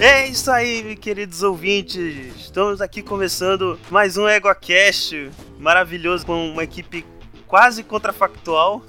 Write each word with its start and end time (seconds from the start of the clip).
É 0.00 0.28
isso 0.28 0.48
aí, 0.48 0.94
queridos 0.94 1.42
ouvintes. 1.42 2.36
Estamos 2.36 2.80
aqui 2.80 3.02
começando 3.02 3.76
mais 3.90 4.16
um 4.16 4.28
EgoCast 4.28 5.28
maravilhoso 5.58 6.24
com 6.24 6.50
uma 6.50 6.62
equipe 6.62 7.04
quase 7.48 7.82
contrafactual, 7.82 8.80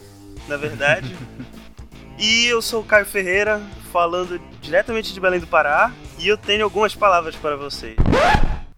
na 0.48 0.56
verdade. 0.56 1.18
e 2.20 2.46
eu 2.46 2.62
sou 2.62 2.82
o 2.82 2.86
Caio 2.86 3.08
Ferreira, 3.08 3.60
falando 3.92 4.40
diretamente 4.62 5.12
de 5.12 5.20
Belém 5.20 5.40
do 5.40 5.48
Pará, 5.48 5.92
e 6.20 6.28
eu 6.28 6.38
tenho 6.38 6.64
algumas 6.64 6.94
palavras 6.94 7.36
para 7.36 7.56
vocês. 7.56 7.96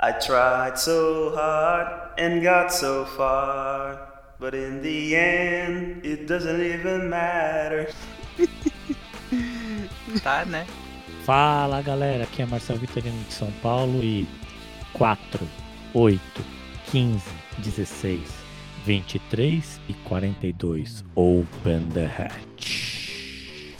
I 0.01 0.13
tried 0.13 0.79
so 0.79 1.33
hard 1.35 2.17
and 2.17 2.39
got 2.41 2.71
so 2.71 3.05
far, 3.17 4.07
but 4.39 4.53
in 4.53 4.79
the 4.79 5.15
end 5.15 6.01
it 6.07 6.27
doesn't 6.27 6.61
even 6.61 7.09
matter. 7.09 7.93
Tá, 10.23 10.45
né? 10.45 10.65
Fala 11.25 11.83
galera, 11.83 12.23
aqui 12.23 12.41
é 12.41 12.45
Marcelo 12.47 12.79
Vitorino 12.79 13.23
de 13.25 13.33
São 13.33 13.51
Paulo 13.61 14.03
e 14.03 14.27
4, 14.93 15.47
8, 15.93 16.19
15, 16.89 17.23
16, 17.59 18.21
23 18.83 19.81
e 19.87 19.93
42. 19.93 21.05
Open 21.13 21.87
the 21.93 22.05
hatch. 22.05 23.75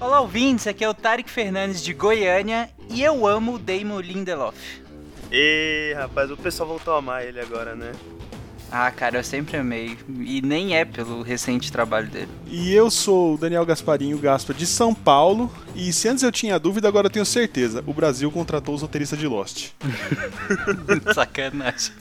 Olá, 0.00 0.20
ouvintes, 0.20 0.66
aqui 0.66 0.82
é 0.82 0.88
o 0.88 0.94
Tarek 0.94 1.28
Fernandes 1.28 1.82
de 1.82 1.92
Goiânia 1.92 2.70
e 2.88 3.02
eu 3.02 3.26
amo 3.26 3.56
o 3.56 3.58
Damon 3.58 4.00
Lindelof. 4.00 4.80
E 5.30 5.92
rapaz, 5.94 6.30
o 6.30 6.38
pessoal 6.38 6.70
voltou 6.70 6.94
a 6.94 6.98
amar 7.00 7.22
ele 7.22 7.38
agora, 7.38 7.74
né? 7.74 7.92
Ah, 8.72 8.90
cara, 8.90 9.18
eu 9.18 9.24
sempre 9.24 9.56
amei. 9.56 9.98
E 10.20 10.40
nem 10.40 10.76
é 10.76 10.84
pelo 10.84 11.22
recente 11.22 11.72
trabalho 11.72 12.08
dele. 12.08 12.28
E 12.46 12.72
eu 12.72 12.90
sou 12.90 13.34
o 13.34 13.38
Daniel 13.38 13.66
Gasparinho 13.66 14.16
Gaspa 14.18 14.54
de 14.54 14.64
São 14.64 14.94
Paulo. 14.94 15.52
E 15.74 15.92
se 15.92 16.08
antes 16.08 16.22
eu 16.22 16.30
tinha 16.30 16.58
dúvida, 16.58 16.86
agora 16.86 17.06
eu 17.06 17.10
tenho 17.10 17.26
certeza. 17.26 17.82
O 17.86 17.92
Brasil 17.92 18.30
contratou 18.30 18.74
os 18.74 18.82
roteiristas 18.82 19.18
de 19.18 19.26
Lost. 19.26 19.70
Sacanagem. 21.12 21.92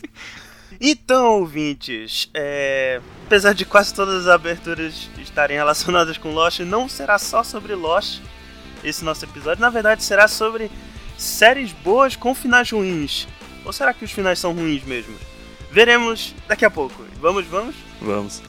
Então, 0.79 1.39
ouvintes, 1.39 2.29
é... 2.33 3.01
apesar 3.25 3.53
de 3.53 3.65
quase 3.65 3.93
todas 3.93 4.27
as 4.27 4.27
aberturas 4.27 5.09
estarem 5.19 5.57
relacionadas 5.57 6.17
com 6.17 6.33
Lost, 6.33 6.59
não 6.59 6.87
será 6.87 7.17
só 7.17 7.43
sobre 7.43 7.73
Lost 7.73 8.21
esse 8.83 9.03
nosso 9.03 9.25
episódio. 9.25 9.59
Na 9.59 9.69
verdade, 9.69 10.03
será 10.03 10.27
sobre 10.27 10.69
séries 11.17 11.73
boas 11.73 12.15
com 12.15 12.33
finais 12.35 12.69
ruins. 12.69 13.27
Ou 13.65 13.73
será 13.73 13.93
que 13.93 14.05
os 14.05 14.11
finais 14.11 14.39
são 14.39 14.53
ruins 14.53 14.83
mesmo? 14.83 15.15
Veremos 15.71 16.33
daqui 16.47 16.65
a 16.65 16.71
pouco. 16.71 17.03
Vamos, 17.19 17.45
vamos? 17.45 17.75
Vamos. 18.01 18.41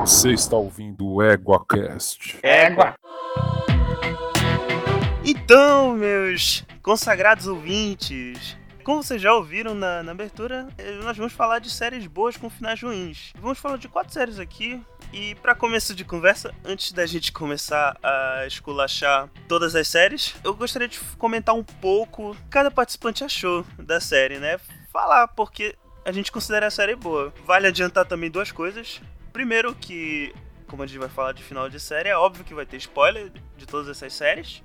Você 0.00 0.32
está 0.32 0.56
ouvindo 0.56 1.06
o 1.06 1.22
EguaCast. 1.22 2.38
Égua! 2.42 2.94
Então, 5.24 5.92
meus 5.94 6.64
consagrados 6.82 7.46
ouvintes, 7.46 8.56
como 8.82 9.02
vocês 9.02 9.20
já 9.20 9.34
ouviram 9.34 9.74
na, 9.74 10.02
na, 10.02 10.12
abertura, 10.12 10.68
eh, 10.76 10.92
nós 11.02 11.16
vamos 11.16 11.32
falar 11.32 11.58
de 11.58 11.70
séries 11.70 12.06
boas 12.06 12.36
com 12.36 12.50
finais 12.50 12.82
ruins. 12.82 13.32
Vamos 13.40 13.58
falar 13.58 13.76
de 13.76 13.88
quatro 13.88 14.12
séries 14.12 14.38
aqui. 14.38 14.82
E 15.12 15.34
para 15.36 15.54
começo 15.54 15.94
de 15.94 16.04
conversa, 16.04 16.54
antes 16.64 16.92
da 16.92 17.04
gente 17.04 17.32
começar 17.32 17.96
a 18.02 18.46
esculachar 18.46 19.28
todas 19.48 19.74
as 19.74 19.88
séries, 19.88 20.34
eu 20.44 20.54
gostaria 20.54 20.86
de 20.86 21.00
comentar 21.18 21.54
um 21.54 21.64
pouco 21.64 22.30
o 22.30 22.34
que 22.34 22.42
cada 22.50 22.70
participante 22.70 23.24
achou 23.24 23.64
da 23.78 24.00
série, 24.00 24.38
né? 24.38 24.58
Falar 24.92 25.28
porque 25.28 25.76
a 26.04 26.12
gente 26.12 26.32
considera 26.32 26.66
a 26.66 26.70
série 26.70 26.96
boa. 26.96 27.32
Vale 27.44 27.68
adiantar 27.68 28.04
também 28.04 28.30
duas 28.30 28.50
coisas. 28.50 29.00
Primeiro 29.32 29.74
que, 29.74 30.34
como 30.66 30.82
a 30.82 30.86
gente 30.86 30.98
vai 30.98 31.08
falar 31.08 31.32
de 31.32 31.42
final 31.42 31.68
de 31.68 31.78
série, 31.78 32.08
é 32.08 32.16
óbvio 32.16 32.44
que 32.44 32.54
vai 32.54 32.66
ter 32.66 32.76
spoiler 32.78 33.30
de 33.56 33.66
todas 33.66 33.88
essas 33.88 34.12
séries. 34.12 34.62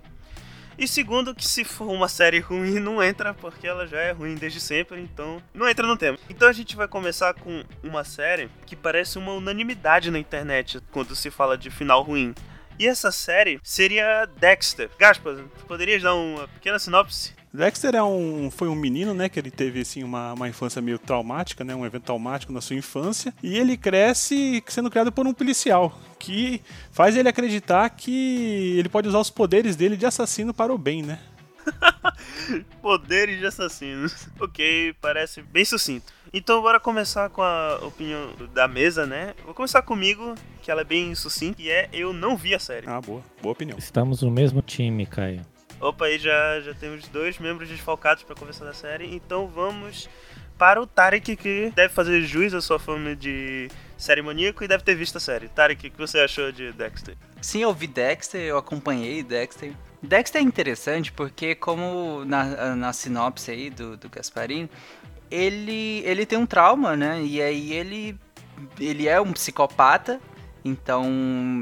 E 0.78 0.88
segundo, 0.88 1.34
que 1.34 1.48
se 1.48 1.64
for 1.64 1.88
uma 1.88 2.10
série 2.10 2.40
ruim, 2.40 2.80
não 2.82 3.02
entra, 3.02 3.34
porque 3.34 3.68
ela 3.68 3.88
já 3.88 4.00
é 4.00 4.12
ruim 4.12 4.36
desde 4.36 4.60
sempre, 4.60 5.00
então 5.00 5.42
não 5.54 5.70
entra 5.70 5.88
no 5.88 5.96
tema. 5.96 6.18
Então 6.30 6.48
a 6.48 6.54
gente 6.54 6.76
vai 6.76 6.88
começar 6.88 7.34
com 7.34 7.64
uma 7.84 8.04
série 8.04 8.50
que 8.66 8.76
parece 8.76 9.18
uma 9.18 9.32
unanimidade 9.32 10.12
na 10.12 10.20
internet 10.20 10.82
quando 10.92 11.16
se 11.16 11.32
fala 11.32 11.58
de 11.58 11.70
final 11.70 12.02
ruim. 12.02 12.34
E 12.78 12.88
essa 12.88 13.10
série 13.10 13.60
seria 13.64 14.26
Dexter. 14.26 14.90
Gaspas, 15.00 15.40
poderias 15.66 16.04
dar 16.04 16.14
uma 16.14 16.46
pequena 16.50 16.78
sinopse? 16.78 17.34
Dexter 17.56 17.96
é 17.96 18.04
um, 18.04 18.52
foi 18.52 18.68
um 18.68 18.76
menino, 18.76 19.14
né, 19.14 19.30
que 19.30 19.40
ele 19.40 19.52
teve 19.52 19.82
assim 19.82 20.04
uma, 20.04 20.34
uma 20.34 20.50
infância 20.50 20.82
meio 20.82 21.00
traumática, 21.00 21.64
né, 21.64 21.76
um 21.76 21.86
evento 21.86 22.04
traumático 22.04 22.54
na 22.54 22.62
sua 22.62 22.76
infância, 22.76 23.34
e 23.42 23.58
ele 23.58 23.78
cresce 23.78 24.64
sendo 24.68 24.90
criado 24.90 25.12
por 25.12 25.26
um 25.26 25.34
policial 25.34 26.00
que 26.20 26.62
faz 26.92 27.16
ele 27.16 27.30
acreditar 27.30 27.90
que 27.90 28.76
ele 28.78 28.90
pode 28.90 29.08
usar 29.08 29.20
os 29.20 29.30
poderes 29.30 29.76
dele 29.76 29.98
de 29.98 30.06
assassino 30.06 30.54
para 30.54 30.74
o 30.74 30.78
bem, 30.78 31.02
né? 31.02 31.20
poderes 32.82 33.40
de 33.40 33.46
assassinos. 33.46 34.28
Ok, 34.40 34.94
parece 35.02 35.42
bem 35.42 35.66
sucinto. 35.66 36.14
Então 36.34 36.62
bora 36.62 36.80
começar 36.80 37.30
com 37.30 37.42
a 37.42 37.80
opinião 37.82 38.34
da 38.54 38.68
mesa, 38.68 39.06
né? 39.06 39.34
Vou 39.44 39.54
começar 39.54 39.82
comigo, 39.82 40.36
que 40.62 40.70
ela 40.70 40.82
é 40.82 40.84
bem 40.86 41.16
sucinta, 41.16 41.62
e 41.62 41.70
é 41.70 41.90
eu 41.94 42.14
não 42.14 42.36
vi 42.36 42.54
a 42.54 42.60
série. 42.60 42.88
Ah, 42.88 43.02
boa. 43.02 43.24
Boa 43.42 43.54
opinião. 43.54 43.78
Estamos 43.78 44.22
no 44.22 44.30
mesmo 44.30 44.62
time, 44.62 45.06
Caio. 45.06 45.46
Opa, 45.86 46.06
aí 46.06 46.18
já, 46.18 46.60
já 46.62 46.74
temos 46.74 47.08
dois 47.10 47.38
membros 47.38 47.70
desfalcados 47.70 48.24
para 48.24 48.36
conversar 48.36 48.66
da 48.66 48.74
série, 48.74 49.16
então 49.16 49.48
vamos 49.48 50.10
para 50.58 50.82
o 50.82 50.88
Tarek, 50.88 51.36
que 51.36 51.72
deve 51.76 51.94
fazer 51.94 52.24
jus 52.24 52.56
à 52.56 52.62
sua 52.62 52.80
fama 52.80 53.16
de 53.16 53.70
série 53.96 54.24
maníaco 54.24 54.64
e 54.64 54.68
deve 54.68 54.84
ter 54.84 54.96
visto 54.96 55.18
a 55.18 55.20
série. 55.20 55.48
Tarek, 55.48 55.88
o 55.88 55.92
que 55.92 55.98
você 55.98 56.22
achou 56.22 56.52
de 56.52 56.72
Dexter? 56.72 57.16
Sim, 57.40 57.62
eu 57.62 57.72
vi 57.72 57.86
Dexter, 57.86 58.42
eu 58.42 58.58
acompanhei 58.58 59.22
Dexter. 59.22 59.74
Dexter 60.02 60.42
é 60.42 60.44
interessante 60.44 61.12
porque, 61.12 61.54
como 61.54 62.26
na, 62.26 62.76
na 62.76 62.92
sinopse 62.92 63.52
aí 63.52 63.70
do, 63.70 63.96
do 63.96 64.10
Gasparini, 64.10 64.68
ele, 65.30 66.02
ele 66.04 66.26
tem 66.26 66.40
um 66.40 66.48
trauma, 66.48 66.98
né? 66.98 67.22
E 67.22 67.40
aí 67.40 67.74
ele, 67.74 68.20
ele 68.80 69.08
é 69.08 69.22
um 69.22 69.32
psicopata, 69.32 70.20
então 70.64 71.06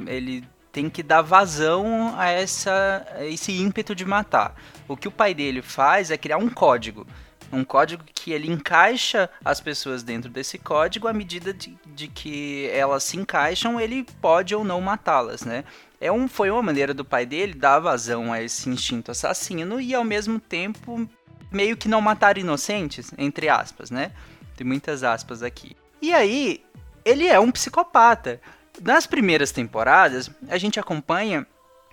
ele 0.07 0.45
tem 0.73 0.89
que 0.89 1.03
dar 1.03 1.21
vazão 1.21 2.15
a, 2.17 2.29
essa, 2.29 3.05
esse 3.21 3.53
ímpeto 3.53 3.93
de 3.93 4.03
matar. 4.03 4.55
O 4.87 4.97
que 4.97 5.07
o 5.07 5.11
pai 5.11 5.33
dele 5.33 5.61
faz 5.61 6.09
é 6.09 6.17
criar 6.17 6.37
um 6.37 6.49
código. 6.49 7.05
Um 7.51 7.63
código 7.63 8.03
que 8.11 8.31
ele 8.31 8.51
encaixa 8.51 9.29
as 9.45 9.61
pessoas 9.61 10.01
dentro 10.01 10.31
desse 10.31 10.57
código, 10.57 11.07
à 11.07 11.13
medida 11.13 11.53
de, 11.53 11.77
de 11.85 12.07
que 12.07 12.67
elas 12.73 13.03
se 13.03 13.15
encaixam, 13.15 13.79
ele 13.79 14.03
pode 14.19 14.55
ou 14.55 14.63
não 14.63 14.81
matá-las, 14.81 15.43
né? 15.43 15.63
É 16.01 16.11
um, 16.11 16.27
foi 16.27 16.49
uma 16.49 16.63
maneira 16.63 16.91
do 16.91 17.05
pai 17.05 17.27
dele 17.27 17.53
dar 17.53 17.77
vazão 17.77 18.33
a 18.33 18.41
esse 18.41 18.67
instinto 18.67 19.11
assassino 19.11 19.79
e 19.79 19.93
ao 19.93 20.03
mesmo 20.03 20.39
tempo 20.39 21.07
meio 21.51 21.77
que 21.77 21.87
não 21.87 22.01
matar 22.01 22.39
inocentes, 22.39 23.11
entre 23.15 23.47
aspas, 23.47 23.91
né? 23.91 24.11
Tem 24.57 24.65
muitas 24.65 25.03
aspas 25.03 25.43
aqui. 25.43 25.77
E 26.01 26.11
aí, 26.11 26.63
ele 27.05 27.27
é 27.27 27.39
um 27.39 27.51
psicopata. 27.51 28.41
Nas 28.81 29.05
primeiras 29.05 29.51
temporadas, 29.51 30.29
a 30.49 30.57
gente 30.57 30.79
acompanha 30.79 31.45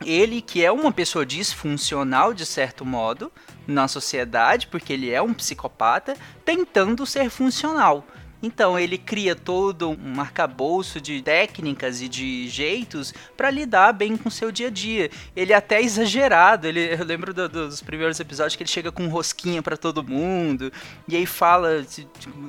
ele 0.05 0.41
que 0.41 0.65
é 0.65 0.73
uma 0.73 0.91
pessoa 0.91 1.27
disfuncional 1.27 2.33
de 2.33 2.47
certo 2.47 2.85
modo 2.85 3.31
na 3.67 3.87
sociedade, 3.87 4.67
porque 4.67 4.93
ele 4.93 5.11
é 5.11 5.21
um 5.21 5.35
psicopata, 5.35 6.17
tentando 6.45 7.05
ser 7.05 7.29
funcional. 7.29 8.05
Então 8.43 8.79
ele 8.79 8.97
cria 8.97 9.35
todo 9.35 9.91
um 9.91 10.21
arcabouço 10.21 11.01
de 11.01 11.21
técnicas 11.23 12.01
e 12.01 12.09
de 12.09 12.49
jeitos 12.49 13.13
para 13.37 13.51
lidar 13.51 13.93
bem 13.93 14.17
com 14.17 14.29
o 14.29 14.33
seu 14.33 14.51
dia 14.51 14.69
a 14.69 14.71
dia. 14.71 15.11
Ele 15.37 15.53
é 15.53 15.57
até 15.57 15.81
exagerado. 15.81 16.67
Ele, 16.67 16.95
eu 16.95 17.05
lembro 17.05 17.35
do, 17.35 17.49
dos 17.49 17.83
primeiros 17.83 18.19
episódios 18.19 18.57
que 18.57 18.63
ele 18.63 18.71
chega 18.71 18.91
com 18.91 19.09
rosquinha 19.09 19.63
para 19.63 19.77
todo 19.77 20.03
mundo 20.03 20.73
e 21.07 21.17
aí 21.17 21.27
fala 21.27 21.85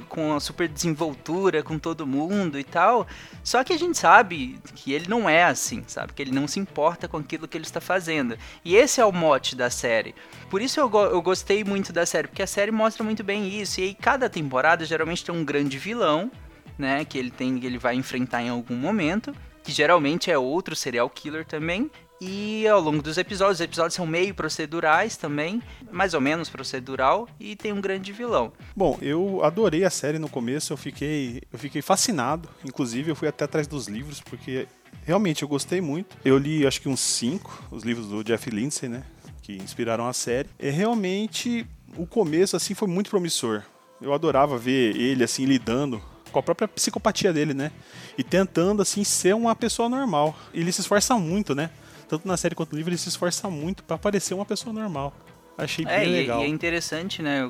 com 0.07 0.33
a 0.33 0.39
super 0.39 0.67
desenvoltura 0.67 1.63
com 1.63 1.77
todo 1.77 2.07
mundo 2.07 2.57
e 2.57 2.63
tal. 2.63 3.07
Só 3.43 3.63
que 3.63 3.73
a 3.73 3.77
gente 3.77 3.97
sabe 3.97 4.59
que 4.75 4.93
ele 4.93 5.07
não 5.09 5.29
é 5.29 5.43
assim, 5.43 5.83
sabe? 5.87 6.13
Que 6.13 6.21
ele 6.21 6.31
não 6.31 6.47
se 6.47 6.59
importa 6.59 7.07
com 7.07 7.17
aquilo 7.17 7.47
que 7.47 7.57
ele 7.57 7.65
está 7.65 7.81
fazendo. 7.81 8.37
E 8.63 8.75
esse 8.75 9.01
é 9.01 9.05
o 9.05 9.11
mote 9.11 9.55
da 9.55 9.69
série. 9.69 10.15
Por 10.49 10.61
isso 10.61 10.79
eu, 10.79 10.89
go 10.89 11.03
eu 11.05 11.21
gostei 11.21 11.63
muito 11.63 11.91
da 11.91 12.05
série, 12.05 12.27
porque 12.27 12.43
a 12.43 12.47
série 12.47 12.71
mostra 12.71 13.03
muito 13.03 13.23
bem 13.23 13.47
isso. 13.47 13.79
E 13.79 13.83
aí 13.83 13.95
cada 13.95 14.29
temporada 14.29 14.85
geralmente 14.85 15.25
tem 15.25 15.33
um 15.33 15.43
grande 15.43 15.77
vilão, 15.81 16.31
né? 16.77 17.03
Que 17.03 17.17
ele 17.17 17.31
tem, 17.31 17.63
ele 17.65 17.77
vai 17.77 17.95
enfrentar 17.95 18.43
em 18.43 18.49
algum 18.49 18.75
momento. 18.75 19.35
Que 19.63 19.71
geralmente 19.71 20.31
é 20.31 20.37
outro 20.37 20.75
serial 20.75 21.09
killer 21.09 21.45
também. 21.45 21.89
E 22.23 22.67
ao 22.67 22.79
longo 22.79 23.01
dos 23.01 23.17
episódios, 23.17 23.57
os 23.57 23.61
episódios 23.61 23.95
são 23.95 24.05
meio 24.05 24.35
procedurais 24.35 25.17
também, 25.17 25.59
mais 25.91 26.13
ou 26.13 26.21
menos 26.21 26.49
procedural, 26.49 27.27
e 27.39 27.55
tem 27.55 27.73
um 27.73 27.81
grande 27.81 28.11
vilão. 28.11 28.53
Bom, 28.75 28.95
eu 29.01 29.43
adorei 29.43 29.83
a 29.83 29.89
série 29.89 30.19
no 30.19 30.29
começo, 30.29 30.71
eu 30.71 30.77
fiquei, 30.77 31.41
eu 31.51 31.57
fiquei 31.57 31.81
fascinado. 31.81 32.47
Inclusive, 32.63 33.09
eu 33.09 33.15
fui 33.15 33.27
até 33.27 33.45
atrás 33.45 33.65
dos 33.65 33.87
livros, 33.87 34.21
porque 34.21 34.67
realmente 35.03 35.41
eu 35.41 35.47
gostei 35.47 35.81
muito. 35.81 36.15
Eu 36.23 36.37
li 36.37 36.65
acho 36.65 36.79
que 36.79 36.87
uns 36.87 36.99
cinco, 36.99 37.63
os 37.71 37.83
livros 37.83 38.07
do 38.07 38.23
Jeff 38.23 38.47
Lindsay, 38.51 38.87
né? 38.87 39.03
Que 39.41 39.53
inspiraram 39.53 40.07
a 40.07 40.13
série. 40.13 40.47
E 40.59 40.69
realmente 40.69 41.65
o 41.97 42.05
começo 42.05 42.55
assim 42.55 42.75
foi 42.75 42.87
muito 42.87 43.09
promissor. 43.09 43.63
Eu 44.01 44.13
adorava 44.13 44.57
ver 44.57 44.95
ele 44.95 45.23
assim 45.23 45.45
lidando 45.45 46.01
com 46.31 46.39
a 46.39 46.43
própria 46.43 46.67
psicopatia 46.67 47.31
dele, 47.31 47.53
né? 47.53 47.71
E 48.17 48.23
tentando 48.23 48.81
assim 48.81 49.03
ser 49.03 49.35
uma 49.35 49.55
pessoa 49.55 49.87
normal. 49.87 50.35
Ele 50.53 50.71
se 50.71 50.81
esforça 50.81 51.15
muito, 51.17 51.53
né? 51.53 51.69
tanto 52.11 52.27
na 52.27 52.35
série 52.35 52.53
quanto 52.53 52.73
no 52.73 52.77
livro, 52.77 52.91
ele 52.91 52.97
se 52.97 53.07
esforça 53.07 53.49
muito 53.49 53.85
para 53.85 53.97
parecer 53.97 54.33
uma 54.33 54.45
pessoa 54.45 54.73
normal. 54.73 55.15
Achei 55.57 55.85
é, 55.87 55.99
bem 55.99 56.09
e, 56.09 56.11
legal. 56.11 56.41
E 56.41 56.43
é 56.43 56.47
interessante, 56.47 57.21
né? 57.21 57.49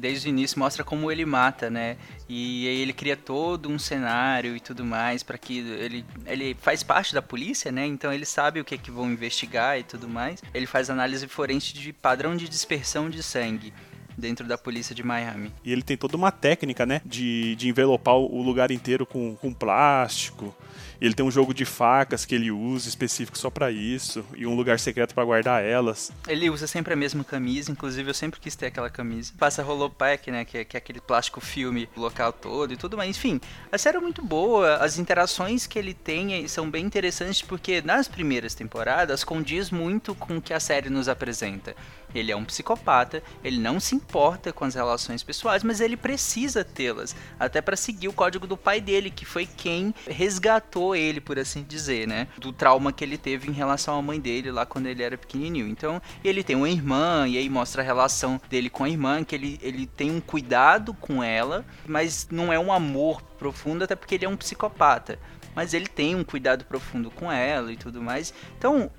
Desde 0.00 0.26
o 0.26 0.30
início 0.30 0.58
mostra 0.58 0.82
como 0.82 1.12
ele 1.12 1.24
mata, 1.24 1.70
né? 1.70 1.96
E 2.28 2.66
aí 2.66 2.80
ele 2.80 2.92
cria 2.92 3.16
todo 3.16 3.68
um 3.68 3.78
cenário 3.78 4.56
e 4.56 4.60
tudo 4.60 4.84
mais 4.84 5.22
para 5.22 5.38
que 5.38 5.58
ele 5.58 6.04
ele 6.26 6.56
faz 6.60 6.82
parte 6.82 7.14
da 7.14 7.22
polícia, 7.22 7.70
né? 7.70 7.86
Então 7.86 8.12
ele 8.12 8.24
sabe 8.24 8.58
o 8.58 8.64
que 8.64 8.74
é 8.74 8.78
que 8.78 8.90
vão 8.90 9.12
investigar 9.12 9.78
e 9.78 9.84
tudo 9.84 10.08
mais. 10.08 10.42
Ele 10.52 10.66
faz 10.66 10.90
análise 10.90 11.28
forense 11.28 11.72
de 11.72 11.92
padrão 11.92 12.34
de 12.34 12.48
dispersão 12.48 13.08
de 13.08 13.22
sangue 13.22 13.72
dentro 14.16 14.46
da 14.46 14.56
polícia 14.56 14.94
de 14.94 15.02
Miami. 15.02 15.52
E 15.64 15.72
ele 15.72 15.82
tem 15.82 15.96
toda 15.96 16.16
uma 16.16 16.30
técnica, 16.30 16.84
né? 16.86 17.00
De, 17.04 17.54
de 17.56 17.68
envelopar 17.68 18.16
o 18.16 18.42
lugar 18.42 18.70
inteiro 18.70 19.06
com, 19.06 19.36
com 19.36 19.52
plástico. 19.52 20.54
Ele 21.00 21.14
tem 21.14 21.26
um 21.26 21.30
jogo 21.30 21.52
de 21.52 21.64
facas 21.64 22.24
que 22.24 22.34
ele 22.34 22.50
usa 22.50 22.88
específico 22.88 23.36
só 23.36 23.50
para 23.50 23.70
isso 23.70 24.24
e 24.34 24.46
um 24.46 24.54
lugar 24.54 24.78
secreto 24.78 25.14
para 25.14 25.24
guardar 25.24 25.62
elas. 25.62 26.12
Ele 26.26 26.48
usa 26.48 26.66
sempre 26.66 26.92
a 26.92 26.96
mesma 26.96 27.24
camisa, 27.24 27.70
inclusive 27.70 28.08
eu 28.08 28.14
sempre 28.14 28.40
quis 28.40 28.54
ter 28.54 28.66
aquela 28.66 28.88
camisa. 28.88 29.32
Passa 29.38 29.64
Holopack, 29.64 30.30
né, 30.30 30.44
que 30.44 30.58
é, 30.58 30.64
que 30.64 30.76
é 30.76 30.78
aquele 30.78 31.00
plástico 31.00 31.40
filme 31.40 31.88
local 31.96 32.32
todo 32.32 32.72
e 32.72 32.76
tudo 32.76 32.96
mais. 32.96 33.10
Enfim, 33.10 33.40
a 33.70 33.76
série 33.76 33.96
é 33.96 34.00
muito 34.00 34.22
boa, 34.22 34.76
as 34.76 34.98
interações 34.98 35.66
que 35.66 35.78
ele 35.78 35.94
tem 35.94 36.46
são 36.48 36.70
bem 36.70 36.84
interessantes 36.84 37.42
porque 37.42 37.82
nas 37.82 38.08
primeiras 38.08 38.54
temporadas 38.54 39.24
condiz 39.24 39.70
muito 39.70 40.14
com 40.14 40.38
o 40.38 40.42
que 40.42 40.54
a 40.54 40.60
série 40.60 40.88
nos 40.88 41.08
apresenta. 41.08 41.74
Ele 42.14 42.30
é 42.30 42.36
um 42.36 42.44
psicopata, 42.44 43.22
ele 43.42 43.58
não 43.58 43.80
se 43.80 43.94
importa 43.94 44.52
com 44.52 44.64
as 44.64 44.74
relações 44.74 45.22
pessoais, 45.22 45.62
mas 45.62 45.80
ele 45.80 45.96
precisa 45.96 46.64
tê-las, 46.64 47.16
até 47.38 47.60
para 47.60 47.76
seguir 47.76 48.08
o 48.08 48.12
código 48.12 48.46
do 48.46 48.56
pai 48.56 48.80
dele, 48.80 49.10
que 49.10 49.24
foi 49.24 49.46
quem 49.46 49.94
resgatou 50.06 50.94
ele, 50.94 51.20
por 51.20 51.38
assim 51.38 51.62
dizer, 51.62 52.06
né? 52.06 52.28
Do 52.38 52.52
trauma 52.52 52.92
que 52.92 53.04
ele 53.04 53.18
teve 53.18 53.48
em 53.48 53.52
relação 53.52 53.98
à 53.98 54.02
mãe 54.02 54.20
dele 54.20 54.50
lá 54.50 54.64
quando 54.64 54.86
ele 54.86 55.02
era 55.02 55.18
pequenininho. 55.18 55.66
Então, 55.66 56.00
ele 56.22 56.42
tem 56.42 56.56
uma 56.56 56.68
irmã, 56.68 57.26
e 57.26 57.36
aí 57.38 57.48
mostra 57.48 57.82
a 57.82 57.84
relação 57.84 58.40
dele 58.48 58.70
com 58.70 58.84
a 58.84 58.88
irmã, 58.88 59.24
que 59.24 59.34
ele, 59.34 59.58
ele 59.62 59.86
tem 59.86 60.10
um 60.10 60.20
cuidado 60.20 60.94
com 60.94 61.22
ela, 61.22 61.64
mas 61.86 62.28
não 62.30 62.52
é 62.52 62.58
um 62.58 62.72
amor 62.72 63.22
profundo, 63.38 63.84
até 63.84 63.94
porque 63.94 64.14
ele 64.14 64.24
é 64.24 64.28
um 64.28 64.36
psicopata. 64.36 65.18
Mas 65.54 65.72
ele 65.72 65.86
tem 65.86 66.16
um 66.16 66.24
cuidado 66.24 66.64
profundo 66.64 67.10
com 67.10 67.30
ela 67.30 67.72
e 67.72 67.76
tudo 67.76 68.02
mais. 68.02 68.34
Então, 68.58 68.90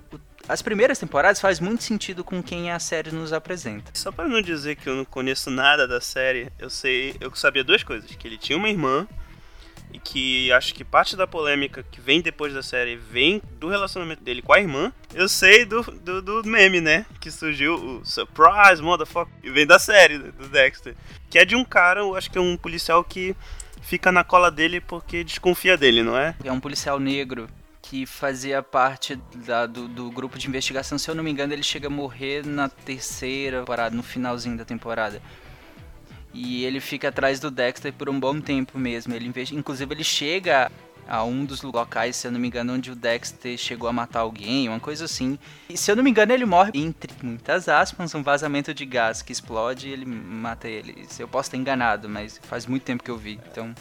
as 0.47 0.61
primeiras 0.61 0.99
temporadas 0.99 1.39
faz 1.39 1.59
muito 1.59 1.83
sentido 1.83 2.23
com 2.23 2.41
quem 2.41 2.71
a 2.71 2.79
série 2.79 3.11
nos 3.11 3.33
apresenta. 3.33 3.91
Só 3.93 4.11
para 4.11 4.27
não 4.27 4.41
dizer 4.41 4.75
que 4.75 4.87
eu 4.87 4.95
não 4.95 5.05
conheço 5.05 5.49
nada 5.49 5.87
da 5.87 5.99
série, 5.99 6.51
eu 6.59 6.69
sei, 6.69 7.15
eu 7.19 7.33
sabia 7.35 7.63
duas 7.63 7.83
coisas, 7.83 8.09
que 8.11 8.27
ele 8.27 8.37
tinha 8.37 8.57
uma 8.57 8.69
irmã 8.69 9.07
e 9.91 9.99
que 9.99 10.51
acho 10.51 10.73
que 10.73 10.83
parte 10.83 11.15
da 11.15 11.25
polêmica 11.25 11.83
que 11.89 12.01
vem 12.01 12.21
depois 12.21 12.53
da 12.53 12.61
série 12.61 12.95
vem 12.95 13.41
do 13.59 13.69
relacionamento 13.69 14.23
dele 14.23 14.41
com 14.41 14.53
a 14.53 14.59
irmã. 14.59 14.91
Eu 15.13 15.29
sei 15.29 15.65
do, 15.65 15.81
do, 15.81 16.21
do 16.21 16.43
meme, 16.43 16.81
né? 16.81 17.05
Que 17.19 17.31
surgiu 17.31 17.75
o 17.75 18.05
Surprise, 18.05 18.81
motherfucker, 18.81 19.33
e 19.43 19.49
vem 19.49 19.65
da 19.65 19.79
série 19.79 20.17
do 20.17 20.47
Dexter. 20.49 20.95
Que 21.29 21.39
é 21.39 21.45
de 21.45 21.55
um 21.55 21.63
cara, 21.63 22.01
eu 22.01 22.15
acho 22.15 22.29
que 22.29 22.37
é 22.37 22.41
um 22.41 22.57
policial 22.57 23.03
que 23.03 23.35
fica 23.81 24.11
na 24.11 24.23
cola 24.23 24.51
dele 24.51 24.81
porque 24.81 25.23
desconfia 25.23 25.77
dele, 25.77 26.03
não 26.03 26.17
é? 26.17 26.35
É 26.43 26.51
um 26.51 26.59
policial 26.59 26.99
negro 26.99 27.47
que 27.89 28.05
fazia 28.05 28.63
parte 28.63 29.15
da, 29.45 29.67
do, 29.67 29.87
do, 29.87 30.09
grupo 30.09 30.39
de 30.39 30.47
investigação. 30.47 30.97
Se 30.97 31.09
eu 31.09 31.13
não 31.13 31.23
me 31.23 31.29
engano, 31.29 31.53
ele 31.53 31.61
chega 31.61 31.87
a 31.87 31.89
morrer 31.89 32.45
na 32.45 32.67
terceira 32.67 33.59
temporada, 33.59 33.95
no 33.95 34.01
finalzinho 34.01 34.57
da 34.57 34.65
temporada. 34.65 35.21
E 36.33 36.65
ele 36.65 36.79
fica 36.79 37.09
atrás 37.09 37.39
do 37.39 37.51
Dexter 37.51 37.93
por 37.93 38.09
um 38.09 38.19
bom 38.19 38.41
tempo 38.41 38.79
mesmo. 38.79 39.13
Ele, 39.13 39.31
inclusive, 39.53 39.93
ele 39.93 40.03
chega 40.03 40.71
a 41.07 41.23
um 41.23 41.45
dos 41.45 41.61
locais, 41.61 42.15
se 42.15 42.25
eu 42.25 42.31
não 42.31 42.39
me 42.39 42.47
engano, 42.47 42.73
onde 42.73 42.89
o 42.89 42.95
Dexter 42.95 43.55
chegou 43.55 43.87
a 43.87 43.93
matar 43.93 44.21
alguém, 44.21 44.67
uma 44.67 44.79
coisa 44.79 45.05
assim. 45.05 45.37
E 45.69 45.77
se 45.77 45.91
eu 45.91 45.95
não 45.95 46.03
me 46.03 46.09
engano, 46.09 46.33
ele 46.33 46.45
morre, 46.45 46.71
entre 46.73 47.13
muitas 47.21 47.69
aspas, 47.69 48.15
um 48.15 48.23
vazamento 48.23 48.73
de 48.73 48.83
gás 48.83 49.21
que 49.21 49.31
explode 49.31 49.87
e 49.87 49.91
ele 49.91 50.05
mata 50.05 50.67
ele. 50.67 51.07
Eu 51.19 51.27
posso 51.27 51.49
estar 51.49 51.57
enganado, 51.57 52.09
mas 52.09 52.39
faz 52.43 52.65
muito 52.65 52.81
tempo 52.81 53.03
que 53.03 53.11
eu 53.11 53.17
vi, 53.17 53.39
então 53.51 53.75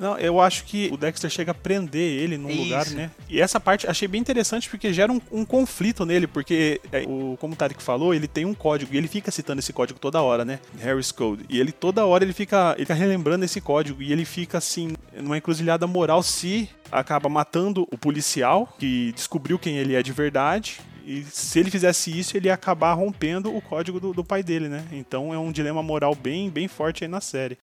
não, 0.00 0.16
eu 0.16 0.40
acho 0.40 0.64
que 0.64 0.88
o 0.90 0.96
Dexter 0.96 1.30
chega 1.30 1.50
a 1.50 1.54
prender 1.54 2.22
ele 2.22 2.38
num 2.38 2.48
Isso. 2.48 2.62
lugar, 2.62 2.86
né? 2.88 3.10
E 3.28 3.38
essa 3.38 3.60
parte 3.60 3.86
achei 3.86 4.08
bem 4.08 4.18
interessante 4.18 4.68
porque 4.70 4.94
gera 4.94 5.12
um, 5.12 5.20
um 5.30 5.44
conflito 5.44 6.06
nele, 6.06 6.26
porque, 6.26 6.80
é, 6.90 7.02
o, 7.06 7.36
como 7.38 7.52
o 7.52 7.56
Tarek 7.56 7.82
falou, 7.82 8.14
ele 8.14 8.26
tem 8.26 8.46
um 8.46 8.54
código 8.54 8.94
e 8.94 8.96
ele 8.96 9.06
fica 9.06 9.30
citando 9.30 9.58
esse 9.58 9.74
código 9.74 10.00
toda 10.00 10.22
hora, 10.22 10.42
né? 10.42 10.58
Harris 10.78 11.12
Code. 11.12 11.44
E 11.50 11.60
ele 11.60 11.70
toda 11.70 12.06
hora 12.06 12.24
ele 12.24 12.32
fica, 12.32 12.72
ele 12.76 12.86
fica 12.86 12.94
relembrando 12.94 13.44
esse 13.44 13.60
código 13.60 14.02
e 14.02 14.10
ele 14.10 14.24
fica 14.24 14.56
assim, 14.56 14.94
numa 15.14 15.36
encruzilhada 15.36 15.86
moral 15.86 16.22
se 16.22 16.70
acaba 16.90 17.28
matando 17.28 17.86
o 17.92 17.98
policial 17.98 18.74
que 18.78 19.12
descobriu 19.12 19.58
quem 19.58 19.76
ele 19.76 19.94
é 19.94 20.02
de 20.02 20.12
verdade 20.12 20.80
e 21.04 21.24
se 21.24 21.58
ele 21.58 21.70
fizesse 21.70 22.16
isso, 22.16 22.36
ele 22.36 22.46
ia 22.48 22.54
acabar 22.54 22.94
rompendo 22.94 23.54
o 23.54 23.60
código 23.60 24.00
do, 24.00 24.12
do, 24.12 24.24
pai 24.24 24.42
dele, 24.42 24.68
né? 24.68 24.84
Então 24.92 25.34
é 25.34 25.38
um 25.38 25.50
dilema 25.50 25.82
moral 25.82 26.14
bem, 26.14 26.48
bem 26.48 26.68
forte 26.68 27.04
aí 27.04 27.08
na 27.08 27.20
série. 27.20 27.58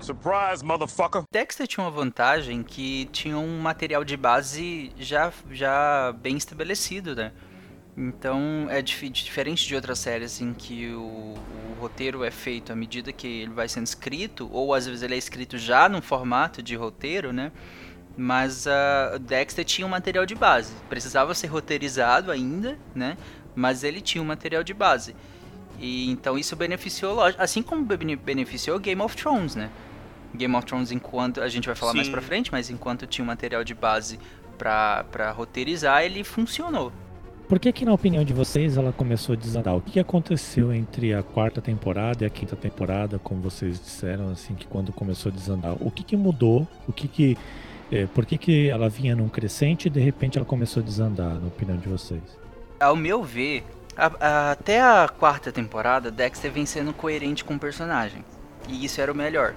Surprise, 0.00 0.64
motherfucker! 0.64 1.22
Dexter 1.30 1.66
tinha 1.66 1.84
uma 1.84 1.90
vantagem 1.90 2.62
que 2.62 3.08
tinha 3.12 3.36
um 3.36 3.60
material 3.60 4.02
de 4.02 4.16
base 4.16 4.90
já, 4.98 5.30
já 5.50 6.12
bem 6.12 6.36
estabelecido, 6.36 7.14
né? 7.14 7.32
Então 7.96 8.66
é 8.70 8.80
dif 8.80 9.10
diferente 9.10 9.66
de 9.66 9.74
outras 9.74 9.98
séries 9.98 10.40
em 10.40 10.54
que 10.54 10.88
o, 10.88 11.34
o, 11.34 11.76
roteiro 11.78 12.24
é 12.24 12.30
feito 12.30 12.72
à 12.72 12.76
medida 12.76 13.12
que 13.12 13.26
ele 13.26 13.52
vai 13.52 13.68
sendo 13.68 13.86
escrito, 13.86 14.48
ou 14.52 14.72
às 14.72 14.86
vezes 14.86 15.02
ele 15.02 15.14
é 15.14 15.18
escrito 15.18 15.58
já 15.58 15.88
num 15.88 16.00
formato 16.00 16.62
de 16.62 16.74
roteiro, 16.74 17.32
né? 17.32 17.52
Mas 18.16 18.64
uh, 18.66 19.18
Dexter 19.18 19.64
tinha 19.64 19.86
um 19.86 19.90
material 19.90 20.24
de 20.24 20.34
base. 20.34 20.72
Precisava 20.88 21.34
ser 21.34 21.48
roteirizado 21.48 22.30
ainda, 22.30 22.78
né? 22.94 23.18
Mas 23.54 23.84
ele 23.84 24.00
tinha 24.00 24.22
um 24.22 24.26
material 24.26 24.62
de 24.62 24.72
base. 24.72 25.14
E 25.78 26.10
então 26.10 26.38
isso 26.38 26.56
beneficiou, 26.56 27.18
assim 27.38 27.62
como 27.62 27.84
beneficiou 27.84 28.78
Game 28.78 29.00
of 29.02 29.16
Thrones, 29.16 29.54
né? 29.54 29.70
Game 30.34 30.54
of 30.54 30.66
Thrones 30.66 30.90
enquanto 30.92 31.40
a 31.40 31.48
gente 31.48 31.66
vai 31.66 31.74
falar 31.74 31.92
Sim. 31.92 31.98
mais 31.98 32.08
para 32.08 32.20
frente, 32.20 32.50
mas 32.52 32.70
enquanto 32.70 33.06
tinha 33.06 33.24
um 33.24 33.26
material 33.26 33.64
de 33.64 33.74
base 33.74 34.18
para 34.58 35.32
roteirizar, 35.34 36.02
ele 36.02 36.22
funcionou. 36.22 36.92
Por 37.48 37.58
que 37.58 37.72
que 37.72 37.84
na 37.84 37.92
opinião 37.92 38.22
de 38.22 38.32
vocês 38.32 38.76
ela 38.76 38.92
começou 38.92 39.32
a 39.32 39.36
desandar? 39.36 39.74
O 39.74 39.80
que, 39.80 39.92
que 39.92 40.00
aconteceu 40.00 40.72
entre 40.72 41.12
a 41.12 41.22
quarta 41.22 41.60
temporada 41.60 42.22
e 42.22 42.26
a 42.26 42.30
quinta 42.30 42.54
temporada, 42.54 43.18
como 43.18 43.40
vocês 43.40 43.80
disseram 43.80 44.28
assim 44.28 44.54
que 44.54 44.66
quando 44.68 44.92
começou 44.92 45.32
a 45.32 45.34
desandar? 45.34 45.76
O 45.80 45.90
que 45.90 46.04
que 46.04 46.16
mudou? 46.16 46.68
O 46.86 46.92
que 46.92 47.08
que 47.08 47.36
é, 47.90 48.06
por 48.06 48.24
que, 48.24 48.38
que 48.38 48.68
ela 48.68 48.88
vinha 48.88 49.16
num 49.16 49.28
crescente 49.28 49.86
e 49.86 49.90
de 49.90 49.98
repente 49.98 50.38
ela 50.38 50.46
começou 50.46 50.80
a 50.80 50.86
desandar, 50.86 51.34
na 51.40 51.48
opinião 51.48 51.76
de 51.76 51.88
vocês? 51.88 52.22
Ao 52.78 52.94
meu 52.94 53.24
ver, 53.24 53.64
a, 53.96 54.12
a, 54.20 54.50
até 54.52 54.80
a 54.80 55.08
quarta 55.08 55.50
temporada, 55.50 56.08
Dexter 56.08 56.52
vem 56.52 56.64
sendo 56.64 56.92
coerente 56.92 57.44
com 57.44 57.54
o 57.54 57.58
personagem. 57.58 58.24
E 58.68 58.84
isso 58.84 59.00
era 59.00 59.10
o 59.10 59.14
melhor 59.14 59.54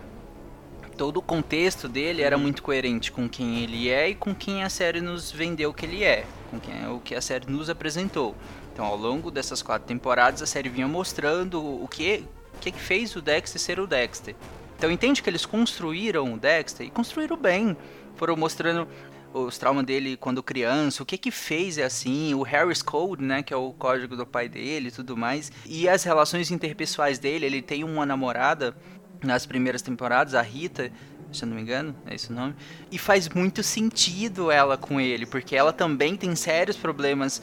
todo 0.93 1.17
o 1.17 1.21
contexto 1.21 1.87
dele 1.87 2.21
era 2.21 2.37
muito 2.37 2.63
coerente 2.63 3.11
com 3.11 3.27
quem 3.27 3.63
ele 3.63 3.89
é 3.89 4.09
e 4.09 4.15
com 4.15 4.33
quem 4.33 4.63
a 4.63 4.69
série 4.69 5.01
nos 5.01 5.31
vendeu 5.31 5.73
que 5.73 5.85
ele 5.85 6.03
é, 6.03 6.25
com 6.49 6.59
quem, 6.59 6.87
o 6.87 6.99
que 6.99 7.15
a 7.15 7.21
série 7.21 7.51
nos 7.51 7.69
apresentou. 7.69 8.35
Então, 8.71 8.85
ao 8.85 8.97
longo 8.97 9.29
dessas 9.29 9.61
quatro 9.61 9.87
temporadas, 9.87 10.41
a 10.41 10.47
série 10.47 10.69
vinha 10.69 10.87
mostrando 10.87 11.61
o 11.61 11.87
que, 11.87 12.23
o 12.55 12.59
que 12.59 12.71
fez 12.71 13.15
o 13.15 13.21
Dexter 13.21 13.61
ser 13.61 13.79
o 13.79 13.85
Dexter. 13.85 14.35
Então, 14.77 14.89
entende 14.89 15.21
que 15.21 15.29
eles 15.29 15.45
construíram 15.45 16.33
o 16.33 16.37
Dexter 16.39 16.87
e 16.87 16.89
construíram 16.89 17.37
bem. 17.37 17.77
Foram 18.15 18.35
mostrando 18.35 18.87
os 19.33 19.57
traumas 19.57 19.85
dele 19.85 20.15
quando 20.15 20.43
criança, 20.43 21.01
o 21.01 21.05
que 21.05 21.17
que 21.17 21.31
fez 21.31 21.77
é 21.77 21.83
assim, 21.83 22.33
o 22.33 22.43
Harris 22.43 22.81
Code, 22.81 23.23
né, 23.23 23.41
que 23.41 23.53
é 23.53 23.57
o 23.57 23.73
código 23.73 24.15
do 24.15 24.25
pai 24.25 24.47
dele 24.47 24.89
e 24.89 24.91
tudo 24.91 25.17
mais, 25.17 25.51
e 25.65 25.89
as 25.89 26.03
relações 26.03 26.51
interpessoais 26.51 27.17
dele, 27.17 27.45
ele 27.45 27.61
tem 27.61 27.83
uma 27.83 28.05
namorada 28.05 28.75
nas 29.23 29.45
primeiras 29.45 29.81
temporadas, 29.81 30.35
a 30.35 30.41
Rita, 30.41 30.91
se 31.31 31.43
eu 31.43 31.47
não 31.47 31.55
me 31.55 31.61
engano, 31.61 31.95
é 32.05 32.15
esse 32.15 32.31
o 32.31 32.35
nome. 32.35 32.55
E 32.91 32.97
faz 32.97 33.29
muito 33.29 33.63
sentido 33.63 34.51
ela 34.51 34.77
com 34.77 34.99
ele, 34.99 35.25
porque 35.25 35.55
ela 35.55 35.73
também 35.73 36.15
tem 36.15 36.35
sérios 36.35 36.77
problemas 36.77 37.41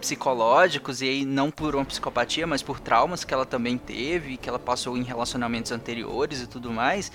psicológicos, 0.00 1.02
e 1.02 1.08
aí 1.08 1.24
não 1.24 1.50
por 1.50 1.74
uma 1.74 1.84
psicopatia, 1.84 2.46
mas 2.46 2.62
por 2.62 2.80
traumas 2.80 3.24
que 3.24 3.34
ela 3.34 3.44
também 3.44 3.76
teve, 3.76 4.36
que 4.36 4.48
ela 4.48 4.58
passou 4.58 4.96
em 4.96 5.02
relacionamentos 5.02 5.72
anteriores 5.72 6.40
e 6.40 6.46
tudo 6.46 6.72
mais. 6.72 7.10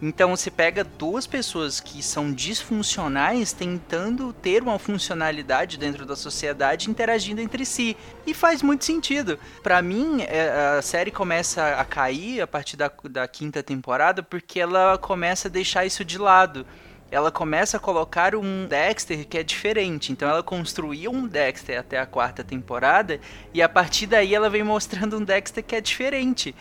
Então 0.00 0.36
você 0.36 0.50
pega 0.50 0.84
duas 0.84 1.26
pessoas 1.26 1.80
que 1.80 2.02
são 2.02 2.32
disfuncionais 2.32 3.52
tentando 3.52 4.32
ter 4.32 4.62
uma 4.62 4.78
funcionalidade 4.78 5.78
dentro 5.78 6.04
da 6.04 6.14
sociedade 6.14 6.90
interagindo 6.90 7.40
entre 7.40 7.64
si. 7.64 7.96
E 8.26 8.34
faz 8.34 8.62
muito 8.62 8.84
sentido. 8.84 9.38
Para 9.62 9.80
mim, 9.80 10.22
é, 10.22 10.76
a 10.78 10.82
série 10.82 11.10
começa 11.10 11.76
a 11.76 11.84
cair 11.84 12.42
a 12.42 12.46
partir 12.46 12.76
da, 12.76 12.90
da 13.10 13.26
quinta 13.26 13.62
temporada 13.62 14.22
porque 14.22 14.60
ela 14.60 14.98
começa 14.98 15.48
a 15.48 15.50
deixar 15.50 15.86
isso 15.86 16.04
de 16.04 16.18
lado 16.18 16.66
ela 17.10 17.30
começa 17.30 17.76
a 17.76 17.80
colocar 17.80 18.34
um 18.34 18.66
Dexter 18.66 19.26
que 19.26 19.38
é 19.38 19.42
diferente. 19.42 20.12
Então 20.12 20.28
ela 20.28 20.42
construiu 20.42 21.12
um 21.12 21.26
Dexter 21.26 21.78
até 21.78 21.98
a 21.98 22.06
quarta 22.06 22.42
temporada 22.42 23.20
e 23.54 23.62
a 23.62 23.68
partir 23.68 24.06
daí 24.06 24.34
ela 24.34 24.50
vem 24.50 24.64
mostrando 24.64 25.16
um 25.16 25.24
Dexter 25.24 25.62
que 25.62 25.76
é 25.76 25.80
diferente. 25.80 26.54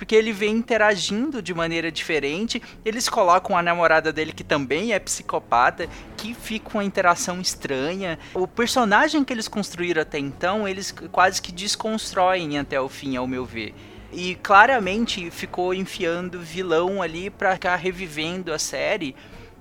Porque 0.00 0.16
ele 0.16 0.32
vem 0.32 0.56
interagindo 0.56 1.42
de 1.42 1.52
maneira 1.52 1.92
diferente. 1.92 2.62
Eles 2.86 3.06
colocam 3.06 3.54
a 3.54 3.62
namorada 3.62 4.10
dele, 4.10 4.32
que 4.32 4.42
também 4.42 4.94
é 4.94 4.98
psicopata, 4.98 5.86
que 6.16 6.32
fica 6.32 6.70
uma 6.72 6.82
interação 6.82 7.38
estranha. 7.38 8.18
O 8.32 8.48
personagem 8.48 9.22
que 9.22 9.30
eles 9.30 9.46
construíram 9.46 10.00
até 10.00 10.18
então, 10.18 10.66
eles 10.66 10.90
quase 11.12 11.42
que 11.42 11.52
desconstroem 11.52 12.58
até 12.58 12.80
o 12.80 12.88
fim, 12.88 13.14
ao 13.16 13.26
meu 13.26 13.44
ver. 13.44 13.74
E 14.10 14.36
claramente 14.36 15.30
ficou 15.30 15.74
enfiando 15.74 16.40
vilão 16.40 17.02
ali 17.02 17.28
pra 17.28 17.52
ficar 17.52 17.76
revivendo 17.76 18.54
a 18.54 18.58
série 18.58 19.14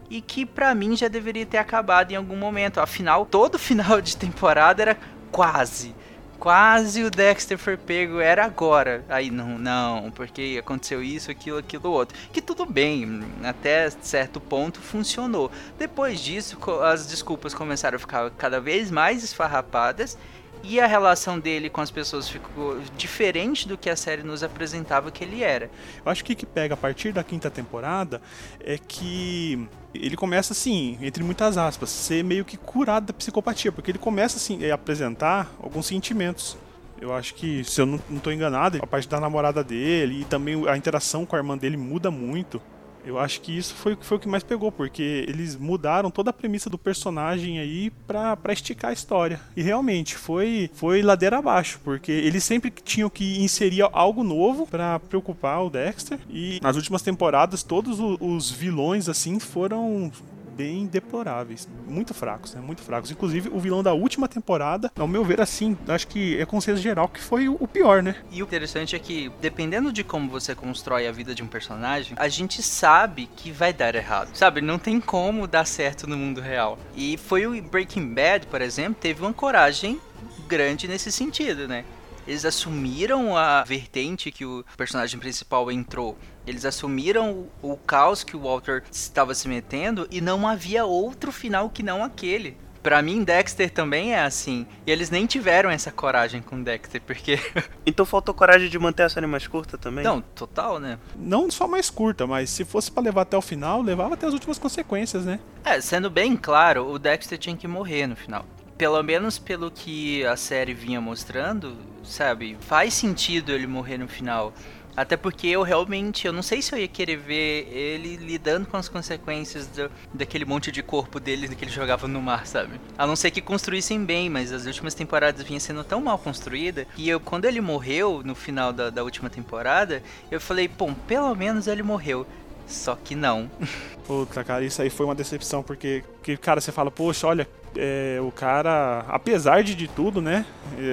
e 0.09 0.21
que 0.21 0.45
para 0.45 0.73
mim 0.73 0.95
já 0.95 1.09
deveria 1.09 1.45
ter 1.45 1.57
acabado 1.57 2.13
em 2.13 2.15
algum 2.15 2.37
momento. 2.37 2.79
Afinal, 2.79 3.25
todo 3.25 3.59
final 3.59 3.99
de 3.99 4.15
temporada 4.15 4.81
era 4.81 4.97
quase. 5.33 5.93
Quase 6.39 7.03
o 7.03 7.11
Dexter 7.11 7.57
foi 7.57 7.75
pego, 7.75 8.19
era 8.21 8.45
agora. 8.45 9.03
Aí 9.09 9.29
não, 9.29 9.59
não, 9.59 10.09
porque 10.11 10.57
aconteceu 10.57 11.03
isso, 11.03 11.29
aquilo, 11.29 11.57
aquilo 11.57 11.91
outro. 11.91 12.17
Que 12.31 12.41
tudo 12.41 12.65
bem, 12.65 13.21
até 13.43 13.89
certo 13.89 14.39
ponto 14.39 14.79
funcionou. 14.79 15.51
Depois 15.77 16.19
disso, 16.21 16.57
as 16.81 17.07
desculpas 17.07 17.53
começaram 17.53 17.97
a 17.97 17.99
ficar 17.99 18.31
cada 18.31 18.61
vez 18.61 18.89
mais 18.89 19.21
esfarrapadas 19.21 20.17
e 20.63 20.79
a 20.79 20.87
relação 20.87 21.39
dele 21.39 21.69
com 21.69 21.81
as 21.81 21.91
pessoas 21.91 22.29
ficou 22.29 22.79
diferente 22.97 23.67
do 23.67 23.77
que 23.77 23.89
a 23.89 23.95
série 23.95 24.23
nos 24.23 24.43
apresentava 24.43 25.11
que 25.11 25.23
ele 25.23 25.43
era. 25.43 25.69
Eu 26.05 26.11
acho 26.11 26.23
que 26.23 26.33
o 26.33 26.35
que 26.35 26.45
pega 26.45 26.73
a 26.73 26.77
partir 26.77 27.11
da 27.11 27.23
quinta 27.23 27.49
temporada 27.49 28.21
é 28.59 28.77
que 28.77 29.67
ele 29.93 30.15
começa 30.15 30.53
assim, 30.53 30.97
entre 31.01 31.23
muitas 31.23 31.57
aspas, 31.57 31.89
ser 31.89 32.23
meio 32.23 32.45
que 32.45 32.57
curado 32.57 33.07
da 33.07 33.13
psicopatia, 33.13 33.71
porque 33.71 33.91
ele 33.91 33.97
começa 33.97 34.37
assim 34.37 34.63
a 34.69 34.75
apresentar 34.75 35.51
alguns 35.61 35.87
sentimentos. 35.87 36.57
Eu 37.01 37.13
acho 37.13 37.33
que, 37.33 37.63
se 37.63 37.79
eu 37.79 37.85
não 37.85 37.99
estou 38.11 38.31
enganado, 38.31 38.79
a 38.81 38.87
parte 38.87 39.07
da 39.07 39.19
namorada 39.19 39.63
dele 39.63 40.21
e 40.21 40.25
também 40.25 40.67
a 40.67 40.75
interação 40.75 41.25
com 41.25 41.35
a 41.35 41.39
irmã 41.39 41.57
dele 41.57 41.77
muda 41.77 42.11
muito. 42.11 42.61
Eu 43.09 43.17
acho 43.17 43.41
que 43.41 43.57
isso 43.57 43.73
foi, 43.73 43.97
foi 43.99 44.17
o 44.17 44.19
que 44.19 44.27
mais 44.27 44.43
pegou, 44.43 44.71
porque 44.71 45.25
eles 45.27 45.55
mudaram 45.55 46.11
toda 46.11 46.29
a 46.29 46.33
premissa 46.33 46.69
do 46.69 46.77
personagem 46.77 47.57
aí 47.57 47.89
pra, 48.05 48.37
pra 48.37 48.53
esticar 48.53 48.91
a 48.91 48.93
história. 48.93 49.41
E 49.57 49.63
realmente 49.63 50.15
foi, 50.15 50.69
foi 50.75 51.01
ladeira 51.01 51.39
abaixo, 51.39 51.81
porque 51.83 52.11
eles 52.11 52.43
sempre 52.43 52.69
tinham 52.69 53.09
que 53.09 53.41
inserir 53.41 53.81
algo 53.91 54.23
novo 54.23 54.67
para 54.67 54.99
preocupar 54.99 55.63
o 55.63 55.71
Dexter. 55.71 56.19
E 56.29 56.59
nas 56.61 56.75
últimas 56.75 57.01
temporadas, 57.01 57.63
todos 57.63 57.97
os 57.99 58.51
vilões 58.51 59.09
assim 59.09 59.39
foram 59.39 60.11
bem 60.59 60.85
deploráveis. 60.85 61.69
Muito 61.87 62.13
fracos, 62.13 62.53
né? 62.53 62.59
Muito 62.59 62.81
fracos. 62.81 63.09
Inclusive, 63.09 63.47
o 63.47 63.59
vilão 63.61 63.81
da 63.81 63.93
última 63.93 64.27
temporada, 64.27 64.91
ao 64.99 65.07
meu 65.07 65.23
ver, 65.23 65.39
assim, 65.39 65.77
acho 65.87 66.05
que 66.05 66.37
é 66.37 66.45
consenso 66.45 66.81
geral 66.81 67.07
que 67.07 67.21
foi 67.21 67.47
o 67.47 67.65
pior, 67.65 68.03
né? 68.03 68.17
E 68.29 68.43
o 68.43 68.45
interessante 68.45 68.93
é 68.93 68.99
que, 68.99 69.31
dependendo 69.39 69.93
de 69.93 70.03
como 70.03 70.29
você 70.29 70.53
constrói 70.53 71.07
a 71.07 71.13
vida 71.13 71.33
de 71.33 71.41
um 71.41 71.47
personagem, 71.47 72.13
a 72.19 72.27
gente 72.27 72.61
sabe 72.61 73.29
que 73.37 73.53
vai 73.53 73.71
dar 73.71 73.95
errado. 73.95 74.35
Sabe? 74.35 74.59
Não 74.59 74.77
tem 74.77 74.99
como 74.99 75.47
dar 75.47 75.63
certo 75.63 76.05
no 76.05 76.17
mundo 76.17 76.41
real. 76.41 76.77
E 76.93 77.15
foi 77.15 77.47
o 77.47 77.61
Breaking 77.63 78.13
Bad, 78.13 78.47
por 78.47 78.61
exemplo, 78.61 78.97
teve 78.99 79.21
uma 79.21 79.31
coragem 79.31 79.97
grande 80.45 80.89
nesse 80.89 81.09
sentido, 81.09 81.69
né? 81.69 81.85
Eles 82.27 82.45
assumiram 82.45 83.35
a 83.35 83.63
vertente 83.63 84.29
que 84.29 84.45
o 84.45 84.63
personagem 84.77 85.19
principal 85.19 85.71
entrou. 85.71 86.15
Eles 86.49 86.65
assumiram 86.65 87.47
o, 87.61 87.73
o 87.73 87.77
caos 87.77 88.23
que 88.23 88.35
o 88.35 88.41
Walter 88.41 88.83
estava 88.91 89.35
se 89.35 89.47
metendo 89.47 90.07
e 90.09 90.19
não 90.19 90.47
havia 90.47 90.83
outro 90.83 91.31
final 91.31 91.69
que 91.69 91.83
não 91.83 92.03
aquele. 92.03 92.57
Pra 92.81 93.01
mim, 93.01 93.23
Dexter 93.23 93.69
também 93.69 94.13
é 94.13 94.23
assim. 94.23 94.65
E 94.87 94.91
eles 94.91 95.09
nem 95.09 95.25
tiveram 95.25 95.69
essa 95.69 95.91
coragem 95.91 96.41
com 96.41 96.63
Dexter, 96.63 97.01
porque. 97.01 97.37
então 97.85 98.05
faltou 98.05 98.33
coragem 98.33 98.69
de 98.69 98.79
manter 98.79 99.03
a 99.03 99.09
série 99.09 99.27
mais 99.27 99.45
curta 99.45 99.77
também? 99.77 100.03
Não, 100.03 100.21
total, 100.21 100.79
né? 100.79 100.97
Não 101.15 101.51
só 101.51 101.67
mais 101.67 101.89
curta, 101.89 102.25
mas 102.25 102.49
se 102.49 102.65
fosse 102.65 102.89
para 102.89 103.03
levar 103.03 103.21
até 103.21 103.37
o 103.37 103.41
final, 103.41 103.81
levava 103.81 104.13
até 104.15 104.25
as 104.25 104.33
últimas 104.33 104.57
consequências, 104.57 105.25
né? 105.25 105.39
É, 105.63 105.79
sendo 105.81 106.09
bem 106.09 106.35
claro, 106.35 106.89
o 106.89 106.97
Dexter 106.97 107.37
tinha 107.37 107.55
que 107.55 107.67
morrer 107.67 108.07
no 108.07 108.15
final 108.15 108.45
pelo 108.79 109.03
menos 109.03 109.37
pelo 109.37 109.69
que 109.69 110.25
a 110.25 110.37
série 110.37 110.73
vinha 110.73 111.01
mostrando, 111.01 111.75
sabe, 112.01 112.57
faz 112.61 112.93
sentido 112.93 113.51
ele 113.51 113.67
morrer 113.67 113.97
no 113.97 114.07
final. 114.07 114.53
Até 114.99 115.15
porque 115.15 115.47
eu 115.47 115.63
realmente, 115.63 116.27
eu 116.27 116.33
não 116.33 116.41
sei 116.41 116.61
se 116.61 116.75
eu 116.75 116.77
ia 116.77 116.87
querer 116.87 117.15
ver 117.15 117.69
ele 117.71 118.17
lidando 118.17 118.67
com 118.67 118.75
as 118.75 118.89
consequências 118.89 119.65
do, 119.67 119.89
daquele 120.13 120.43
monte 120.43 120.73
de 120.73 120.83
corpo 120.83 121.21
dele 121.21 121.47
que 121.55 121.63
ele 121.63 121.71
jogava 121.71 122.05
no 122.05 122.21
mar, 122.21 122.45
sabe? 122.45 122.81
A 122.97 123.07
não 123.07 123.15
ser 123.15 123.31
que 123.31 123.39
construíssem 123.39 124.03
bem, 124.03 124.29
mas 124.29 124.51
as 124.51 124.65
últimas 124.65 124.93
temporadas 124.93 125.41
vinha 125.41 125.59
sendo 125.61 125.85
tão 125.85 126.01
mal 126.01 126.17
construída. 126.17 126.85
E 126.97 127.07
eu, 127.07 127.17
quando 127.17 127.45
ele 127.45 127.61
morreu 127.61 128.21
no 128.25 128.35
final 128.35 128.73
da, 128.73 128.89
da 128.89 129.01
última 129.01 129.29
temporada, 129.29 130.03
eu 130.29 130.41
falei, 130.41 130.67
bom, 130.67 130.93
pelo 130.93 131.33
menos 131.33 131.67
ele 131.67 131.81
morreu. 131.81 132.27
Só 132.69 132.95
que 132.95 133.15
não. 133.15 133.49
Puta, 134.07 134.43
cara, 134.43 134.63
isso 134.63 134.81
aí 134.81 134.89
foi 134.89 135.05
uma 135.05 135.15
decepção, 135.15 135.61
porque, 135.61 136.03
que, 136.23 136.37
cara, 136.37 136.61
você 136.61 136.71
fala, 136.71 136.89
poxa, 136.89 137.27
olha, 137.27 137.47
é, 137.75 138.17
o 138.21 138.31
cara, 138.31 139.05
apesar 139.07 139.63
de, 139.63 139.75
de 139.75 139.87
tudo, 139.87 140.21
né? 140.21 140.45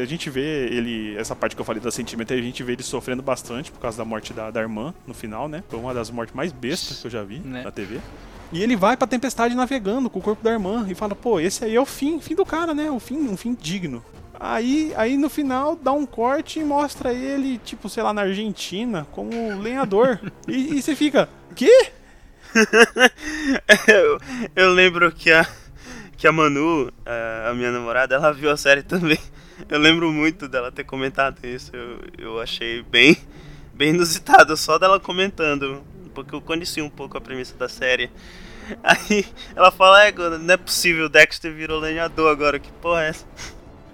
A 0.02 0.04
gente 0.04 0.28
vê 0.28 0.66
ele, 0.66 1.16
essa 1.16 1.34
parte 1.34 1.54
que 1.54 1.60
eu 1.60 1.64
falei 1.64 1.80
da 1.80 1.90
sentimento, 1.90 2.32
a 2.32 2.36
gente 2.36 2.62
vê 2.62 2.72
ele 2.72 2.82
sofrendo 2.82 3.22
bastante 3.22 3.70
por 3.70 3.80
causa 3.80 3.96
da 3.96 4.04
morte 4.04 4.32
da, 4.32 4.50
da 4.50 4.60
irmã 4.60 4.92
no 5.06 5.14
final, 5.14 5.48
né? 5.48 5.62
Foi 5.68 5.78
uma 5.78 5.94
das 5.94 6.10
mortes 6.10 6.34
mais 6.34 6.52
bestas 6.52 7.00
que 7.00 7.06
eu 7.06 7.10
já 7.10 7.22
vi 7.22 7.38
né? 7.38 7.62
na 7.62 7.70
TV. 7.70 8.00
E 8.52 8.62
ele 8.62 8.76
vai 8.76 8.96
pra 8.96 9.06
tempestade 9.06 9.54
navegando 9.54 10.08
com 10.08 10.18
o 10.18 10.22
corpo 10.22 10.42
da 10.42 10.52
irmã 10.52 10.86
e 10.88 10.94
fala, 10.94 11.14
pô, 11.14 11.40
esse 11.40 11.64
aí 11.64 11.74
é 11.74 11.80
o 11.80 11.86
fim, 11.86 12.20
fim 12.20 12.34
do 12.34 12.44
cara, 12.44 12.74
né? 12.74 12.90
O 12.90 13.00
fim, 13.00 13.16
um 13.28 13.36
fim 13.36 13.54
digno. 13.54 14.04
Aí, 14.38 14.92
aí 14.96 15.16
no 15.16 15.30
final 15.30 15.74
dá 15.74 15.92
um 15.92 16.04
corte 16.04 16.60
e 16.60 16.64
mostra 16.64 17.12
ele, 17.12 17.58
tipo, 17.58 17.88
sei 17.88 18.02
lá, 18.02 18.12
na 18.12 18.22
Argentina, 18.22 19.06
como 19.12 19.30
lenhador. 19.58 20.20
e, 20.46 20.76
e 20.76 20.82
você 20.82 20.94
fica, 20.94 21.28
quê? 21.56 21.90
eu, 23.88 24.20
eu 24.54 24.70
lembro 24.72 25.10
que 25.10 25.32
a 25.32 25.46
que 26.16 26.26
a 26.26 26.32
Manu, 26.32 26.90
a 27.04 27.52
minha 27.52 27.70
namorada, 27.70 28.14
ela 28.14 28.32
viu 28.32 28.50
a 28.50 28.56
série 28.56 28.82
também. 28.82 29.18
Eu 29.68 29.78
lembro 29.78 30.10
muito 30.10 30.48
dela 30.48 30.72
ter 30.72 30.84
comentado 30.84 31.44
isso. 31.44 31.70
Eu, 31.74 32.00
eu 32.18 32.40
achei 32.40 32.82
bem, 32.82 33.16
bem 33.74 33.90
inusitado 33.90 34.56
só 34.56 34.78
dela 34.78 34.98
comentando, 34.98 35.82
porque 36.14 36.34
eu 36.34 36.40
conheci 36.40 36.80
um 36.80 36.88
pouco 36.88 37.18
a 37.18 37.20
premissa 37.20 37.54
da 37.56 37.68
série. 37.68 38.10
Aí 38.82 39.26
ela 39.54 39.70
fala: 39.70 40.06
é, 40.06 40.12
não 40.12 40.54
é 40.54 40.56
possível, 40.56 41.06
o 41.06 41.08
Dexter 41.08 41.52
virou 41.52 41.80
lenhador 41.80 42.30
agora, 42.30 42.58
que 42.58 42.72
porra 42.72 43.04
é 43.04 43.08
essa? 43.08 43.26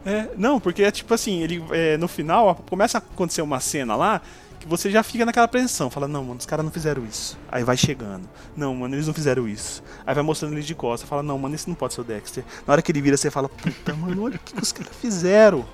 É, 0.05 0.29
não, 0.37 0.59
porque 0.59 0.83
é 0.83 0.91
tipo 0.91 1.13
assim, 1.15 1.43
ele 1.43 1.65
é, 1.71 1.97
no 1.97 2.09
final 2.09 2.55
começa 2.69 2.99
a 2.99 3.01
acontecer 3.01 3.43
uma 3.43 3.61
cena 3.61 3.95
lá 3.95 4.21
você 4.67 4.91
já 4.91 5.03
fica 5.03 5.25
naquela 5.25 5.47
apreensão. 5.47 5.91
Fala, 5.91 6.07
não, 6.09 6.25
mano, 6.25 6.39
os 6.39 6.47
caras 6.47 6.65
não 6.65 6.73
fizeram 6.73 7.05
isso. 7.05 7.39
Aí 7.51 7.65
vai 7.65 7.77
chegando. 7.77 8.29
Não, 8.57 8.75
mano, 8.75 8.95
eles 8.95 9.07
não 9.07 9.15
fizeram 9.15 9.49
isso. 9.49 9.83
Aí 10.07 10.15
vai 10.15 10.23
mostrando 10.25 10.53
ele 10.55 10.63
de 10.63 10.75
costas. 10.75 11.09
Fala, 11.09 11.23
não, 11.23 11.39
mano, 11.39 11.55
esse 11.55 11.69
não 11.69 11.75
pode 11.75 11.95
ser 11.95 12.01
o 12.01 12.05
Dexter. 12.05 12.45
Na 12.67 12.73
hora 12.73 12.83
que 12.83 12.93
ele 12.93 13.01
vira, 13.01 13.17
você 13.17 13.31
fala, 13.31 13.49
puta, 13.49 13.95
mano, 13.95 14.25
olha 14.25 14.37
o 14.37 14.39
que, 14.39 14.55
que 14.55 14.63
os 14.63 14.73
caras 14.73 14.93
fizeram. 15.01 15.65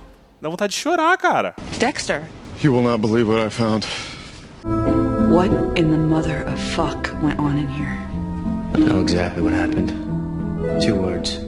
Dá 0.41 0.49
vontade 0.49 0.73
de 0.73 0.79
chorar, 0.79 1.17
cara. 1.17 1.55
Dexter. 1.77 2.23
You 2.63 2.73
will 2.73 2.83
not 2.83 2.99
believe 2.99 3.29
what 3.29 3.45
I 3.45 3.49
found. 3.49 3.85
What 5.29 5.49
in 5.79 5.91
the 5.91 5.97
mother 5.97 6.43
of 6.47 6.59
fuck 6.59 7.09
went 7.21 7.39
on 7.39 7.57
in 7.57 7.67
here? 7.67 7.97
I 8.75 8.79
know 8.79 9.01
exactly 9.01 9.41
what 9.41 9.53
happened. 9.53 9.93
Two 10.81 10.95
words. 10.95 11.39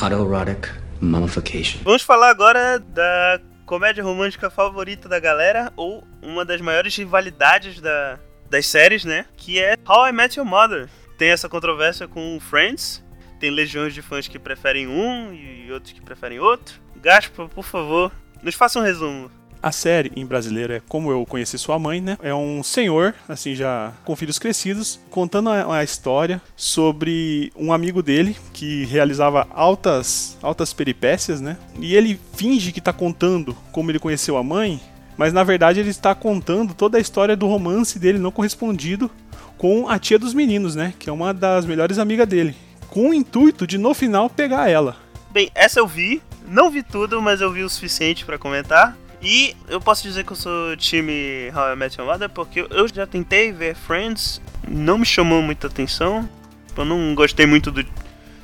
Autoerotic 0.00 0.68
mummification. 1.00 1.80
Vamos 1.84 2.02
falar 2.02 2.30
agora 2.30 2.78
da 2.78 3.40
comédia 3.68 4.02
romântica 4.02 4.48
favorita 4.48 5.10
da 5.10 5.20
galera, 5.20 5.70
ou 5.76 6.02
uma 6.22 6.42
das 6.42 6.58
maiores 6.58 6.96
rivalidades 6.96 7.82
da, 7.82 8.18
das 8.48 8.64
séries, 8.64 9.04
né? 9.04 9.26
Que 9.36 9.60
é 9.60 9.76
How 9.86 10.08
I 10.08 10.12
Met 10.12 10.38
Your 10.38 10.48
Mother. 10.48 10.88
Tem 11.18 11.28
essa 11.28 11.50
controvérsia 11.50 12.08
com 12.08 12.40
Friends. 12.40 13.04
Tem 13.38 13.50
legiões 13.50 13.92
de 13.92 14.00
fãs 14.00 14.26
que 14.26 14.38
preferem 14.38 14.88
um 14.88 15.34
e 15.34 15.70
outros 15.70 15.92
que 15.92 16.00
preferem 16.00 16.40
outro. 16.40 16.80
Gaspa, 16.96 17.46
por 17.46 17.62
favor, 17.62 18.10
nos 18.42 18.54
faça 18.54 18.78
um 18.78 18.82
resumo. 18.82 19.30
A 19.60 19.72
série 19.72 20.12
em 20.14 20.24
brasileiro 20.24 20.72
é 20.72 20.80
Como 20.88 21.10
Eu 21.10 21.26
Conheci 21.26 21.58
Sua 21.58 21.78
Mãe, 21.78 22.00
né? 22.00 22.16
É 22.22 22.32
um 22.32 22.62
senhor, 22.62 23.14
assim, 23.28 23.56
já 23.56 23.92
com 24.04 24.14
filhos 24.14 24.38
crescidos, 24.38 25.00
contando 25.10 25.50
a, 25.50 25.82
história 25.82 26.40
sobre 26.56 27.52
um 27.56 27.72
amigo 27.72 28.02
dele 28.02 28.36
que 28.52 28.84
realizava 28.84 29.48
altas, 29.50 30.38
altas 30.42 30.72
peripécias, 30.72 31.40
né? 31.40 31.56
E 31.80 31.96
ele 31.96 32.20
finge 32.34 32.70
que 32.70 32.78
está 32.78 32.92
contando 32.92 33.56
como 33.72 33.90
ele 33.90 33.98
conheceu 33.98 34.36
a 34.36 34.44
mãe, 34.44 34.80
mas 35.16 35.32
na 35.32 35.42
verdade 35.42 35.80
ele 35.80 35.90
está 35.90 36.14
contando 36.14 36.72
toda 36.72 36.98
a 36.98 37.00
história 37.00 37.36
do 37.36 37.48
romance 37.48 37.98
dele 37.98 38.18
não 38.18 38.30
correspondido 38.30 39.10
com 39.56 39.88
a 39.88 39.98
tia 39.98 40.18
dos 40.18 40.34
meninos, 40.34 40.76
né? 40.76 40.94
Que 40.98 41.10
é 41.10 41.12
uma 41.12 41.34
das 41.34 41.66
melhores 41.66 41.98
amigas 41.98 42.28
dele. 42.28 42.54
Com 42.88 43.10
o 43.10 43.14
intuito 43.14 43.66
de 43.66 43.76
no 43.76 43.92
final 43.92 44.30
pegar 44.30 44.70
ela. 44.70 44.96
Bem, 45.32 45.50
essa 45.54 45.80
eu 45.80 45.86
vi. 45.86 46.22
Não 46.46 46.70
vi 46.70 46.82
tudo, 46.82 47.20
mas 47.20 47.40
eu 47.40 47.52
vi 47.52 47.62
o 47.62 47.68
suficiente 47.68 48.24
para 48.24 48.38
comentar. 48.38 48.96
E 49.20 49.56
eu 49.68 49.80
posso 49.80 50.02
dizer 50.02 50.24
que 50.24 50.32
eu 50.32 50.36
sou 50.36 50.76
time 50.76 51.50
How 51.54 51.72
I 51.72 51.76
Met 51.76 51.98
Your 51.98 52.08
Mother 52.08 52.28
porque 52.28 52.66
eu 52.70 52.86
já 52.88 53.06
tentei 53.06 53.50
ver 53.52 53.74
Friends, 53.74 54.40
não 54.66 54.98
me 54.98 55.06
chamou 55.06 55.42
muita 55.42 55.66
atenção. 55.66 56.28
Eu 56.76 56.84
não 56.84 57.14
gostei 57.14 57.44
muito 57.44 57.72
do 57.72 57.84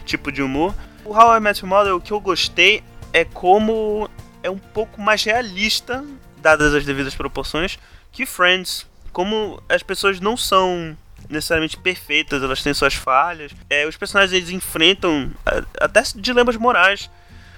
tipo 0.04 0.32
de 0.32 0.42
humor. 0.42 0.74
O 1.04 1.10
How 1.16 1.36
I 1.36 1.40
Met 1.40 1.60
Your 1.60 1.68
Mother, 1.68 1.94
o 1.94 2.00
que 2.00 2.12
eu 2.12 2.20
gostei 2.20 2.82
é 3.12 3.24
como 3.24 4.10
é 4.42 4.50
um 4.50 4.58
pouco 4.58 5.00
mais 5.00 5.22
realista, 5.22 6.04
dadas 6.38 6.74
as 6.74 6.84
devidas 6.84 7.14
proporções, 7.14 7.78
que 8.10 8.26
Friends. 8.26 8.86
como 9.12 9.62
as 9.68 9.82
pessoas 9.82 10.18
não 10.18 10.36
são 10.36 10.96
necessariamente 11.28 11.76
perfeitas, 11.76 12.42
elas 12.42 12.62
têm 12.62 12.74
suas 12.74 12.94
falhas. 12.94 13.52
É, 13.70 13.86
os 13.86 13.96
personagens 13.96 14.36
eles 14.36 14.50
enfrentam 14.50 15.30
até 15.80 16.02
dilemas 16.16 16.56
morais, 16.56 17.08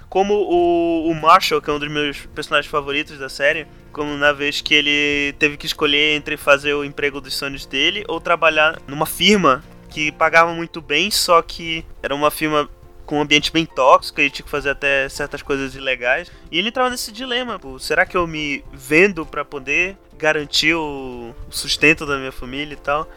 como 0.08 0.34
o, 0.34 1.10
o 1.10 1.14
Marshall, 1.14 1.60
que 1.60 1.70
é 1.70 1.72
um 1.72 1.78
dos 1.78 1.90
meus 1.90 2.26
personagens 2.26 2.70
favoritos 2.70 3.18
da 3.18 3.28
série, 3.28 3.66
como 3.92 4.16
na 4.16 4.32
vez 4.32 4.60
que 4.60 4.74
ele 4.74 5.34
teve 5.38 5.56
que 5.56 5.66
escolher 5.66 6.16
entre 6.16 6.36
fazer 6.36 6.74
o 6.74 6.84
emprego 6.84 7.20
dos 7.20 7.34
sonhos 7.34 7.66
dele 7.66 8.04
ou 8.08 8.20
trabalhar 8.20 8.78
numa 8.86 9.06
firma 9.06 9.64
que 9.88 10.12
pagava 10.12 10.52
muito 10.52 10.80
bem, 10.80 11.10
só 11.10 11.40
que 11.40 11.84
era 12.02 12.14
uma 12.14 12.30
firma 12.30 12.68
com 13.06 13.18
um 13.18 13.22
ambiente 13.22 13.52
bem 13.52 13.64
tóxico 13.64 14.20
e 14.20 14.28
tinha 14.28 14.44
que 14.44 14.50
fazer 14.50 14.70
até 14.70 15.08
certas 15.08 15.40
coisas 15.40 15.74
ilegais. 15.74 16.30
E 16.50 16.58
ele 16.58 16.68
entrava 16.68 16.90
nesse 16.90 17.12
dilema, 17.12 17.58
pô, 17.58 17.78
será 17.78 18.04
que 18.04 18.16
eu 18.16 18.26
me 18.26 18.64
vendo 18.72 19.24
para 19.24 19.44
poder 19.44 19.96
garantir 20.18 20.74
o 20.74 21.34
sustento 21.48 22.04
da 22.04 22.18
minha 22.18 22.32
família 22.32 22.74
e 22.74 22.76
tal? 22.76 23.08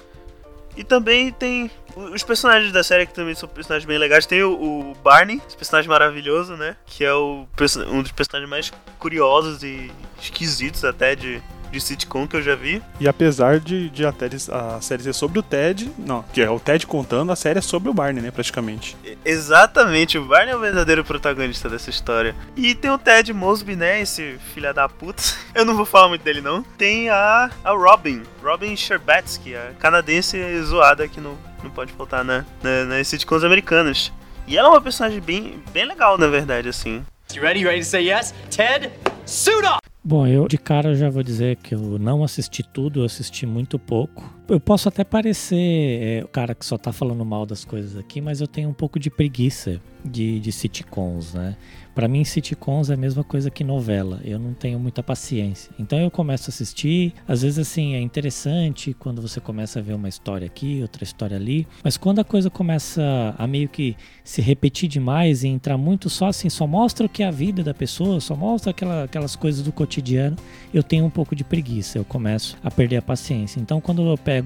E 0.77 0.84
também 0.84 1.31
tem 1.31 1.69
os 1.96 2.24
personagens 2.24 2.72
da 2.72 2.84
série 2.84 3.05
que 3.05 3.13
também 3.13 3.36
são 3.36 3.48
personagens 3.48 3.86
bem 3.86 3.98
legais. 3.98 4.25
Tem 4.25 4.43
o, 4.43 4.51
o 4.53 4.96
Barney, 5.03 5.41
esse 5.48 5.58
personagem 5.58 5.89
maravilhoso, 5.89 6.55
né? 6.55 6.75
Que 6.86 7.03
é 7.03 7.13
o, 7.13 7.48
um 7.88 8.01
dos 8.01 8.12
personagens 8.12 8.50
mais 8.50 8.72
curiosos 8.98 9.63
e 9.63 9.91
esquisitos 10.19 10.84
até 10.84 11.15
de, 11.15 11.41
de 11.71 11.79
sitcom 11.79 12.27
que 12.27 12.35
eu 12.35 12.41
já 12.41 12.55
vi. 12.55 12.81
E 12.99 13.07
apesar 13.07 13.59
de, 13.59 13.89
de 13.89 14.05
a, 14.05 14.13
série, 14.13 14.38
a 14.51 14.81
série 14.81 15.03
ser 15.03 15.13
sobre 15.13 15.39
o 15.39 15.43
Ted, 15.43 15.91
não, 15.97 16.23
que 16.33 16.41
é 16.41 16.49
o 16.49 16.59
Ted 16.59 16.85
contando, 16.85 17.31
a 17.31 17.35
série 17.35 17.59
é 17.59 17.61
sobre 17.61 17.89
o 17.89 17.93
Barney, 17.93 18.21
né, 18.21 18.31
praticamente. 18.31 18.97
Exatamente, 19.23 20.17
o 20.17 20.25
Barney 20.25 20.53
é 20.53 20.55
o 20.55 20.59
verdadeiro 20.59 21.03
protagonista 21.03 21.69
dessa 21.69 21.89
história. 21.89 22.35
E 22.55 22.75
tem 22.75 22.91
o 22.91 22.97
Ted 22.97 23.31
Mosby, 23.33 23.75
né, 23.75 24.01
esse 24.01 24.38
filho 24.53 24.73
da 24.73 24.88
puta. 24.88 25.23
Eu 25.53 25.65
não 25.65 25.75
vou 25.75 25.85
falar 25.85 26.09
muito 26.09 26.23
dele, 26.23 26.41
não. 26.41 26.63
Tem 26.77 27.09
a, 27.09 27.49
a 27.63 27.71
Robin, 27.71 28.23
Robin 28.43 28.75
Sherbatsky, 28.75 29.55
a 29.55 29.71
canadense 29.79 30.38
zoada 30.63 31.07
que 31.07 31.19
não, 31.19 31.38
não 31.63 31.69
pode 31.69 31.91
faltar 31.93 32.23
né, 32.23 32.45
na, 32.61 32.85
nas 32.85 33.07
sitcoms 33.07 33.43
americanas. 33.43 34.11
E 34.47 34.57
ela 34.57 34.69
é 34.69 34.71
uma 34.71 34.81
personagem 34.81 35.21
bem, 35.21 35.61
bem 35.71 35.85
legal, 35.85 36.17
na 36.17 36.27
verdade, 36.27 36.67
assim. 36.67 37.05
You 37.33 37.43
ready? 37.43 37.59
You 37.59 37.67
ready 37.67 37.81
to 37.81 37.85
say 37.85 38.09
yes? 38.09 38.33
Ted, 38.49 38.91
suit 39.25 39.63
up! 39.63 39.88
Bom, 40.09 40.25
eu 40.25 40.47
de 40.47 40.57
cara 40.57 40.95
já 40.95 41.07
vou 41.07 41.21
dizer 41.21 41.57
que 41.57 41.75
eu 41.75 41.99
não 41.99 42.23
assisti 42.23 42.63
tudo, 42.63 43.01
eu 43.01 43.05
assisti 43.05 43.45
muito 43.45 43.77
pouco. 43.77 44.38
Eu 44.49 44.59
posso 44.59 44.89
até 44.89 45.03
parecer 45.03 45.55
é, 46.01 46.23
o 46.23 46.27
cara 46.27 46.55
que 46.55 46.65
só 46.65 46.75
tá 46.75 46.91
falando 46.91 47.23
mal 47.23 47.45
das 47.45 47.63
coisas 47.63 47.95
aqui, 47.95 48.19
mas 48.19 48.41
eu 48.41 48.47
tenho 48.47 48.67
um 48.67 48.73
pouco 48.73 48.99
de 48.99 49.09
preguiça 49.11 49.79
de, 50.03 50.39
de 50.39 50.51
sitcoms, 50.51 51.33
né? 51.33 51.55
Para 51.99 52.07
mim, 52.07 52.23
sitcoms 52.23 52.89
é 52.89 52.93
a 52.93 52.97
mesma 52.97 53.25
coisa 53.25 53.51
que 53.51 53.61
novela. 53.61 54.21
Eu 54.23 54.39
não 54.39 54.53
tenho 54.53 54.79
muita 54.79 55.03
paciência. 55.03 55.69
Então 55.77 55.99
eu 55.99 56.09
começo 56.09 56.49
a 56.49 56.51
assistir. 56.53 57.13
Às 57.27 57.41
vezes, 57.41 57.59
assim, 57.59 57.93
é 57.93 57.99
interessante 57.99 58.95
quando 58.97 59.21
você 59.21 59.41
começa 59.41 59.79
a 59.79 59.81
ver 59.81 59.95
uma 59.95 60.07
história 60.07 60.45
aqui, 60.45 60.79
outra 60.81 61.03
história 61.03 61.35
ali. 61.35 61.67
Mas 61.83 61.97
quando 61.97 62.19
a 62.19 62.23
coisa 62.23 62.49
começa 62.49 63.35
a 63.37 63.45
meio 63.45 63.67
que 63.67 63.97
se 64.23 64.41
repetir 64.41 64.87
demais 64.87 65.43
e 65.43 65.49
entrar 65.49 65.77
muito 65.77 66.09
só 66.09 66.27
assim, 66.27 66.49
só 66.49 66.65
mostra 66.65 67.05
o 67.05 67.09
que 67.09 67.21
é 67.21 67.27
a 67.27 67.31
vida 67.31 67.63
da 67.63 67.73
pessoa, 67.73 68.21
só 68.21 68.33
mostra 68.33 68.71
aquela, 68.71 69.03
aquelas 69.03 69.35
coisas 69.35 69.61
do 69.61 69.73
cotidiano, 69.73 70.37
eu 70.73 70.81
tenho 70.81 71.03
um 71.03 71.09
pouco 71.09 71.35
de 71.35 71.43
preguiça. 71.43 71.97
Eu 71.97 72.05
começo 72.05 72.57
a 72.63 72.71
perder 72.71 72.97
a 72.97 73.01
paciência. 73.01 73.59
Então, 73.59 73.81
quando 73.81 74.07
eu 74.07 74.17
pego 74.17 74.38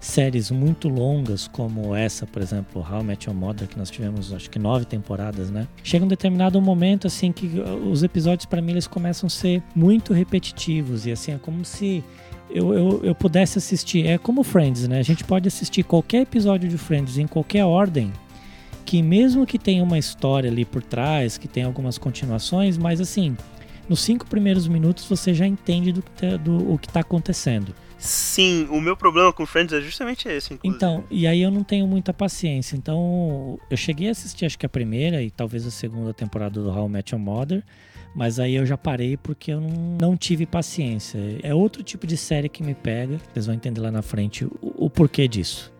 séries 0.00 0.50
muito 0.50 0.88
longas, 0.88 1.48
como 1.48 1.94
essa, 1.94 2.26
por 2.26 2.42
exemplo, 2.42 2.86
How 2.88 3.00
I 3.00 3.04
Met 3.04 3.28
Your 3.28 3.36
Mother, 3.36 3.68
que 3.68 3.78
nós 3.78 3.90
tivemos 3.90 4.32
acho 4.32 4.50
que 4.50 4.58
nove 4.58 4.84
temporadas, 4.84 5.50
né? 5.50 5.66
Chega 5.82 6.04
um 6.04 6.08
determinado 6.08 6.60
momento 6.60 7.06
assim 7.06 7.32
que 7.32 7.50
os 7.90 8.02
episódios 8.02 8.46
para 8.46 8.60
mim 8.60 8.72
eles 8.72 8.86
começam 8.86 9.26
a 9.26 9.30
ser 9.30 9.62
muito 9.74 10.12
repetitivos 10.12 11.06
e 11.06 11.12
assim 11.12 11.32
é 11.32 11.38
como 11.38 11.64
se 11.64 12.04
eu, 12.50 12.72
eu, 12.72 13.00
eu 13.02 13.14
pudesse 13.14 13.58
assistir. 13.58 14.06
É 14.06 14.18
como 14.18 14.42
Friends, 14.42 14.86
né? 14.86 14.98
A 14.98 15.02
gente 15.02 15.24
pode 15.24 15.48
assistir 15.48 15.82
qualquer 15.82 16.22
episódio 16.22 16.68
de 16.68 16.78
Friends 16.78 17.18
em 17.18 17.26
qualquer 17.26 17.64
ordem 17.64 18.12
que 18.84 19.02
mesmo 19.02 19.46
que 19.46 19.58
tenha 19.58 19.82
uma 19.82 19.98
história 19.98 20.50
ali 20.50 20.64
por 20.64 20.82
trás, 20.82 21.38
que 21.38 21.48
tenha 21.48 21.66
algumas 21.66 21.96
continuações, 21.96 22.76
mas 22.76 23.00
assim, 23.00 23.36
nos 23.88 24.00
cinco 24.00 24.26
primeiros 24.26 24.68
minutos 24.68 25.06
você 25.06 25.32
já 25.32 25.46
entende 25.46 25.92
do 25.92 26.02
tá, 26.02 26.36
do, 26.36 26.72
o 26.72 26.78
que 26.78 26.86
está 26.86 27.00
acontecendo. 27.00 27.74
Sim, 28.04 28.68
o 28.70 28.82
meu 28.82 28.94
problema 28.94 29.32
com 29.32 29.46
Friends 29.46 29.72
é 29.72 29.80
justamente 29.80 30.28
esse, 30.28 30.52
inclusive. 30.52 30.76
Então, 30.76 31.04
e 31.10 31.26
aí 31.26 31.40
eu 31.40 31.50
não 31.50 31.64
tenho 31.64 31.86
muita 31.86 32.12
paciência. 32.12 32.76
Então, 32.76 33.58
eu 33.70 33.76
cheguei 33.78 34.08
a 34.08 34.10
assistir 34.10 34.44
acho 34.44 34.58
que 34.58 34.66
a 34.66 34.68
primeira 34.68 35.22
e 35.22 35.30
talvez 35.30 35.66
a 35.66 35.70
segunda 35.70 36.12
temporada 36.12 36.60
do 36.60 36.68
How 36.68 36.86
I 36.86 36.90
Met 36.90 37.14
Your 37.14 37.22
Mother, 37.22 37.64
mas 38.14 38.38
aí 38.38 38.56
eu 38.56 38.66
já 38.66 38.76
parei 38.76 39.16
porque 39.16 39.52
eu 39.52 39.60
não, 39.60 39.96
não 39.98 40.16
tive 40.18 40.44
paciência. 40.44 41.18
É 41.42 41.54
outro 41.54 41.82
tipo 41.82 42.06
de 42.06 42.18
série 42.18 42.50
que 42.50 42.62
me 42.62 42.74
pega. 42.74 43.18
Vocês 43.32 43.46
vão 43.46 43.54
entender 43.54 43.80
lá 43.80 43.90
na 43.90 44.02
frente 44.02 44.44
o, 44.44 44.50
o 44.60 44.90
porquê 44.90 45.26
disso 45.26 45.73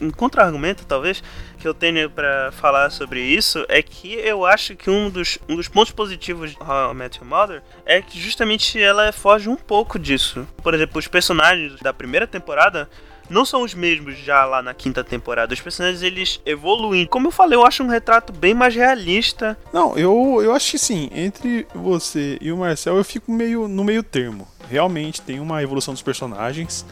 um 0.00 0.10
contra-argumento, 0.10 0.84
talvez, 0.86 1.22
que 1.58 1.66
eu 1.66 1.74
tenho 1.74 2.08
para 2.10 2.52
falar 2.52 2.90
sobre 2.90 3.20
isso 3.20 3.64
é 3.68 3.82
que 3.82 4.14
eu 4.14 4.46
acho 4.46 4.76
que 4.76 4.90
um 4.90 5.10
dos, 5.10 5.38
um 5.48 5.56
dos 5.56 5.68
pontos 5.68 5.92
positivos 5.92 6.50
de 6.50 6.56
How 6.60 6.92
I 6.92 6.94
Met 6.94 7.18
Your 7.18 7.26
Mother 7.28 7.62
é 7.84 8.00
que 8.00 8.20
justamente 8.20 8.80
ela 8.80 9.12
foge 9.12 9.48
um 9.48 9.56
pouco 9.56 9.98
disso. 9.98 10.46
Por 10.62 10.74
exemplo, 10.74 10.98
os 10.98 11.08
personagens 11.08 11.80
da 11.80 11.92
primeira 11.92 12.26
temporada 12.26 12.88
não 13.28 13.44
são 13.44 13.62
os 13.62 13.74
mesmos 13.74 14.16
já 14.18 14.44
lá 14.44 14.62
na 14.62 14.72
quinta 14.72 15.04
temporada. 15.04 15.52
Os 15.52 15.60
personagens 15.60 16.02
eles 16.02 16.40
evoluem. 16.46 17.06
Como 17.06 17.28
eu 17.28 17.30
falei, 17.30 17.56
eu 17.56 17.66
acho 17.66 17.82
um 17.82 17.88
retrato 17.88 18.32
bem 18.32 18.54
mais 18.54 18.74
realista. 18.74 19.58
Não, 19.72 19.96
eu, 19.96 20.40
eu 20.42 20.52
acho 20.54 20.70
que 20.72 20.78
sim. 20.78 21.10
Entre 21.12 21.66
você 21.74 22.38
e 22.40 22.50
o 22.50 22.56
Marcel, 22.56 22.96
eu 22.96 23.04
fico 23.04 23.30
meio 23.30 23.68
no 23.68 23.84
meio 23.84 24.02
termo. 24.02 24.48
Realmente 24.70 25.20
tem 25.20 25.40
uma 25.40 25.62
evolução 25.62 25.92
dos 25.92 26.02
personagens. 26.02 26.84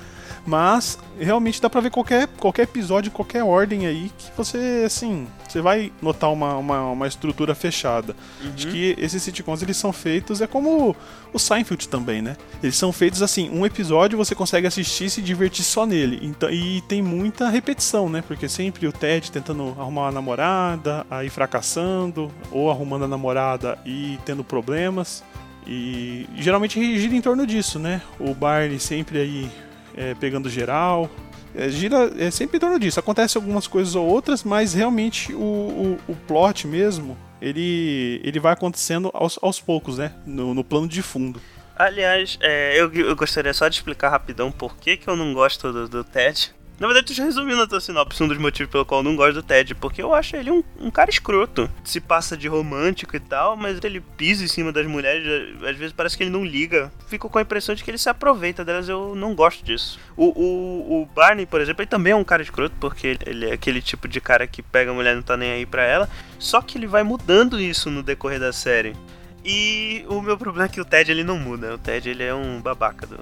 Mas 0.46 0.96
realmente 1.18 1.60
dá 1.60 1.68
pra 1.68 1.80
ver 1.80 1.90
qualquer, 1.90 2.28
qualquer 2.28 2.62
episódio, 2.62 3.10
qualquer 3.10 3.42
ordem 3.42 3.86
aí, 3.86 4.12
que 4.16 4.30
você, 4.36 4.84
assim, 4.86 5.26
você 5.46 5.60
vai 5.60 5.92
notar 6.00 6.32
uma, 6.32 6.56
uma, 6.56 6.90
uma 6.90 7.06
estrutura 7.08 7.52
fechada. 7.52 8.14
Uhum. 8.40 8.52
Acho 8.54 8.68
que 8.68 8.94
esses 8.96 9.22
sitcoms 9.22 9.60
eles 9.60 9.76
são 9.76 9.92
feitos, 9.92 10.40
é 10.40 10.46
como 10.46 10.94
o 11.32 11.38
Seinfeld 11.38 11.88
também, 11.88 12.22
né? 12.22 12.36
Eles 12.62 12.76
são 12.76 12.92
feitos 12.92 13.22
assim, 13.22 13.50
um 13.50 13.66
episódio 13.66 14.16
você 14.16 14.34
consegue 14.34 14.68
assistir 14.68 15.06
e 15.06 15.10
se 15.10 15.20
divertir 15.20 15.64
só 15.64 15.84
nele. 15.84 16.20
Então, 16.22 16.48
e 16.48 16.80
tem 16.82 17.02
muita 17.02 17.48
repetição, 17.48 18.08
né? 18.08 18.22
Porque 18.26 18.48
sempre 18.48 18.86
o 18.86 18.92
Ted 18.92 19.32
tentando 19.32 19.74
arrumar 19.78 20.02
uma 20.02 20.12
namorada, 20.12 21.04
aí 21.10 21.28
fracassando, 21.28 22.30
ou 22.52 22.70
arrumando 22.70 23.04
a 23.04 23.08
namorada 23.08 23.78
e 23.84 24.16
tendo 24.24 24.44
problemas. 24.44 25.24
E 25.66 26.28
geralmente 26.36 26.80
gira 26.98 27.14
em 27.16 27.20
torno 27.20 27.44
disso, 27.44 27.78
né? 27.78 28.00
O 28.20 28.32
Barney 28.32 28.78
sempre 28.78 29.18
aí 29.18 29.50
é, 29.96 30.14
pegando 30.14 30.48
geral. 30.50 31.10
É, 31.54 31.68
gira 31.68 32.12
é 32.18 32.30
sempre 32.30 32.58
em 32.58 32.60
torno 32.60 32.78
disso. 32.78 33.00
Acontece 33.00 33.36
algumas 33.36 33.66
coisas 33.66 33.94
ou 33.94 34.06
outras, 34.06 34.44
mas 34.44 34.74
realmente 34.74 35.32
o, 35.32 35.38
o, 35.38 35.98
o 36.08 36.16
plot 36.26 36.66
mesmo 36.66 37.16
ele, 37.40 38.20
ele 38.24 38.40
vai 38.40 38.52
acontecendo 38.52 39.10
aos, 39.12 39.38
aos 39.42 39.60
poucos, 39.60 39.98
né? 39.98 40.12
No, 40.26 40.54
no 40.54 40.64
plano 40.64 40.88
de 40.88 41.02
fundo. 41.02 41.40
Aliás, 41.76 42.38
é, 42.40 42.80
eu, 42.80 42.92
eu, 42.92 43.14
gostaria 43.14 43.52
só 43.52 43.68
de 43.68 43.76
explicar 43.76 44.08
rapidão 44.08 44.50
por 44.50 44.76
que, 44.76 44.96
que 44.96 45.08
eu 45.08 45.14
não 45.14 45.34
gosto 45.34 45.70
do, 45.72 45.88
do 45.88 46.04
Ted. 46.04 46.54
Na 46.78 46.86
verdade, 46.86 47.06
tu 47.06 47.14
já 47.14 47.24
resumiu 47.24 47.56
na 47.56 47.66
tua 47.66 47.80
sinopse 47.80 48.22
um 48.22 48.28
dos 48.28 48.36
motivos 48.36 48.70
pelo 48.70 48.84
qual 48.84 49.00
eu 49.00 49.04
não 49.04 49.16
gosto 49.16 49.34
do 49.34 49.42
Ted, 49.42 49.74
porque 49.74 50.02
eu 50.02 50.14
acho 50.14 50.36
ele 50.36 50.50
um, 50.50 50.62
um 50.78 50.90
cara 50.90 51.08
escroto. 51.08 51.70
Se 51.82 52.00
passa 52.00 52.36
de 52.36 52.48
romântico 52.48 53.16
e 53.16 53.20
tal, 53.20 53.56
mas 53.56 53.78
ele 53.82 54.00
pisa 54.00 54.44
em 54.44 54.48
cima 54.48 54.70
das 54.70 54.86
mulheres, 54.86 55.56
às 55.62 55.76
vezes 55.76 55.92
parece 55.92 56.16
que 56.18 56.22
ele 56.22 56.30
não 56.30 56.44
liga. 56.44 56.92
Fico 57.08 57.30
com 57.30 57.38
a 57.38 57.42
impressão 57.42 57.74
de 57.74 57.82
que 57.82 57.90
ele 57.90 57.96
se 57.96 58.10
aproveita 58.10 58.62
delas, 58.62 58.88
eu 58.90 59.14
não 59.16 59.34
gosto 59.34 59.64
disso. 59.64 59.98
O, 60.14 60.26
o, 60.26 61.02
o 61.02 61.06
Barney, 61.06 61.46
por 61.46 61.62
exemplo, 61.62 61.82
ele 61.82 61.88
também 61.88 62.12
é 62.12 62.16
um 62.16 62.24
cara 62.24 62.42
escroto, 62.42 62.74
porque 62.78 63.16
ele 63.24 63.46
é 63.46 63.52
aquele 63.54 63.80
tipo 63.80 64.06
de 64.06 64.20
cara 64.20 64.46
que 64.46 64.62
pega 64.62 64.90
a 64.90 64.94
mulher 64.94 65.12
e 65.12 65.16
não 65.16 65.22
tá 65.22 65.36
nem 65.36 65.52
aí 65.52 65.64
pra 65.64 65.82
ela. 65.82 66.08
Só 66.38 66.60
que 66.60 66.76
ele 66.76 66.86
vai 66.86 67.02
mudando 67.02 67.58
isso 67.58 67.90
no 67.90 68.02
decorrer 68.02 68.38
da 68.38 68.52
série. 68.52 68.94
E 69.42 70.04
o 70.08 70.20
meu 70.20 70.36
problema 70.36 70.66
é 70.66 70.68
que 70.68 70.80
o 70.80 70.84
Ted 70.84 71.10
ele 71.10 71.24
não 71.24 71.38
muda. 71.38 71.74
O 71.74 71.78
Ted 71.78 72.10
ele 72.10 72.24
é 72.24 72.34
um 72.34 72.60
babaca 72.60 73.06
do, 73.06 73.16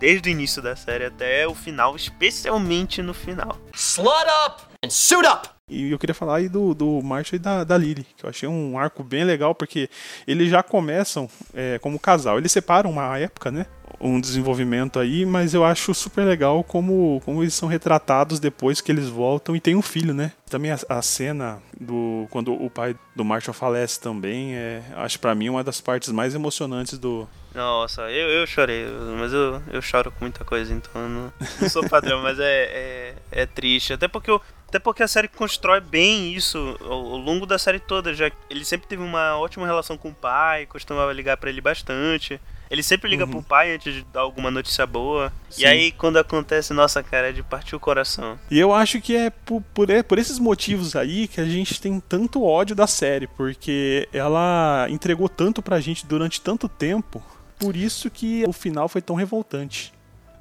desde 0.00 0.30
o 0.30 0.32
início 0.32 0.62
da 0.62 0.74
série 0.74 1.04
até 1.04 1.46
o 1.46 1.54
final, 1.54 1.94
especialmente 1.94 3.02
no 3.02 3.12
final. 3.12 3.58
Slut 3.74 4.26
up 4.46 4.62
and 4.82 4.88
suit 4.88 5.26
up! 5.26 5.48
E 5.68 5.92
eu 5.92 5.98
queria 5.98 6.14
falar 6.14 6.38
aí 6.38 6.48
do, 6.48 6.74
do 6.74 7.00
Marshall 7.02 7.36
e 7.36 7.38
da, 7.38 7.62
da 7.62 7.78
Lily, 7.78 8.04
que 8.16 8.24
eu 8.24 8.30
achei 8.30 8.48
um 8.48 8.76
arco 8.76 9.04
bem 9.04 9.22
legal, 9.22 9.54
porque 9.54 9.88
eles 10.26 10.50
já 10.50 10.64
começam 10.64 11.28
é, 11.54 11.78
como 11.78 12.00
casal. 12.00 12.38
Eles 12.38 12.50
separam 12.50 12.90
uma 12.90 13.16
época, 13.18 13.52
né? 13.52 13.66
um 14.00 14.18
desenvolvimento 14.18 14.98
aí, 14.98 15.26
mas 15.26 15.52
eu 15.52 15.62
acho 15.62 15.92
super 15.92 16.24
legal 16.24 16.64
como, 16.64 17.20
como 17.22 17.42
eles 17.42 17.52
são 17.52 17.68
retratados 17.68 18.40
depois 18.40 18.80
que 18.80 18.90
eles 18.90 19.08
voltam 19.08 19.54
e 19.54 19.60
tem 19.60 19.76
um 19.76 19.82
filho, 19.82 20.14
né? 20.14 20.32
Também 20.48 20.70
a, 20.70 20.78
a 20.88 21.02
cena 21.02 21.62
do 21.78 22.26
quando 22.30 22.52
o 22.52 22.70
pai 22.70 22.96
do 23.14 23.24
Marshall 23.24 23.52
falece 23.52 24.00
também 24.00 24.54
é, 24.54 24.82
acho 24.96 25.20
para 25.20 25.34
mim 25.34 25.50
uma 25.50 25.62
das 25.62 25.82
partes 25.82 26.10
mais 26.10 26.34
emocionantes 26.34 26.98
do 26.98 27.28
Nossa, 27.54 28.02
eu, 28.10 28.28
eu 28.30 28.46
chorei, 28.46 28.86
mas 29.18 29.32
eu, 29.32 29.60
eu 29.72 29.82
choro 29.82 30.10
com 30.12 30.24
muita 30.24 30.44
coisa, 30.44 30.72
então 30.72 31.02
eu 31.02 31.08
não, 31.08 31.32
não 31.60 31.68
sou 31.68 31.88
padrão, 31.88 32.22
mas 32.22 32.38
é, 32.38 32.44
é, 32.62 33.14
é 33.42 33.46
triste. 33.46 33.92
Até 33.92 34.06
porque, 34.06 34.30
eu, 34.30 34.40
até 34.68 34.78
porque 34.78 35.02
a 35.02 35.08
série 35.08 35.26
constrói 35.28 35.80
bem 35.80 36.32
isso 36.32 36.76
ao, 36.80 36.92
ao 36.92 37.16
longo 37.16 37.46
da 37.46 37.58
série 37.58 37.80
toda, 37.80 38.14
já 38.14 38.30
que 38.30 38.36
ele 38.48 38.64
sempre 38.64 38.86
teve 38.86 39.02
uma 39.02 39.36
ótima 39.36 39.66
relação 39.66 39.96
com 39.98 40.10
o 40.10 40.14
pai, 40.14 40.66
costumava 40.66 41.12
ligar 41.12 41.36
para 41.36 41.50
ele 41.50 41.60
bastante. 41.60 42.40
Ele 42.70 42.84
sempre 42.84 43.10
liga 43.10 43.24
Uhum. 43.24 43.30
pro 43.32 43.42
pai 43.42 43.74
antes 43.74 43.92
de 43.92 44.04
dar 44.12 44.20
alguma 44.20 44.48
notícia 44.48 44.86
boa. 44.86 45.32
Sim. 45.50 45.62
E 45.62 45.66
aí, 45.66 45.90
quando 45.90 46.18
acontece, 46.20 46.72
nossa, 46.72 47.02
cara, 47.02 47.30
é 47.30 47.32
de 47.32 47.42
partir 47.42 47.74
o 47.74 47.80
coração. 47.80 48.38
E 48.48 48.60
eu 48.60 48.72
acho 48.72 49.00
que 49.00 49.16
é 49.16 49.28
por, 49.28 49.60
por, 49.74 49.90
é 49.90 50.04
por 50.04 50.20
esses 50.20 50.38
motivos 50.38 50.94
aí 50.94 51.26
que 51.26 51.40
a 51.40 51.44
gente 51.46 51.80
tem 51.80 51.98
tanto 51.98 52.44
ódio 52.44 52.76
da 52.76 52.86
série, 52.86 53.26
porque 53.26 54.08
ela 54.12 54.86
entregou 54.88 55.28
tanto 55.28 55.60
pra 55.60 55.80
gente 55.80 56.06
durante 56.06 56.40
tanto 56.40 56.68
tempo, 56.68 57.20
por 57.60 57.76
isso 57.76 58.10
que 58.10 58.42
o 58.48 58.52
final 58.52 58.88
foi 58.88 59.02
tão 59.02 59.14
revoltante. 59.14 59.92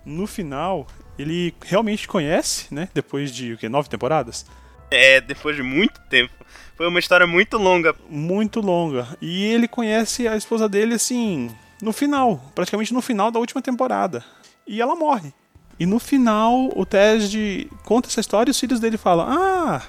No 0.06 0.26
final, 0.26 0.88
ele 1.18 1.54
realmente 1.62 2.08
conhece, 2.08 2.74
né? 2.74 2.88
Depois 2.94 3.32
de 3.32 3.54
o 3.54 3.58
quê? 3.58 3.68
Nove 3.68 3.90
temporadas? 3.90 4.46
É, 4.90 5.20
depois 5.22 5.56
de 5.56 5.62
muito 5.62 6.00
tempo. 6.10 6.34
Foi 6.76 6.88
uma 6.88 6.98
história 6.98 7.28
muito 7.28 7.58
longa. 7.58 7.94
Muito 8.10 8.62
longa. 8.62 9.06
E 9.22 9.44
ele 9.46 9.68
conhece 9.68 10.28
a 10.28 10.38
esposa 10.38 10.68
dele 10.68 10.96
assim, 10.96 11.52
no 11.82 11.92
final, 11.92 12.42
praticamente 12.56 12.94
no 12.94 13.02
final 13.02 13.30
da 13.30 13.40
última 13.40 13.62
temporada. 13.62 14.24
E 14.66 14.82
ela 14.82 14.96
morre. 14.96 15.34
E 15.78 15.86
no 15.86 16.00
final, 16.00 16.70
o 16.76 16.86
Ted 16.86 17.70
conta 17.84 18.08
essa 18.08 18.20
história 18.20 18.50
e 18.50 18.52
os 18.52 18.60
filhos 18.60 18.80
dele 18.80 18.98
falam: 18.98 19.28
Ah, 19.30 19.82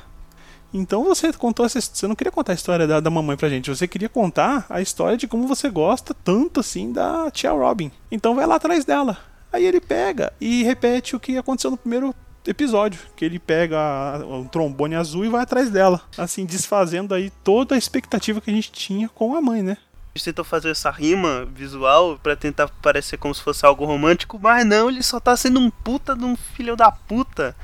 então 0.73 1.05
você 1.05 1.33
contou 1.33 1.67
essa 1.67 1.81
Você 1.81 2.07
não 2.07 2.15
queria 2.15 2.31
contar 2.31 2.53
a 2.53 2.55
história 2.55 2.87
da, 2.87 3.01
da 3.01 3.11
mamãe 3.11 3.37
pra 3.37 3.49
gente, 3.49 3.71
você 3.71 3.89
queria 3.89 4.09
contar 4.09 4.67
a 4.69 4.81
história 4.81 5.17
de 5.17 5.27
como 5.27 5.47
você 5.47 5.69
gosta 5.69 6.15
tanto 6.15 6.61
assim 6.61 6.93
da 6.93 7.31
tia 7.31 7.51
Robin. 7.53 7.91
Então 8.11 8.35
vai 8.35 8.47
lá 8.47 8.57
atrás 8.57 8.85
dela. 8.85 9.19
Aí 9.53 9.67
ele 9.67 9.81
pega 9.81 10.33
e 10.41 10.63
repete 10.63 11.17
o 11.17 11.21
que 11.21 11.37
aconteceu 11.37 11.71
no 11.71 11.77
primeiro 11.77 12.15
episódio, 12.47 13.01
que 13.17 13.25
ele 13.25 13.39
pega 13.39 13.79
um 14.27 14.45
trombone 14.45 14.95
azul 14.95 15.25
e 15.25 15.29
vai 15.29 15.43
atrás 15.43 15.71
dela, 15.71 16.01
assim 16.17 16.45
desfazendo 16.47 17.15
aí 17.15 17.31
toda 17.45 17.75
a 17.75 17.79
expectativa 17.79 18.41
que 18.41 18.51
a 18.51 18.55
gente 18.55 18.73
tinha 18.73 19.09
com 19.09 19.35
a 19.35 19.41
mãe, 19.41 19.63
né? 19.63 19.77
Eles 20.15 20.25
tentam 20.25 20.45
fazer 20.45 20.71
essa 20.71 20.91
rima 20.91 21.47
visual 21.55 22.19
pra 22.21 22.35
tentar 22.35 22.69
parecer 22.83 23.17
como 23.17 23.35
se 23.35 23.43
fosse 23.43 23.65
algo 23.65 23.85
romântico, 23.85 24.41
mas 24.43 24.67
não, 24.67 24.89
ele 24.89 25.03
só 25.03 25.21
tá 25.21 25.37
sendo 25.37 25.61
um 25.61 25.71
puta 25.71 26.17
de 26.17 26.25
um 26.25 26.37
filho 26.37 26.75
da 26.75 26.91
puta 26.91 27.55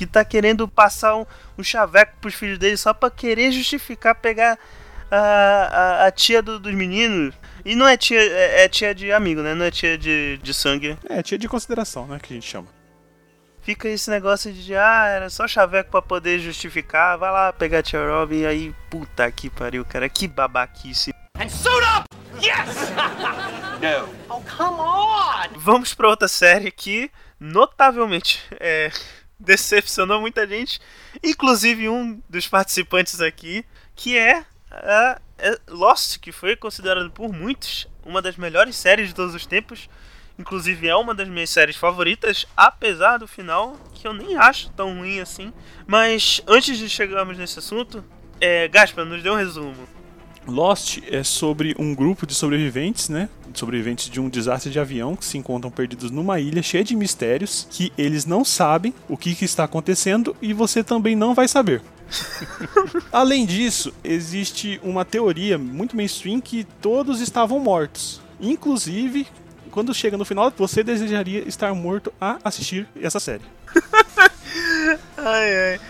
que 0.00 0.06
tá 0.06 0.24
querendo 0.24 0.66
passar 0.66 1.14
um, 1.14 1.26
um 1.58 1.62
chaveco 1.62 2.16
pros 2.22 2.32
filhos 2.34 2.58
dele 2.58 2.74
só 2.78 2.94
pra 2.94 3.10
querer 3.10 3.52
justificar 3.52 4.14
pegar 4.14 4.58
a, 5.10 5.18
a, 6.04 6.06
a 6.06 6.10
tia 6.10 6.40
do- 6.40 6.58
dos 6.58 6.72
meninos. 6.72 7.34
E 7.66 7.76
não 7.76 7.86
é 7.86 7.98
tia, 7.98 8.18
é, 8.18 8.64
é 8.64 8.68
tia 8.70 8.94
de 8.94 9.12
amigo, 9.12 9.42
né? 9.42 9.54
Não 9.54 9.66
é 9.66 9.70
tia 9.70 9.98
de, 9.98 10.38
de 10.42 10.54
sangue. 10.54 10.96
É, 11.06 11.22
tia 11.22 11.36
de 11.36 11.46
consideração, 11.46 12.06
né, 12.06 12.18
que 12.18 12.32
a 12.32 12.34
gente 12.34 12.48
chama. 12.48 12.68
Fica 13.60 13.90
esse 13.90 14.08
negócio 14.08 14.50
de, 14.50 14.74
ah, 14.74 15.04
era 15.06 15.28
só 15.28 15.46
chaveco 15.46 15.90
pra 15.90 16.00
poder 16.00 16.38
justificar, 16.38 17.18
vai 17.18 17.30
lá 17.30 17.52
pegar 17.52 17.80
a 17.80 17.82
tia 17.82 18.00
Robin, 18.02 18.38
e 18.38 18.46
aí, 18.46 18.74
puta 18.88 19.30
que 19.30 19.50
pariu, 19.50 19.84
cara, 19.84 20.08
que 20.08 20.26
babaquice. 20.26 21.12
Vamos 25.56 25.92
pra 25.92 26.08
outra 26.08 26.26
série 26.28 26.70
que, 26.70 27.10
notavelmente, 27.38 28.40
é, 28.58 28.90
decepcionou 29.40 30.20
muita 30.20 30.46
gente, 30.46 30.78
inclusive 31.22 31.88
um 31.88 32.22
dos 32.28 32.46
participantes 32.46 33.20
aqui, 33.20 33.64
que 33.96 34.16
é 34.16 34.44
a 34.70 35.20
é 35.38 35.58
Lost, 35.68 36.18
que 36.18 36.30
foi 36.30 36.54
considerado 36.54 37.10
por 37.10 37.32
muitos 37.32 37.88
uma 38.04 38.20
das 38.20 38.36
melhores 38.36 38.76
séries 38.76 39.08
de 39.08 39.14
todos 39.14 39.34
os 39.34 39.46
tempos. 39.46 39.88
Inclusive 40.38 40.88
é 40.88 40.96
uma 40.96 41.14
das 41.14 41.28
minhas 41.28 41.50
séries 41.50 41.76
favoritas, 41.76 42.46
apesar 42.56 43.18
do 43.18 43.28
final, 43.28 43.76
que 43.94 44.06
eu 44.06 44.12
nem 44.12 44.36
acho 44.36 44.70
tão 44.70 44.98
ruim 44.98 45.20
assim. 45.20 45.52
Mas 45.86 46.42
antes 46.46 46.78
de 46.78 46.88
chegarmos 46.88 47.36
nesse 47.36 47.58
assunto, 47.58 48.04
é, 48.40 48.68
Gaspar, 48.68 49.04
nos 49.04 49.22
dê 49.22 49.30
um 49.30 49.34
resumo. 49.34 49.86
Lost 50.50 50.98
é 51.08 51.22
sobre 51.22 51.74
um 51.78 51.94
grupo 51.94 52.26
de 52.26 52.34
sobreviventes, 52.34 53.08
né? 53.08 53.28
Sobreviventes 53.54 54.10
de 54.10 54.20
um 54.20 54.28
desastre 54.28 54.70
de 54.70 54.78
avião 54.78 55.16
que 55.16 55.24
se 55.24 55.38
encontram 55.38 55.70
perdidos 55.70 56.10
numa 56.10 56.38
ilha 56.38 56.62
cheia 56.62 56.84
de 56.84 56.94
mistérios 56.94 57.66
que 57.70 57.92
eles 57.96 58.26
não 58.26 58.44
sabem 58.44 58.92
o 59.08 59.16
que, 59.16 59.34
que 59.34 59.44
está 59.44 59.64
acontecendo 59.64 60.36
e 60.42 60.52
você 60.52 60.84
também 60.84 61.16
não 61.16 61.34
vai 61.34 61.48
saber. 61.48 61.82
Além 63.12 63.46
disso, 63.46 63.92
existe 64.02 64.80
uma 64.82 65.04
teoria 65.04 65.56
muito 65.56 65.96
mainstream 65.96 66.40
que 66.40 66.64
todos 66.80 67.20
estavam 67.20 67.58
mortos. 67.58 68.20
Inclusive, 68.40 69.26
quando 69.70 69.94
chega 69.94 70.16
no 70.16 70.24
final, 70.24 70.52
você 70.56 70.82
desejaria 70.82 71.46
estar 71.46 71.72
morto 71.74 72.12
a 72.20 72.38
assistir 72.44 72.88
essa 73.00 73.20
série. 73.20 73.44
Ai, 75.16 75.72
ai. 75.72 75.80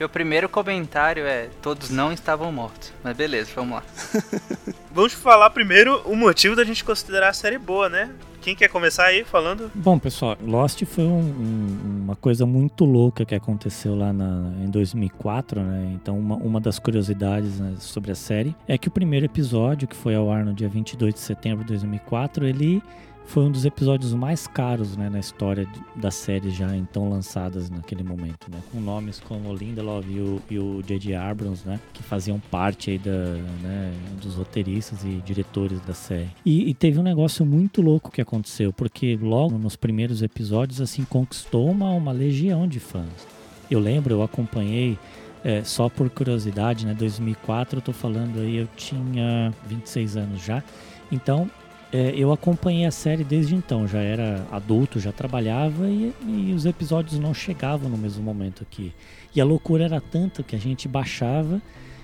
Meu 0.00 0.08
primeiro 0.08 0.48
comentário 0.48 1.26
é: 1.26 1.50
todos 1.60 1.90
não 1.90 2.10
estavam 2.10 2.50
mortos. 2.50 2.90
Mas 3.04 3.14
beleza, 3.14 3.50
vamos 3.54 3.74
lá. 3.76 3.82
Vamos 4.92 5.12
falar 5.12 5.50
primeiro 5.50 6.00
o 6.04 6.16
motivo 6.16 6.56
da 6.56 6.64
gente 6.64 6.82
considerar 6.84 7.28
a 7.28 7.32
série 7.32 7.58
boa, 7.58 7.88
né? 7.88 8.10
Quem 8.42 8.56
quer 8.56 8.66
começar 8.68 9.04
aí 9.04 9.22
falando? 9.22 9.70
Bom, 9.72 10.00
pessoal, 10.00 10.36
Lost 10.44 10.82
foi 10.84 11.04
um- 11.04 11.20
um- 11.20 12.00
uma 12.06 12.16
coisa 12.16 12.44
muito 12.44 12.84
louca 12.84 13.24
que 13.24 13.32
aconteceu 13.34 13.94
lá 13.94 14.12
na- 14.12 14.52
em 14.60 14.68
2004, 14.68 15.60
né? 15.60 15.92
Então, 15.94 16.18
uma, 16.18 16.34
uma 16.36 16.60
das 16.60 16.80
curiosidades 16.80 17.60
né, 17.60 17.74
sobre 17.78 18.10
a 18.10 18.16
série 18.16 18.52
é 18.66 18.76
que 18.76 18.88
o 18.88 18.90
primeiro 18.90 19.26
episódio, 19.26 19.86
que 19.86 19.94
foi 19.94 20.16
ao 20.16 20.28
ar 20.28 20.44
no 20.44 20.52
dia 20.52 20.68
22 20.68 21.14
de 21.14 21.20
setembro 21.20 21.62
de 21.62 21.68
2004, 21.68 22.44
ele 22.48 22.82
foi 23.30 23.44
um 23.44 23.50
dos 23.50 23.64
episódios 23.64 24.12
mais 24.12 24.48
caros 24.48 24.96
né, 24.96 25.08
na 25.08 25.20
história 25.20 25.64
das 25.94 26.16
séries 26.16 26.52
já 26.52 26.76
então 26.76 27.08
lançadas 27.08 27.70
naquele 27.70 28.02
momento, 28.02 28.50
né? 28.50 28.58
Com 28.72 28.80
nomes 28.80 29.20
como 29.20 29.54
Lindelof 29.54 30.04
e 30.10 30.18
o, 30.18 30.42
e 30.50 30.58
o 30.58 30.82
J.J. 30.82 31.14
Abrams, 31.14 31.64
né? 31.64 31.78
Que 31.92 32.02
faziam 32.02 32.40
parte 32.40 32.90
aí 32.90 32.98
da, 32.98 33.36
né, 33.62 33.92
dos 34.20 34.34
roteiristas 34.34 35.04
e 35.04 35.22
diretores 35.24 35.80
da 35.82 35.94
série. 35.94 36.28
E, 36.44 36.68
e 36.68 36.74
teve 36.74 36.98
um 36.98 37.04
negócio 37.04 37.46
muito 37.46 37.80
louco 37.80 38.10
que 38.10 38.20
aconteceu, 38.20 38.72
porque 38.72 39.16
logo 39.22 39.56
nos 39.56 39.76
primeiros 39.76 40.22
episódios, 40.22 40.80
assim, 40.80 41.04
conquistou 41.04 41.70
uma, 41.70 41.90
uma 41.92 42.10
legião 42.10 42.66
de 42.66 42.80
fãs. 42.80 43.28
Eu 43.70 43.78
lembro, 43.78 44.12
eu 44.12 44.24
acompanhei, 44.24 44.98
é, 45.44 45.62
só 45.62 45.88
por 45.88 46.10
curiosidade, 46.10 46.84
né? 46.84 46.94
2004, 46.94 47.78
eu 47.78 47.82
tô 47.82 47.92
falando 47.92 48.40
aí, 48.40 48.56
eu 48.56 48.68
tinha 48.76 49.54
26 49.68 50.16
anos 50.16 50.44
já. 50.44 50.64
Então, 51.12 51.48
é, 51.92 52.12
eu 52.16 52.32
acompanhei 52.32 52.84
a 52.84 52.90
série 52.90 53.24
desde 53.24 53.54
então, 53.54 53.86
já 53.86 54.00
era 54.00 54.46
adulto, 54.50 55.00
já 55.00 55.10
trabalhava 55.12 55.88
e, 55.88 56.12
e 56.26 56.52
os 56.54 56.64
episódios 56.64 57.18
não 57.18 57.34
chegavam 57.34 57.88
no 57.90 57.96
mesmo 57.96 58.22
momento 58.22 58.62
aqui. 58.62 58.92
E 59.34 59.40
a 59.40 59.44
loucura 59.44 59.84
era 59.84 60.00
tanta 60.00 60.42
que 60.42 60.54
a 60.54 60.58
gente 60.58 60.86
baixava, 60.86 61.60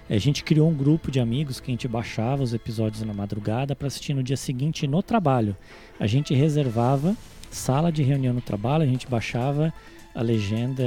a 0.08 0.18
gente 0.18 0.44
criou 0.44 0.68
um 0.68 0.74
grupo 0.74 1.10
de 1.10 1.18
amigos 1.20 1.58
que 1.60 1.70
a 1.70 1.72
gente 1.72 1.88
baixava 1.88 2.42
os 2.42 2.54
episódios 2.54 3.02
na 3.02 3.12
madrugada 3.12 3.74
para 3.74 3.86
assistir 3.88 4.14
no 4.14 4.22
dia 4.22 4.36
seguinte 4.36 4.86
no 4.86 5.02
trabalho. 5.02 5.56
A 5.98 6.06
gente 6.06 6.34
reservava 6.34 7.16
sala 7.50 7.90
de 7.90 8.02
reunião 8.02 8.34
no 8.34 8.40
trabalho, 8.40 8.84
a 8.84 8.86
gente 8.86 9.06
baixava 9.08 9.72
a 10.14 10.22
legenda 10.22 10.82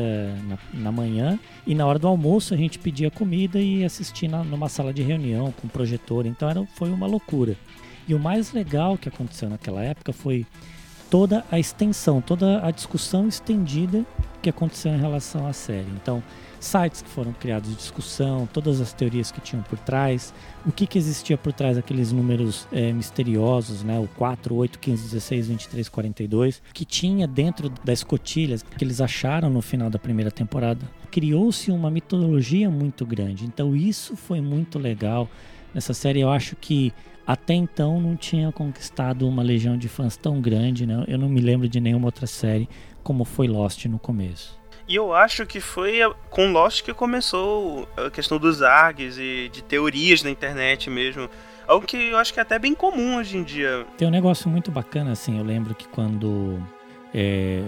na, 0.47 0.57
na 0.73 0.91
manhã 0.91 1.39
e 1.65 1.75
na 1.75 1.85
hora 1.85 1.99
do 1.99 2.07
almoço 2.07 2.53
a 2.53 2.57
gente 2.57 2.79
pedia 2.79 3.11
comida 3.11 3.59
e 3.59 3.83
assistia 3.85 4.27
na- 4.27 4.43
numa 4.43 4.67
sala 4.67 4.91
de 4.93 5.03
reunião 5.03 5.53
com 5.61 5.67
projetor. 5.67 6.25
Então 6.25 6.49
era, 6.49 6.65
foi 6.75 6.89
uma 6.89 7.05
loucura. 7.05 7.55
E 8.09 8.15
o 8.15 8.19
mais 8.19 8.51
legal 8.51 8.97
que 8.97 9.07
aconteceu 9.07 9.47
naquela 9.47 9.83
época 9.83 10.11
foi 10.11 10.43
toda 11.11 11.45
a 11.51 11.59
extensão, 11.59 12.19
toda 12.19 12.65
a 12.65 12.71
discussão 12.71 13.27
estendida 13.27 14.03
que 14.41 14.49
aconteceu 14.49 14.91
em 14.91 14.99
relação 14.99 15.45
à 15.45 15.53
série. 15.53 15.91
Então, 16.01 16.23
sites 16.59 17.03
que 17.03 17.09
foram 17.09 17.33
criados 17.33 17.69
de 17.69 17.75
discussão, 17.75 18.49
todas 18.51 18.81
as 18.81 18.93
teorias 18.93 19.31
que 19.31 19.39
tinham 19.39 19.61
por 19.61 19.77
trás, 19.77 20.33
o 20.65 20.71
que, 20.71 20.87
que 20.87 20.97
existia 20.97 21.37
por 21.37 21.53
trás 21.53 21.75
daqueles 21.77 22.11
números 22.11 22.67
eh, 22.71 22.91
misteriosos, 22.91 23.83
né? 23.83 23.99
O 23.99 24.07
4, 24.07 24.55
8, 24.55 24.79
15, 24.79 25.03
16, 25.03 25.47
23, 25.49 25.89
42, 25.89 26.63
que 26.73 26.85
tinha 26.85 27.27
dentro 27.27 27.69
das 27.83 27.99
escotilhas 27.99 28.63
que 28.63 28.83
eles 28.83 28.99
acharam 29.01 29.51
no 29.51 29.61
final 29.61 29.87
da 29.87 29.99
primeira 29.99 30.31
temporada. 30.31 30.83
Criou-se 31.11 31.69
uma 31.69 31.91
mitologia 31.91 32.71
muito 32.71 33.05
grande. 33.05 33.45
Então, 33.45 33.75
isso 33.75 34.15
foi 34.15 34.41
muito 34.41 34.79
legal 34.79 35.29
nessa 35.75 35.93
série. 35.93 36.21
Eu 36.21 36.31
acho 36.31 36.55
que 36.55 36.91
até 37.29 37.53
então 37.53 38.01
não 38.01 38.15
tinha 38.15 38.51
conquistado 38.51 39.27
uma 39.27 39.43
legião 39.43 39.77
de 39.77 39.87
fãs 39.87 40.17
tão 40.17 40.41
grande, 40.41 40.87
né? 40.87 41.05
Eu 41.07 41.19
não 41.19 41.29
me 41.29 41.39
lembro 41.39 41.69
de 41.69 41.79
nenhuma 41.79 42.07
outra 42.07 42.25
série 42.25 42.67
como 43.03 43.23
foi 43.23 43.47
Lost 43.47 43.85
no 43.85 43.99
começo. 43.99 44.59
E 44.87 44.95
eu 44.95 45.13
acho 45.13 45.45
que 45.45 45.61
foi 45.61 45.99
com 46.31 46.51
Lost 46.51 46.81
que 46.81 46.91
começou 46.91 47.87
a 47.95 48.09
questão 48.09 48.39
dos 48.39 48.63
ARGs 48.63 49.19
e 49.19 49.47
de 49.53 49.61
teorias 49.61 50.23
na 50.23 50.31
internet 50.31 50.89
mesmo. 50.89 51.29
Algo 51.67 51.85
que 51.85 51.97
eu 52.09 52.17
acho 52.17 52.33
que 52.33 52.39
é 52.39 52.41
até 52.41 52.57
bem 52.57 52.73
comum 52.73 53.17
hoje 53.17 53.37
em 53.37 53.43
dia. 53.43 53.85
Tem 53.95 54.07
um 54.07 54.11
negócio 54.11 54.49
muito 54.49 54.71
bacana, 54.71 55.11
assim, 55.11 55.37
eu 55.37 55.43
lembro 55.43 55.75
que 55.75 55.87
quando 55.87 56.59
é, 57.13 57.61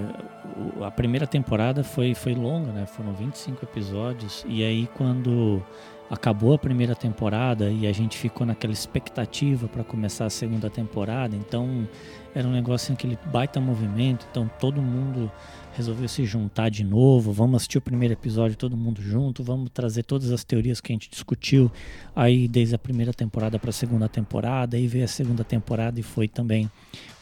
a 0.82 0.89
primeira 0.89 1.28
temporada 1.28 1.84
foi, 1.84 2.15
foi 2.15 2.34
longa, 2.34 2.71
né? 2.71 2.88
Foram 2.88 3.13
25 3.13 3.63
episódios. 3.63 4.43
E 4.47 4.63
aí, 4.63 4.89
quando 4.95 5.63
acabou 6.12 6.54
a 6.54 6.58
primeira 6.58 6.93
temporada 6.93 7.71
e 7.71 7.88
a 7.88 7.91
gente 7.93 8.17
ficou 8.17 8.45
naquela 8.45 8.74
expectativa 8.74 9.69
para 9.69 9.82
começar 9.82 10.26
a 10.26 10.30
segunda 10.30 10.69
temporada, 10.69 11.38
então 11.38 11.88
era 12.36 12.47
um 12.47 12.52
negócio, 12.52 12.86
assim, 12.86 12.93
aquele 12.93 13.17
baita 13.32 13.60
movimento. 13.60 14.26
Então 14.30 14.50
todo 14.60 14.82
mundo 14.82 15.32
resolveu 15.74 16.08
se 16.08 16.26
juntar 16.26 16.69
de 16.69 16.84
novo. 16.84 17.32
Vamos 17.32 17.58
assistir 17.58 17.78
o 17.78 17.82
primeiro 17.82 18.13
episódio 18.13 18.58
todo 18.58 18.76
mundo 18.76 19.02
junto. 19.02 19.43
Vamos 19.43 19.69
trazer 19.74 20.04
todas 20.04 20.32
as 20.32 20.43
teorias 20.43 20.80
que 20.80 20.91
a 20.91 20.95
gente 20.95 21.10
discutiu 21.10 21.71
aí 22.15 22.47
desde 22.47 22.76
a 22.76 22.78
primeira 22.78 23.13
temporada 23.13 23.60
para 23.60 23.69
a 23.69 23.74
segunda 23.74 24.08
temporada. 24.08 24.78
Aí 24.78 24.88
veio 24.88 25.06
a 25.06 25.10
segunda 25.10 25.43
temporada 25.43 26.00
e 26.00 26.04
foi 26.04 26.28
também 26.28 26.69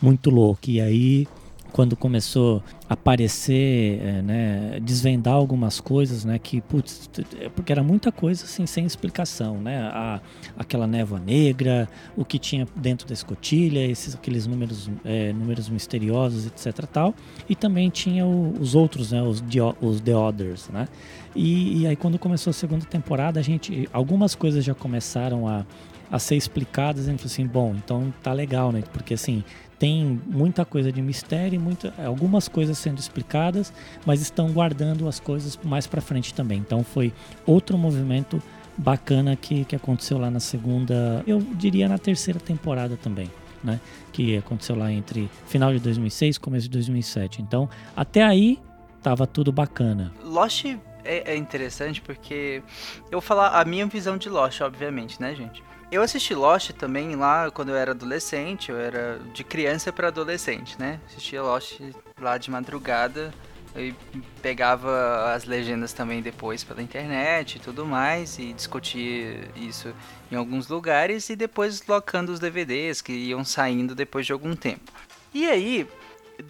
muito 0.01 0.29
louco. 0.29 0.69
E 0.69 0.79
aí 0.79 1.27
quando 1.71 1.95
começou 1.95 2.63
a 2.89 2.93
aparecer, 2.93 3.99
é, 4.01 4.21
né, 4.21 4.79
desvendar 4.81 5.33
algumas 5.33 5.79
coisas, 5.79 6.25
né, 6.25 6.39
que 6.39 6.61
putz, 6.61 7.09
porque 7.55 7.71
era 7.71 7.83
muita 7.83 8.11
coisa 8.11 8.45
assim 8.45 8.65
sem 8.65 8.85
explicação, 8.85 9.57
né, 9.57 9.79
a, 9.81 10.19
aquela 10.57 10.87
névoa 10.87 11.19
negra, 11.19 11.87
o 12.17 12.25
que 12.25 12.39
tinha 12.39 12.67
dentro 12.75 13.07
da 13.07 13.13
escotilha, 13.13 13.85
esses 13.85 14.15
aqueles 14.15 14.47
números, 14.47 14.89
é, 15.05 15.31
números 15.33 15.69
misteriosos, 15.69 16.45
etc, 16.47 16.85
tal, 16.85 17.13
e 17.47 17.55
também 17.55 17.89
tinha 17.89 18.25
o- 18.25 18.53
os 18.59 18.75
outros, 18.75 19.11
né, 19.11 19.21
os, 19.21 19.41
the, 19.41 19.59
os 19.81 20.01
the 20.01 20.15
others, 20.15 20.69
né, 20.69 20.87
e, 21.35 21.81
e 21.81 21.87
aí 21.87 21.95
quando 21.95 22.17
começou 22.17 22.51
a 22.51 22.53
segunda 22.53 22.85
temporada, 22.85 23.39
a 23.39 23.43
gente, 23.43 23.87
algumas 23.93 24.33
coisas 24.35 24.63
já 24.63 24.73
começaram 24.73 25.47
a 25.47 25.65
a 26.11 26.17
ser 26.17 26.35
explicadas, 26.35 27.07
a 27.07 27.11
gente 27.11 27.19
falou 27.19 27.31
assim, 27.31 27.45
bom, 27.45 27.75
então 27.77 28.11
tá 28.23 28.33
legal, 28.33 28.71
né? 28.71 28.81
Porque 28.91 29.13
assim, 29.13 29.43
tem 29.79 30.21
muita 30.27 30.65
coisa 30.65 30.91
de 30.91 31.01
mistério, 31.01 31.55
e 31.55 31.57
muita, 31.57 31.93
algumas 32.05 32.49
coisas 32.49 32.77
sendo 32.77 32.99
explicadas, 32.99 33.73
mas 34.05 34.21
estão 34.21 34.51
guardando 34.51 35.07
as 35.07 35.19
coisas 35.19 35.57
mais 35.63 35.87
para 35.87 36.01
frente 36.01 36.33
também. 36.33 36.59
Então 36.59 36.83
foi 36.83 37.13
outro 37.45 37.77
movimento 37.77 38.43
bacana 38.77 39.35
que, 39.37 39.63
que 39.63 39.75
aconteceu 39.75 40.17
lá 40.17 40.29
na 40.29 40.41
segunda, 40.41 41.23
eu 41.25 41.39
diria 41.39 41.87
na 41.87 41.97
terceira 41.97 42.39
temporada 42.39 42.97
também, 42.97 43.31
né? 43.63 43.79
Que 44.11 44.37
aconteceu 44.37 44.75
lá 44.75 44.91
entre 44.91 45.29
final 45.47 45.71
de 45.73 45.79
2006 45.79 46.37
começo 46.37 46.63
de 46.63 46.71
2007. 46.71 47.41
Então, 47.41 47.69
até 47.95 48.23
aí 48.23 48.59
tava 49.01 49.25
tudo 49.25 49.51
bacana. 49.51 50.11
Lost 50.23 50.65
é, 51.05 51.33
é 51.33 51.35
interessante 51.37 52.01
porque 52.01 52.61
eu 53.05 53.13
vou 53.13 53.21
falar 53.21 53.59
a 53.59 53.65
minha 53.65 53.85
visão 53.85 54.17
de 54.17 54.29
Lost, 54.29 54.61
obviamente, 54.61 55.21
né, 55.21 55.33
gente? 55.33 55.63
Eu 55.91 56.03
assisti 56.03 56.35
Lost 56.35 56.69
também 56.71 57.15
lá 57.15 57.49
quando 57.49 57.69
eu 57.69 57.75
era 57.75 57.91
adolescente, 57.91 58.69
eu 58.69 58.77
era 58.77 59.19
de 59.33 59.43
criança 59.43 59.91
para 59.91 60.09
adolescente, 60.09 60.79
né? 60.79 60.99
Assistia 61.07 61.41
Lost 61.41 61.79
lá 62.21 62.37
de 62.37 62.51
madrugada 62.51 63.33
e 63.75 63.95
pegava 64.39 65.33
as 65.33 65.45
legendas 65.45 65.91
também 65.91 66.21
depois 66.21 66.63
pela 66.63 66.81
internet 66.83 67.55
e 67.55 67.59
tudo 67.59 67.87
mais 67.87 68.37
e 68.37 68.53
discutia 68.53 69.49
isso 69.55 69.91
em 70.31 70.35
alguns 70.35 70.67
lugares 70.67 71.27
e 71.29 71.35
depois 71.35 71.83
locando 71.87 72.31
os 72.31 72.39
DVDs 72.39 73.01
que 73.01 73.11
iam 73.11 73.43
saindo 73.43 73.95
depois 73.95 74.27
de 74.27 74.31
algum 74.31 74.55
tempo. 74.55 74.91
E 75.33 75.47
aí, 75.47 75.87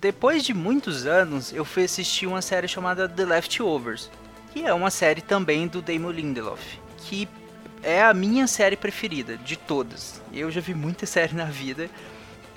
depois 0.02 0.44
de 0.44 0.54
muitos 0.54 1.06
anos, 1.06 1.54
eu 1.54 1.64
fui 1.64 1.86
assistir 1.86 2.28
uma 2.28 2.42
série 2.42 2.68
chamada 2.68 3.08
The 3.08 3.26
Leftovers, 3.26 4.12
que 4.52 4.66
é 4.66 4.74
uma 4.74 4.92
série 4.92 5.22
também 5.22 5.66
do 5.66 5.82
Damon 5.82 6.12
Lindelof, 6.12 6.62
que 6.98 7.26
é 7.84 8.04
a 8.04 8.14
minha 8.14 8.48
série 8.48 8.76
preferida 8.76 9.38
de 9.38 9.58
todas. 9.58 10.22
Eu 10.34 10.52
já 10.52 10.62
vi 10.62 10.74
muita 10.74 11.06
série 11.08 11.34
na 11.34 11.46
vida 11.46 11.90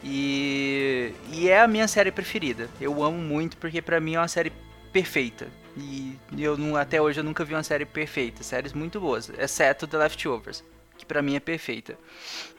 e, 0.03 1.13
e 1.33 1.49
é 1.49 1.61
a 1.61 1.69
minha 1.69 1.87
série 1.89 2.11
preferida. 2.11 2.69
Eu 2.81 3.03
amo 3.03 3.19
muito 3.19 3.57
porque 3.57 3.81
pra 3.81 4.01
mim 4.01 4.15
é 4.15 4.19
uma 4.19 4.29
série 4.29 4.53
perfeita. 4.93 5.49
E 5.77 6.19
eu 6.37 6.77
até 6.77 7.01
hoje 7.01 7.21
eu 7.21 7.25
nunca 7.25 7.45
vi 7.45 7.55
uma 7.55 7.63
série 7.63 7.87
perfeita, 7.87 8.43
séries 8.43 8.75
muito 8.75 9.01
boas, 9.01 9.31
exceto 9.39 9.87
The 9.87 9.97
Leftovers, 9.97 10.63
que 10.99 11.07
pra 11.07 11.23
mim 11.23 11.35
é 11.35 11.41
perfeita. 11.41 11.97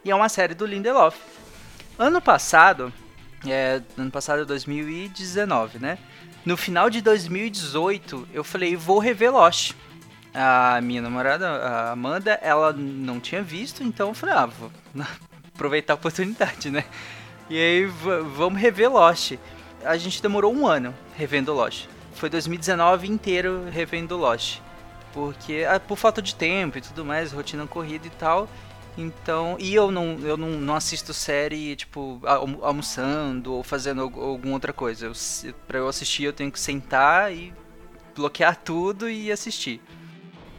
E 0.04 0.10
é 0.10 0.16
uma 0.16 0.30
série 0.30 0.56
do 0.56 0.66
Lindelof. 0.66 1.16
Ano 1.98 2.20
passado, 2.20 2.92
é, 3.46 3.82
ano 3.98 4.10
passado 4.10 4.46
2019, 4.48 5.78
né? 5.78 6.00
No 6.44 6.58
final 6.58 6.90
de 6.90 7.02
2018, 7.02 8.30
eu 8.34 8.44
falei, 8.44 8.76
vou 8.76 9.00
rever 9.00 9.32
Lost. 9.32 9.74
A 10.34 10.80
minha 10.82 11.02
namorada, 11.02 11.48
a 11.48 11.92
Amanda, 11.92 12.32
ela 12.42 12.74
não 12.74 13.20
tinha 13.20 13.44
visto, 13.44 13.84
então 13.84 14.10
eu 14.10 14.14
falei, 14.16 14.34
ah, 14.36 14.46
vou 14.48 14.72
aproveitar 15.54 15.94
a 15.94 15.96
oportunidade, 15.96 16.72
né? 16.72 16.84
E 17.50 17.58
aí, 17.58 17.86
vamos 18.36 18.60
rever 18.60 18.92
Lost. 18.92 19.34
A 19.86 19.96
gente 19.98 20.22
demorou 20.22 20.52
um 20.54 20.66
ano 20.66 20.94
revendo 21.16 21.54
Lost. 21.54 21.86
Foi 22.16 22.30
2019 22.30 23.08
inteiro 23.08 23.66
revendo 23.72 24.18
Lost. 24.18 24.60
Porque, 25.14 25.66
ah, 25.70 25.80
por 25.80 25.98
falta 25.98 26.22
de 26.22 26.34
tempo 26.34 26.80
e 26.80 26.82
tudo 26.82 27.06
mais, 27.06 27.32
rotina 27.32 27.68
corrida 27.68 28.08
e 28.08 28.12
tal. 28.12 28.50
Então, 28.98 29.56
e 29.60 29.74
eu 29.76 29.92
não, 29.92 30.18
eu 30.20 30.38
não, 30.38 30.50
não 30.52 30.76
assisto 30.76 31.14
série, 31.14 31.76
tipo, 31.76 32.20
almo- 32.24 32.60
almoçando 32.64 33.54
ou 33.54 33.64
fazendo 33.64 34.02
al- 34.02 34.24
alguma 34.24 34.54
outra 34.54 34.74
coisa. 34.74 35.06
Eu, 35.08 35.14
pra 35.68 35.78
eu 35.80 35.88
assistir, 35.88 36.24
eu 36.24 36.34
tenho 36.34 36.52
que 36.52 36.60
sentar 36.60 37.32
e 37.34 37.54
bloquear 38.16 38.56
tudo 38.56 39.08
e 39.10 39.32
assistir. 39.32 39.80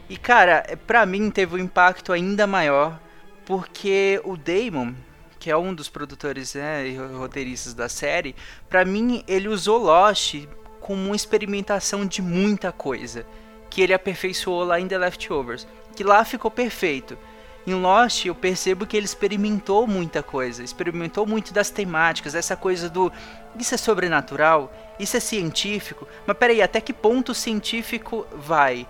E, 0.09 0.17
cara, 0.17 0.77
pra 0.85 1.05
mim 1.05 1.31
teve 1.31 1.55
um 1.55 1.59
impacto 1.59 2.13
ainda 2.13 2.45
maior, 2.45 2.99
porque 3.45 4.21
o 4.23 4.37
Damon, 4.37 4.93
que 5.39 5.49
é 5.49 5.57
um 5.57 5.73
dos 5.73 5.89
produtores 5.89 6.53
né, 6.53 6.87
e 6.87 6.95
ro- 6.95 7.17
roteiristas 7.19 7.73
da 7.73 7.89
série, 7.89 8.35
pra 8.69 8.85
mim 8.85 9.23
ele 9.27 9.47
usou 9.47 9.79
Lost 9.79 10.45
como 10.79 11.07
uma 11.07 11.15
experimentação 11.15 12.05
de 12.05 12.21
muita 12.21 12.71
coisa, 12.71 13.25
que 13.69 13.81
ele 13.81 13.93
aperfeiçoou 13.93 14.63
lá 14.63 14.79
em 14.79 14.87
The 14.87 14.97
Leftovers, 14.97 15.67
que 15.95 16.03
lá 16.03 16.23
ficou 16.23 16.51
perfeito. 16.51 17.17
Em 17.65 17.73
Lost 17.73 18.25
eu 18.25 18.35
percebo 18.35 18.85
que 18.85 18.95
ele 18.95 19.07
experimentou 19.07 19.87
muita 19.87 20.21
coisa, 20.21 20.63
experimentou 20.63 21.25
muito 21.25 21.51
das 21.51 21.71
temáticas, 21.71 22.35
essa 22.35 22.55
coisa 22.55 22.87
do 22.87 23.11
isso 23.59 23.73
é 23.73 23.77
sobrenatural, 23.77 24.71
isso 24.99 25.17
é 25.17 25.19
científico, 25.19 26.07
mas 26.27 26.37
peraí, 26.37 26.61
até 26.61 26.79
que 26.79 26.93
ponto 26.93 27.31
o 27.31 27.35
científico 27.35 28.27
vai? 28.33 28.85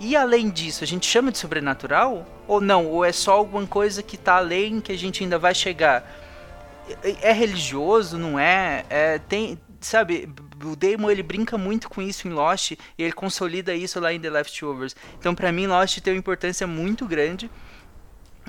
E 0.00 0.14
além 0.14 0.48
disso, 0.48 0.84
a 0.84 0.86
gente 0.86 1.06
chama 1.06 1.32
de 1.32 1.38
sobrenatural? 1.38 2.26
Ou 2.46 2.60
não? 2.60 2.86
Ou 2.86 3.04
é 3.04 3.12
só 3.12 3.32
alguma 3.32 3.66
coisa 3.66 4.02
que 4.02 4.16
tá 4.16 4.36
além 4.36 4.80
que 4.80 4.92
a 4.92 4.96
gente 4.98 5.22
ainda 5.22 5.38
vai 5.38 5.54
chegar? 5.54 6.04
É- 7.02 7.30
É 7.30 7.32
religioso, 7.32 8.16
não 8.16 8.38
é? 8.38 8.84
é 8.88 9.18
tem, 9.18 9.58
sabe, 9.80 10.28
o 10.64 10.76
Damon 10.76 11.10
ele 11.10 11.22
brinca 11.22 11.58
muito 11.58 11.88
com 11.90 12.00
isso 12.00 12.28
em 12.28 12.30
Lost 12.30 12.72
e 12.72 12.78
ele 12.98 13.12
consolida 13.12 13.74
isso 13.74 13.98
lá 14.00 14.12
em 14.12 14.20
The 14.20 14.30
Leftovers. 14.30 14.94
Então, 15.18 15.34
pra 15.34 15.50
mim, 15.52 15.66
Lost 15.66 15.98
tem 16.00 16.12
uma 16.14 16.18
importância 16.18 16.66
muito 16.66 17.04
grande. 17.04 17.50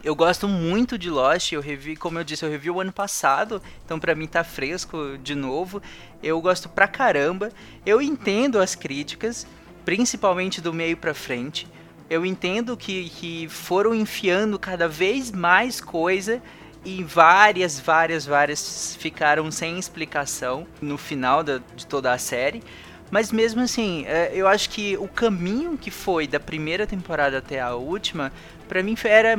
Eu 0.01 0.15
gosto 0.15 0.47
muito 0.47 0.97
de 0.97 1.09
Lost, 1.09 1.51
eu 1.51 1.59
revi, 1.59 1.95
como 1.97 2.17
eu 2.19 2.23
disse, 2.23 2.45
eu 2.45 2.49
revi 2.49 2.69
o 2.69 2.79
ano 2.79 2.93
passado, 2.93 3.61
então 3.83 3.99
pra 3.99 4.15
mim 4.15 4.27
tá 4.27 4.45
fresco 4.45 5.17
de 5.21 5.35
novo. 5.35 5.81
Eu 6.23 6.39
gosto 6.39 6.69
pra 6.69 6.87
caramba. 6.87 7.51
Eu 7.85 8.01
entendo 8.01 8.59
as 8.61 8.75
críticas, 8.75 9.45
principalmente 9.89 10.61
do 10.61 10.71
meio 10.71 10.95
pra 10.95 11.15
frente. 11.15 11.67
Eu 12.07 12.23
entendo 12.23 12.77
que, 12.77 13.09
que 13.09 13.47
foram 13.49 13.95
enfiando 13.95 14.59
cada 14.59 14.87
vez 14.87 15.31
mais 15.31 15.81
coisa 15.81 16.39
e 16.85 17.03
várias, 17.03 17.79
várias, 17.79 18.23
várias 18.23 18.95
ficaram 18.99 19.49
sem 19.49 19.79
explicação 19.79 20.67
no 20.79 20.95
final 20.95 21.43
da- 21.43 21.59
de 21.75 21.87
toda 21.87 22.13
a 22.13 22.19
série. 22.19 22.61
Mas 23.09 23.31
mesmo 23.31 23.61
assim, 23.61 24.05
é, 24.05 24.29
eu 24.31 24.47
acho 24.47 24.69
que 24.69 24.95
o 24.97 25.07
caminho 25.07 25.75
que 25.75 25.89
foi 25.89 26.27
da 26.27 26.39
primeira 26.39 26.85
temporada 26.85 27.39
até 27.39 27.59
a 27.59 27.73
última, 27.73 28.31
pra 28.67 28.83
mim 28.83 28.95
era 29.03 29.35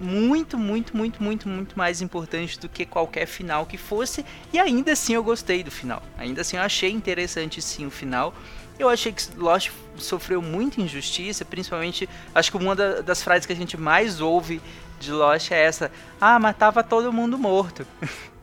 muito, 0.00 0.58
muito, 0.58 0.96
muito, 0.96 1.22
muito, 1.22 1.48
muito 1.48 1.78
mais 1.78 2.02
importante 2.02 2.58
do 2.58 2.68
que 2.68 2.84
qualquer 2.84 3.26
final 3.26 3.64
que 3.64 3.78
fosse. 3.78 4.24
E 4.52 4.58
ainda 4.58 4.90
assim 4.90 5.14
eu 5.14 5.22
gostei 5.22 5.62
do 5.62 5.70
final. 5.70 6.02
Ainda 6.18 6.40
assim 6.40 6.56
eu 6.56 6.64
achei 6.64 6.90
interessante 6.90 7.62
sim 7.62 7.86
o 7.86 7.92
final. 7.92 8.34
Eu 8.78 8.88
achei 8.88 9.12
que 9.12 9.22
Lost 9.36 9.70
sofreu 9.96 10.42
muita 10.42 10.80
injustiça, 10.80 11.44
principalmente, 11.44 12.08
acho 12.34 12.50
que 12.50 12.56
uma 12.56 12.74
da- 12.74 13.00
das 13.00 13.22
frases 13.22 13.46
que 13.46 13.52
a 13.52 13.56
gente 13.56 13.76
mais 13.76 14.20
ouve 14.20 14.60
de 14.98 15.12
Lost 15.12 15.50
é 15.52 15.62
essa: 15.62 15.90
Ah, 16.20 16.38
mas 16.38 16.56
tava 16.56 16.82
todo 16.82 17.12
mundo 17.12 17.38
morto. 17.38 17.86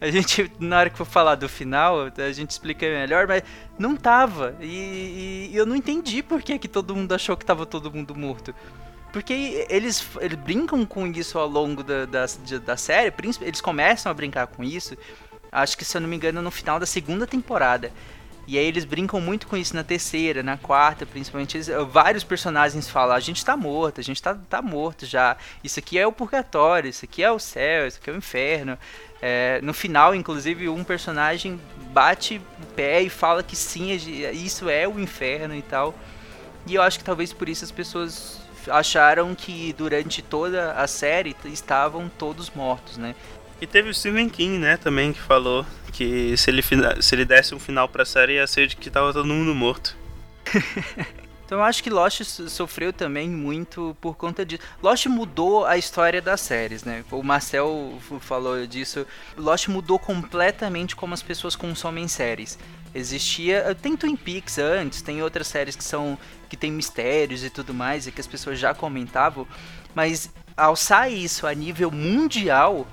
A 0.00 0.10
gente, 0.10 0.50
na 0.58 0.78
hora 0.78 0.90
que 0.90 0.96
for 0.96 1.04
falar 1.04 1.34
do 1.34 1.48
final, 1.48 2.06
a 2.16 2.32
gente 2.32 2.50
explica 2.50 2.86
melhor, 2.86 3.26
mas 3.26 3.42
não 3.78 3.94
tava. 3.94 4.54
E, 4.60 5.50
e 5.52 5.56
eu 5.56 5.66
não 5.66 5.76
entendi 5.76 6.22
por 6.22 6.42
que, 6.42 6.58
que 6.58 6.68
todo 6.68 6.94
mundo 6.96 7.12
achou 7.12 7.36
que 7.36 7.44
tava 7.44 7.66
todo 7.66 7.92
mundo 7.92 8.14
morto. 8.14 8.54
Porque 9.12 9.66
eles, 9.68 10.06
eles 10.20 10.38
brincam 10.38 10.84
com 10.86 11.06
isso 11.06 11.38
ao 11.38 11.46
longo 11.48 11.82
da, 11.82 12.06
da, 12.06 12.26
da 12.64 12.76
série, 12.76 13.12
eles 13.42 13.60
começam 13.60 14.10
a 14.10 14.14
brincar 14.14 14.46
com 14.46 14.62
isso, 14.62 14.96
acho 15.50 15.76
que 15.76 15.84
se 15.84 15.96
eu 15.96 16.00
não 16.00 16.08
me 16.08 16.16
engano, 16.16 16.42
no 16.42 16.50
final 16.50 16.78
da 16.78 16.86
segunda 16.86 17.26
temporada. 17.26 17.92
E 18.46 18.56
aí 18.56 18.64
eles 18.64 18.84
brincam 18.84 19.20
muito 19.20 19.46
com 19.46 19.56
isso 19.56 19.74
na 19.74 19.82
terceira, 19.82 20.42
na 20.42 20.56
quarta, 20.56 21.04
principalmente. 21.04 21.56
Eles, 21.56 21.68
vários 21.90 22.22
personagens 22.22 22.88
falam: 22.88 23.14
a 23.16 23.20
gente 23.20 23.44
tá 23.44 23.56
morto, 23.56 24.00
a 24.00 24.04
gente 24.04 24.22
tá, 24.22 24.36
tá 24.48 24.62
morto 24.62 25.04
já. 25.04 25.36
Isso 25.64 25.78
aqui 25.78 25.98
é 25.98 26.06
o 26.06 26.12
purgatório, 26.12 26.88
isso 26.88 27.04
aqui 27.04 27.22
é 27.22 27.30
o 27.30 27.38
céu, 27.38 27.86
isso 27.86 27.98
aqui 28.00 28.10
é 28.10 28.12
o 28.12 28.16
inferno. 28.16 28.78
É, 29.20 29.60
no 29.62 29.74
final, 29.74 30.14
inclusive, 30.14 30.68
um 30.68 30.84
personagem 30.84 31.60
bate 31.92 32.40
o 32.62 32.66
pé 32.74 33.02
e 33.02 33.08
fala 33.08 33.42
que 33.42 33.56
sim, 33.56 33.92
isso 34.32 34.68
é 34.68 34.86
o 34.86 35.00
inferno 35.00 35.54
e 35.54 35.62
tal. 35.62 35.94
E 36.66 36.74
eu 36.74 36.82
acho 36.82 36.98
que 36.98 37.04
talvez 37.04 37.32
por 37.32 37.48
isso 37.48 37.64
as 37.64 37.70
pessoas 37.70 38.40
acharam 38.68 39.34
que 39.34 39.72
durante 39.72 40.22
toda 40.22 40.72
a 40.72 40.86
série 40.86 41.34
estavam 41.46 42.08
todos 42.08 42.50
mortos, 42.50 42.96
né? 42.96 43.14
E 43.60 43.66
teve 43.66 43.88
o 43.88 43.94
Stephen 43.94 44.28
King, 44.28 44.58
né, 44.58 44.76
também, 44.76 45.12
que 45.12 45.20
falou 45.20 45.64
que 45.92 46.36
se 46.36 46.50
ele, 46.50 46.62
se 47.00 47.14
ele 47.14 47.24
desse 47.24 47.54
um 47.54 47.58
final 47.58 47.88
pra 47.88 48.04
série 48.04 48.34
ia 48.34 48.46
ser 48.46 48.66
de 48.66 48.76
que 48.76 48.90
tava 48.90 49.14
todo 49.14 49.26
mundo 49.26 49.54
morto. 49.54 49.96
então 51.44 51.58
eu 51.58 51.64
acho 51.64 51.82
que 51.82 51.88
Lost 51.88 52.22
sofreu 52.22 52.92
também 52.92 53.30
muito 53.30 53.96
por 53.98 54.14
conta 54.14 54.44
disso. 54.44 54.62
Lost 54.82 55.06
mudou 55.06 55.64
a 55.64 55.78
história 55.78 56.20
das 56.20 56.42
séries, 56.42 56.84
né? 56.84 57.02
O 57.10 57.22
Marcel 57.22 57.98
falou 58.20 58.66
disso. 58.66 59.06
Lost 59.38 59.68
mudou 59.68 59.98
completamente 59.98 60.94
como 60.94 61.14
as 61.14 61.22
pessoas 61.22 61.56
consomem 61.56 62.06
séries. 62.06 62.58
Existia, 62.94 63.74
tem 63.80 63.96
Twin 63.96 64.16
Peaks 64.16 64.58
antes, 64.58 65.00
tem 65.00 65.22
outras 65.22 65.46
séries 65.46 65.76
que 65.76 65.84
são 65.84 66.18
que 66.48 66.56
tem 66.56 66.70
mistérios 66.70 67.42
e 67.42 67.50
tudo 67.50 67.72
mais 67.72 68.06
e 68.06 68.12
que 68.12 68.20
as 68.20 68.26
pessoas 68.26 68.58
já 68.58 68.72
comentavam, 68.72 69.46
mas 69.94 70.30
alçar 70.56 71.10
isso 71.10 71.46
a 71.46 71.54
nível 71.54 71.90
mundial 71.90 72.86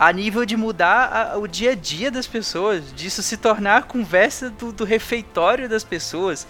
a 0.00 0.10
nível 0.14 0.46
de 0.46 0.56
mudar 0.56 1.34
a, 1.34 1.38
o 1.38 1.46
dia 1.46 1.72
a 1.72 1.74
dia 1.74 2.10
das 2.10 2.26
pessoas, 2.26 2.90
disso 2.94 3.22
se 3.22 3.36
tornar 3.36 3.76
a 3.76 3.82
conversa 3.82 4.48
do, 4.48 4.72
do 4.72 4.82
refeitório 4.82 5.68
das 5.68 5.84
pessoas. 5.84 6.48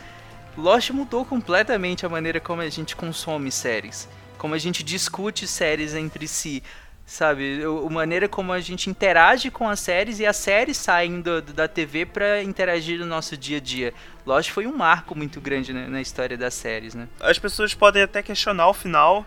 Lost 0.56 0.90
mudou 0.90 1.24
completamente 1.24 2.06
a 2.06 2.08
maneira 2.08 2.38
como 2.38 2.62
a 2.62 2.68
gente 2.68 2.94
consome 2.94 3.50
séries, 3.50 4.08
como 4.38 4.54
a 4.54 4.58
gente 4.58 4.84
discute 4.84 5.48
séries 5.48 5.96
entre 5.96 6.28
si, 6.28 6.62
sabe? 7.04 7.60
A 7.64 7.90
maneira 7.90 8.28
como 8.28 8.52
a 8.52 8.60
gente 8.60 8.88
interage 8.88 9.50
com 9.50 9.68
as 9.68 9.80
séries 9.80 10.20
e 10.20 10.26
as 10.26 10.36
séries 10.36 10.76
saem 10.76 11.20
da 11.52 11.66
TV 11.66 12.06
para 12.06 12.44
interagir 12.44 13.00
no 13.00 13.06
nosso 13.06 13.36
dia 13.36 13.56
a 13.56 13.60
dia. 13.60 13.92
Lost 14.24 14.50
foi 14.50 14.64
um 14.68 14.76
marco 14.76 15.16
muito 15.16 15.40
grande 15.40 15.72
na, 15.72 15.88
na 15.88 16.00
história 16.00 16.38
das 16.38 16.54
séries, 16.54 16.94
né? 16.94 17.08
As 17.18 17.36
pessoas 17.36 17.74
podem 17.74 18.00
até 18.00 18.22
questionar 18.22 18.68
o 18.68 18.74
final, 18.74 19.26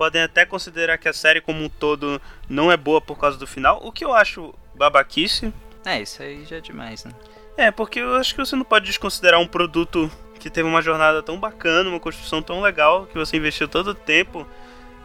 podem 0.00 0.22
até 0.22 0.46
considerar 0.46 0.96
que 0.96 1.10
a 1.10 1.12
série 1.12 1.42
como 1.42 1.62
um 1.62 1.68
todo 1.68 2.22
não 2.48 2.72
é 2.72 2.76
boa 2.78 3.02
por 3.02 3.18
causa 3.18 3.36
do 3.36 3.46
final, 3.46 3.78
o 3.84 3.92
que 3.92 4.02
eu 4.02 4.14
acho 4.14 4.54
babaquice. 4.74 5.52
É, 5.84 6.00
isso 6.00 6.22
aí 6.22 6.42
já 6.46 6.56
é 6.56 6.60
demais, 6.62 7.04
né? 7.04 7.12
É, 7.54 7.70
porque 7.70 8.00
eu 8.00 8.14
acho 8.14 8.34
que 8.34 8.40
você 8.40 8.56
não 8.56 8.64
pode 8.64 8.86
desconsiderar 8.86 9.38
um 9.38 9.46
produto 9.46 10.10
que 10.38 10.48
teve 10.48 10.66
uma 10.66 10.80
jornada 10.80 11.22
tão 11.22 11.38
bacana, 11.38 11.90
uma 11.90 12.00
construção 12.00 12.40
tão 12.40 12.62
legal, 12.62 13.04
que 13.08 13.18
você 13.18 13.36
investiu 13.36 13.68
todo 13.68 13.88
o 13.88 13.94
tempo. 13.94 14.46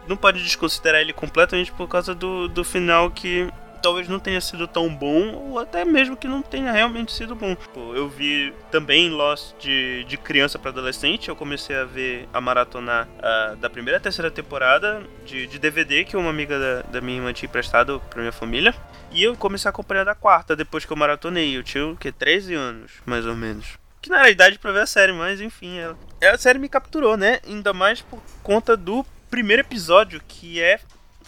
Não 0.08 0.15
pode 0.15 0.41
desconsiderar 0.41 1.01
ele 1.01 1.12
completamente 1.12 1.73
por 1.73 1.89
causa 1.89 2.15
do, 2.15 2.47
do 2.47 2.63
final 2.63 3.12
que 3.12 3.51
talvez 3.85 4.07
não 4.07 4.17
tenha 4.17 4.41
sido 4.41 4.67
tão 4.67 4.89
bom, 4.89 5.35
ou 5.35 5.59
até 5.59 5.85
mesmo 5.85 6.17
que 6.17 6.27
não 6.27 6.41
tenha 6.41 6.71
realmente 6.71 7.11
sido 7.11 7.35
bom. 7.35 7.55
Eu 7.93 8.09
vi 8.09 8.51
também 8.71 9.11
Lost 9.11 9.53
de, 9.59 10.03
de 10.05 10.17
criança 10.17 10.57
para 10.57 10.71
adolescente, 10.71 11.29
eu 11.29 11.35
comecei 11.35 11.75
a 11.75 11.83
ver 11.83 12.27
a 12.33 12.41
maratona 12.41 13.07
uh, 13.19 13.55
da 13.57 13.69
primeira 13.69 13.99
e 13.99 14.01
terceira 14.01 14.31
temporada 14.31 15.03
de, 15.23 15.45
de 15.45 15.59
DVD 15.59 16.03
que 16.03 16.17
uma 16.17 16.31
amiga 16.31 16.57
da, 16.57 16.81
da 16.93 16.99
minha 16.99 17.19
irmã 17.19 17.31
tinha 17.31 17.47
emprestado 17.47 18.01
pra 18.09 18.21
minha 18.21 18.31
família. 18.31 18.73
E 19.11 19.23
eu 19.23 19.35
comecei 19.35 19.69
a 19.69 19.71
acompanhar 19.71 20.03
da 20.03 20.15
quarta, 20.15 20.55
depois 20.55 20.83
que 20.83 20.91
eu 20.91 20.97
maratonei. 20.97 21.55
Eu 21.55 21.61
tinha, 21.61 21.85
o 21.85 21.95
que, 21.95 22.11
13 22.11 22.55
anos, 22.55 22.91
mais 23.05 23.27
ou 23.27 23.35
menos 23.35 23.77
que 24.01 24.09
não 24.09 24.17
era 24.17 24.27
a 24.27 24.31
idade 24.31 24.59
pra 24.59 24.71
ver 24.71 24.81
a 24.81 24.85
série, 24.85 25.11
mas 25.11 25.41
enfim, 25.41 25.79
ela, 25.79 25.97
a 26.31 26.37
série 26.37 26.59
me 26.59 26.69
capturou, 26.69 27.17
né? 27.17 27.39
Ainda 27.43 27.73
mais 27.73 28.01
por 28.01 28.21
conta 28.43 28.77
do 28.77 29.03
primeiro 29.31 29.63
episódio, 29.63 30.21
que 30.27 30.61
é 30.61 30.79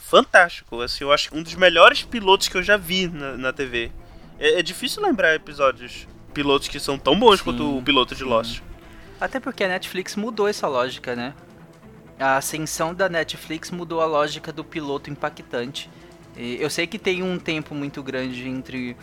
fantástico. 0.08 0.82
Assim, 0.82 1.04
eu 1.04 1.12
acho 1.12 1.36
um 1.36 1.44
dos 1.44 1.56
melhores 1.56 2.04
pilotos 2.04 2.48
que 2.48 2.56
eu 2.56 2.64
já 2.64 2.78
vi 2.78 3.08
na, 3.08 3.38
na 3.38 3.54
TV. 3.54 3.92
É, 4.40 4.60
é, 4.60 4.64
difícil 4.64 5.04
lembrar 5.04 5.36
episódios, 5.36 6.08
pilotos 6.34 6.68
que 6.68 6.80
são 6.80 6.98
tão 6.98 7.20
bons 7.20 7.40
sim, 7.40 7.44
quanto 7.44 7.78
o 7.78 7.82
piloto 7.82 8.16
de 8.16 8.24
Lost. 8.24 8.62
Até 9.20 9.40
porque 9.40 9.64
a 9.64 9.68
Netflix 9.68 10.16
mudou 10.16 10.48
essa 10.48 10.68
lógica, 10.68 11.16
né? 11.16 11.34
A 12.20 12.38
ascensão 12.38 12.94
da 12.94 13.10
Netflix 13.10 13.70
mudou 13.70 14.02
a 14.02 14.06
lógica 14.06 14.52
do 14.52 14.64
piloto 14.64 15.10
impactante. 15.10 15.90
E 16.36 16.58
eu 16.62 16.70
sei 16.70 16.88
que 16.88 16.98
tem 16.98 17.22
um 17.22 17.38
tempo 17.38 17.76
muito 17.76 18.02
grande 18.02 18.48
entre 18.48 18.96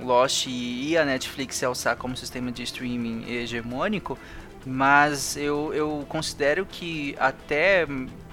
Lost 0.00 0.46
e 0.46 0.96
a 0.96 1.04
Netflix 1.04 1.56
se 1.56 1.64
alçar 1.64 1.96
como 1.96 2.16
sistema 2.16 2.52
de 2.52 2.62
streaming 2.62 3.24
hegemônico, 3.28 4.18
mas 4.64 5.36
eu, 5.36 5.72
eu 5.74 6.04
considero 6.08 6.64
que 6.66 7.16
até 7.18 7.86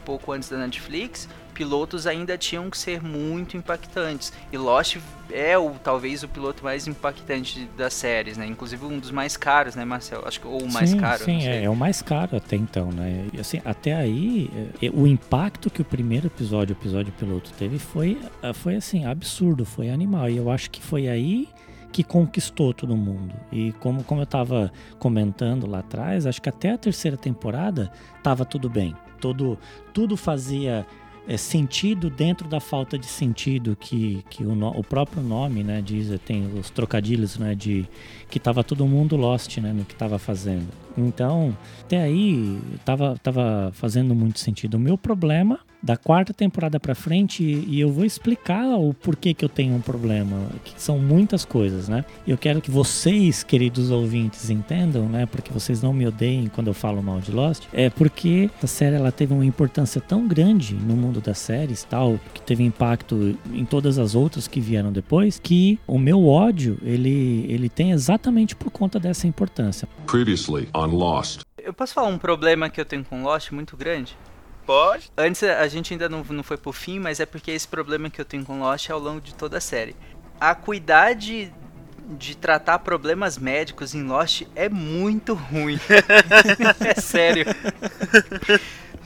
pouco 0.06 0.32
antes 0.32 0.50
da 0.50 0.58
Netflix, 0.58 1.28
pilotos 1.60 2.08
ainda 2.08 2.38
tinham 2.38 2.70
que 2.70 2.78
ser 2.78 3.04
muito 3.04 3.58
impactantes. 3.58 4.32
E 4.50 4.58
Lost 4.58 4.96
é 5.30 5.58
o 5.58 5.72
talvez 5.72 6.24
o 6.24 6.28
piloto 6.30 6.64
mais 6.64 6.88
impactante 6.88 7.70
das 7.78 7.94
séries, 7.94 8.38
né? 8.38 8.48
Inclusive 8.48 8.86
um 8.86 8.98
dos 8.98 9.12
mais 9.12 9.36
caros, 9.36 9.76
né, 9.76 9.84
Marcel? 9.84 10.24
Acho 10.26 10.40
que 10.40 10.48
ou 10.48 10.64
o 10.64 10.72
mais 10.72 10.92
sim, 10.92 10.98
caro. 10.98 11.26
Sim, 11.26 11.46
é, 11.46 11.66
é, 11.66 11.70
o 11.70 11.76
mais 11.76 12.02
caro 12.02 12.38
até 12.38 12.56
então, 12.56 12.94
né? 12.94 13.28
E, 13.34 13.42
assim, 13.42 13.62
até 13.66 13.94
aí, 13.94 14.50
é, 14.82 14.90
o 14.90 15.06
impacto 15.06 15.70
que 15.70 15.82
o 15.82 15.86
primeiro 15.86 16.28
episódio, 16.28 16.74
o 16.74 16.80
episódio 16.80 17.12
piloto 17.12 17.52
teve 17.60 17.78
foi, 17.78 18.18
é, 18.42 18.54
foi 18.54 18.78
assim 18.78 19.06
absurdo, 19.06 19.66
foi 19.66 19.90
animal. 19.90 20.30
E 20.30 20.38
eu 20.38 20.50
acho 20.50 20.72
que 20.72 20.82
foi 20.82 21.10
aí 21.10 21.50
que 21.92 22.06
conquistou 22.06 22.74
todo 22.74 22.96
mundo. 22.96 23.36
E 23.52 23.74
como, 23.74 24.02
como 24.06 24.22
eu 24.22 24.24
estava 24.24 24.72
comentando 24.98 25.70
lá 25.70 25.80
atrás, 25.80 26.26
acho 26.26 26.42
que 26.42 26.48
até 26.48 26.72
a 26.72 26.78
terceira 26.78 27.18
temporada 27.18 27.92
estava 28.18 28.46
tudo 28.46 28.70
bem. 28.70 28.96
Todo, 29.20 29.60
tudo 29.94 30.16
fazia 30.16 30.88
é, 31.30 31.38
sentido 31.38 32.10
dentro 32.10 32.48
da 32.48 32.60
falta 32.60 32.98
de 32.98 33.06
sentido 33.06 33.78
que, 33.80 34.26
que 34.32 34.44
o, 34.44 34.56
no, 34.56 34.70
o 34.70 34.84
próprio 34.84 35.22
nome 35.22 35.64
né, 35.64 35.80
diz, 35.80 36.10
tem 36.26 36.52
os 36.58 36.72
trocadilhos 36.72 37.38
né, 37.38 37.54
de 37.54 37.88
que 38.32 38.40
estava 38.40 38.64
todo 38.64 38.88
mundo 38.88 39.16
lost 39.16 39.60
né, 39.60 39.72
no 39.72 39.86
que 39.86 39.94
estava 39.94 40.18
fazendo. 40.18 40.66
Então, 40.98 41.56
até 41.82 42.02
aí 42.02 42.60
estava 42.76 43.16
tava 43.22 43.72
fazendo 43.74 44.14
muito 44.16 44.40
sentido. 44.40 44.76
O 44.76 44.80
meu 44.80 44.98
problema 44.98 45.60
da 45.82 45.96
quarta 45.96 46.34
temporada 46.34 46.80
para 46.80 46.94
frente 46.94 47.44
e 47.44 47.80
eu 47.80 47.92
vou 47.92 48.04
explicar 48.04 48.66
o 48.78 48.94
porquê 48.94 49.34
que 49.34 49.44
eu 49.44 49.50
tenho 49.50 49.76
um 49.76 49.82
problema, 49.82 50.38
que 50.64 50.74
são 50.82 51.00
muitas 51.00 51.46
coisas, 51.46 51.88
né? 51.88 52.04
Eu 52.28 52.38
quero 52.38 52.62
que 52.62 52.70
vocês, 52.70 53.44
queridos 53.44 53.90
ouvintes, 53.90 54.50
entendam, 54.50 55.08
né? 55.08 55.26
Porque 55.26 55.52
vocês 55.52 55.82
não 55.82 55.94
me 55.94 56.06
odeiem 56.06 56.48
quando 56.48 56.68
eu 56.68 56.74
falo 56.74 57.02
mal 57.02 57.20
de 57.20 57.32
Lost, 57.32 57.64
é 57.72 57.90
porque 57.90 58.50
a 58.62 58.68
série 58.68 58.96
ela 58.96 59.12
teve 59.12 59.34
uma 59.34 59.46
importância 59.46 60.02
tão 60.02 60.28
grande 60.28 60.76
no 60.76 60.96
mundo 60.96 61.22
das 61.22 61.38
séries, 61.38 61.84
tal, 61.84 62.20
que 62.34 62.42
teve 62.42 62.64
impacto 62.64 63.38
em 63.54 63.64
todas 63.64 63.98
as 63.98 64.16
outras 64.16 64.48
que 64.48 64.60
vieram 64.60 64.92
depois, 64.92 65.40
que 65.42 65.80
o 65.88 65.98
meu 65.98 66.28
ódio, 66.28 66.78
ele 66.84 67.46
ele 67.48 67.70
tem 67.70 67.92
exatamente 67.92 68.56
por 68.56 68.70
conta 68.70 69.00
dessa 69.00 69.28
importância. 69.28 69.88
Previously 70.06 70.68
on 70.76 70.89
Lost. 70.90 71.42
Eu 71.58 71.74
posso 71.74 71.94
falar 71.94 72.08
um 72.08 72.18
problema 72.18 72.70
que 72.70 72.80
eu 72.80 72.86
tenho 72.86 73.04
com 73.04 73.24
Lost 73.24 73.52
muito 73.52 73.76
grande? 73.78 74.18
Pode. 74.66 75.12
Antes 75.18 75.42
a 75.44 75.68
gente 75.68 75.94
ainda 75.94 76.08
não, 76.08 76.24
não 76.24 76.44
foi 76.44 76.56
pro 76.56 76.72
fim, 76.72 77.00
mas 77.00 77.20
é 77.20 77.26
porque 77.26 77.52
esse 77.52 77.68
problema 77.68 78.10
que 78.10 78.22
eu 78.22 78.26
tenho 78.26 78.46
com 78.46 78.60
Lost 78.60 78.90
é 78.90 78.94
ao 78.94 79.00
longo 79.00 79.20
de 79.20 79.34
toda 79.34 79.58
a 79.58 79.62
série. 79.62 79.96
A 80.40 80.54
cuidade 80.54 81.52
de 82.18 82.36
tratar 82.36 82.80
problemas 82.80 83.38
médicos 83.38 83.94
em 83.94 84.04
Lost 84.04 84.44
é 84.56 84.70
muito 84.70 85.34
ruim. 85.34 85.80
é 86.86 87.00
sério. 87.00 87.46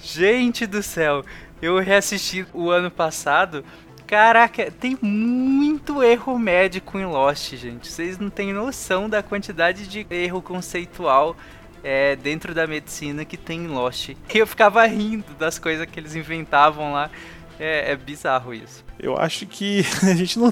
Gente 0.01 0.65
do 0.65 0.83
céu, 0.83 1.23
eu 1.61 1.79
reassisti 1.79 2.45
o 2.53 2.69
ano 2.69 2.91
passado. 2.91 3.63
Caraca, 4.05 4.69
tem 4.69 4.97
muito 5.01 6.03
erro 6.03 6.37
médico 6.37 6.99
em 6.99 7.05
Lost, 7.05 7.55
gente. 7.55 7.87
Vocês 7.87 8.17
não 8.19 8.29
têm 8.29 8.53
noção 8.53 9.09
da 9.09 9.23
quantidade 9.23 9.87
de 9.87 10.05
erro 10.09 10.41
conceitual 10.41 11.35
é, 11.83 12.15
dentro 12.15 12.53
da 12.53 12.65
medicina 12.65 13.25
que 13.25 13.35
tem 13.35 13.65
em 13.65 13.67
Lost. 13.67 14.09
E 14.09 14.37
eu 14.37 14.47
ficava 14.47 14.85
rindo 14.85 15.33
das 15.37 15.59
coisas 15.59 15.85
que 15.85 15.99
eles 15.99 16.15
inventavam 16.15 16.93
lá. 16.93 17.09
É, 17.59 17.91
é 17.91 17.95
bizarro 17.95 18.53
isso. 18.53 18.83
Eu 18.99 19.17
acho 19.17 19.45
que 19.45 19.85
a 20.01 20.15
gente 20.15 20.39
não, 20.39 20.51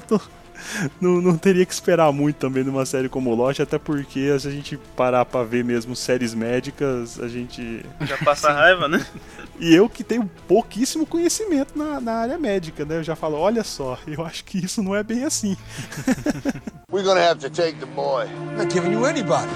não, 1.00 1.20
não, 1.20 1.36
teria 1.36 1.66
que 1.66 1.72
esperar 1.72 2.12
muito 2.12 2.36
também 2.36 2.62
numa 2.62 2.86
série 2.86 3.08
como 3.08 3.34
Lost, 3.34 3.60
até 3.60 3.78
porque 3.78 4.38
se 4.38 4.46
a 4.46 4.50
gente 4.50 4.76
parar 4.96 5.24
pra 5.24 5.42
ver 5.42 5.64
mesmo 5.64 5.96
séries 5.96 6.34
médicas, 6.34 7.18
a 7.18 7.28
gente. 7.28 7.84
Já 8.02 8.16
passa 8.18 8.52
raiva, 8.52 8.86
né? 8.86 9.04
E 9.58 9.74
eu 9.74 9.88
que 9.88 10.04
tenho 10.04 10.30
pouquíssimo 10.46 11.06
conhecimento 11.06 11.76
na, 11.76 12.00
na 12.00 12.12
área 12.12 12.38
médica, 12.38 12.84
né? 12.84 12.96
Eu 12.96 13.04
já 13.04 13.14
falo, 13.14 13.38
olha 13.38 13.62
só, 13.62 13.98
eu 14.06 14.24
acho 14.24 14.44
que 14.44 14.58
isso 14.58 14.82
não 14.82 14.94
é 14.94 15.02
bem 15.02 15.24
assim. 15.24 15.56
We're 16.90 17.04
gonna 17.06 17.20
have 17.20 17.40
to 17.40 17.50
take 17.50 17.78
the 17.78 17.86
boy. 17.86 18.26
I'm 18.26 18.56
not 18.56 18.72
giving 18.72 18.92
you 18.92 19.06
anybody. 19.06 19.48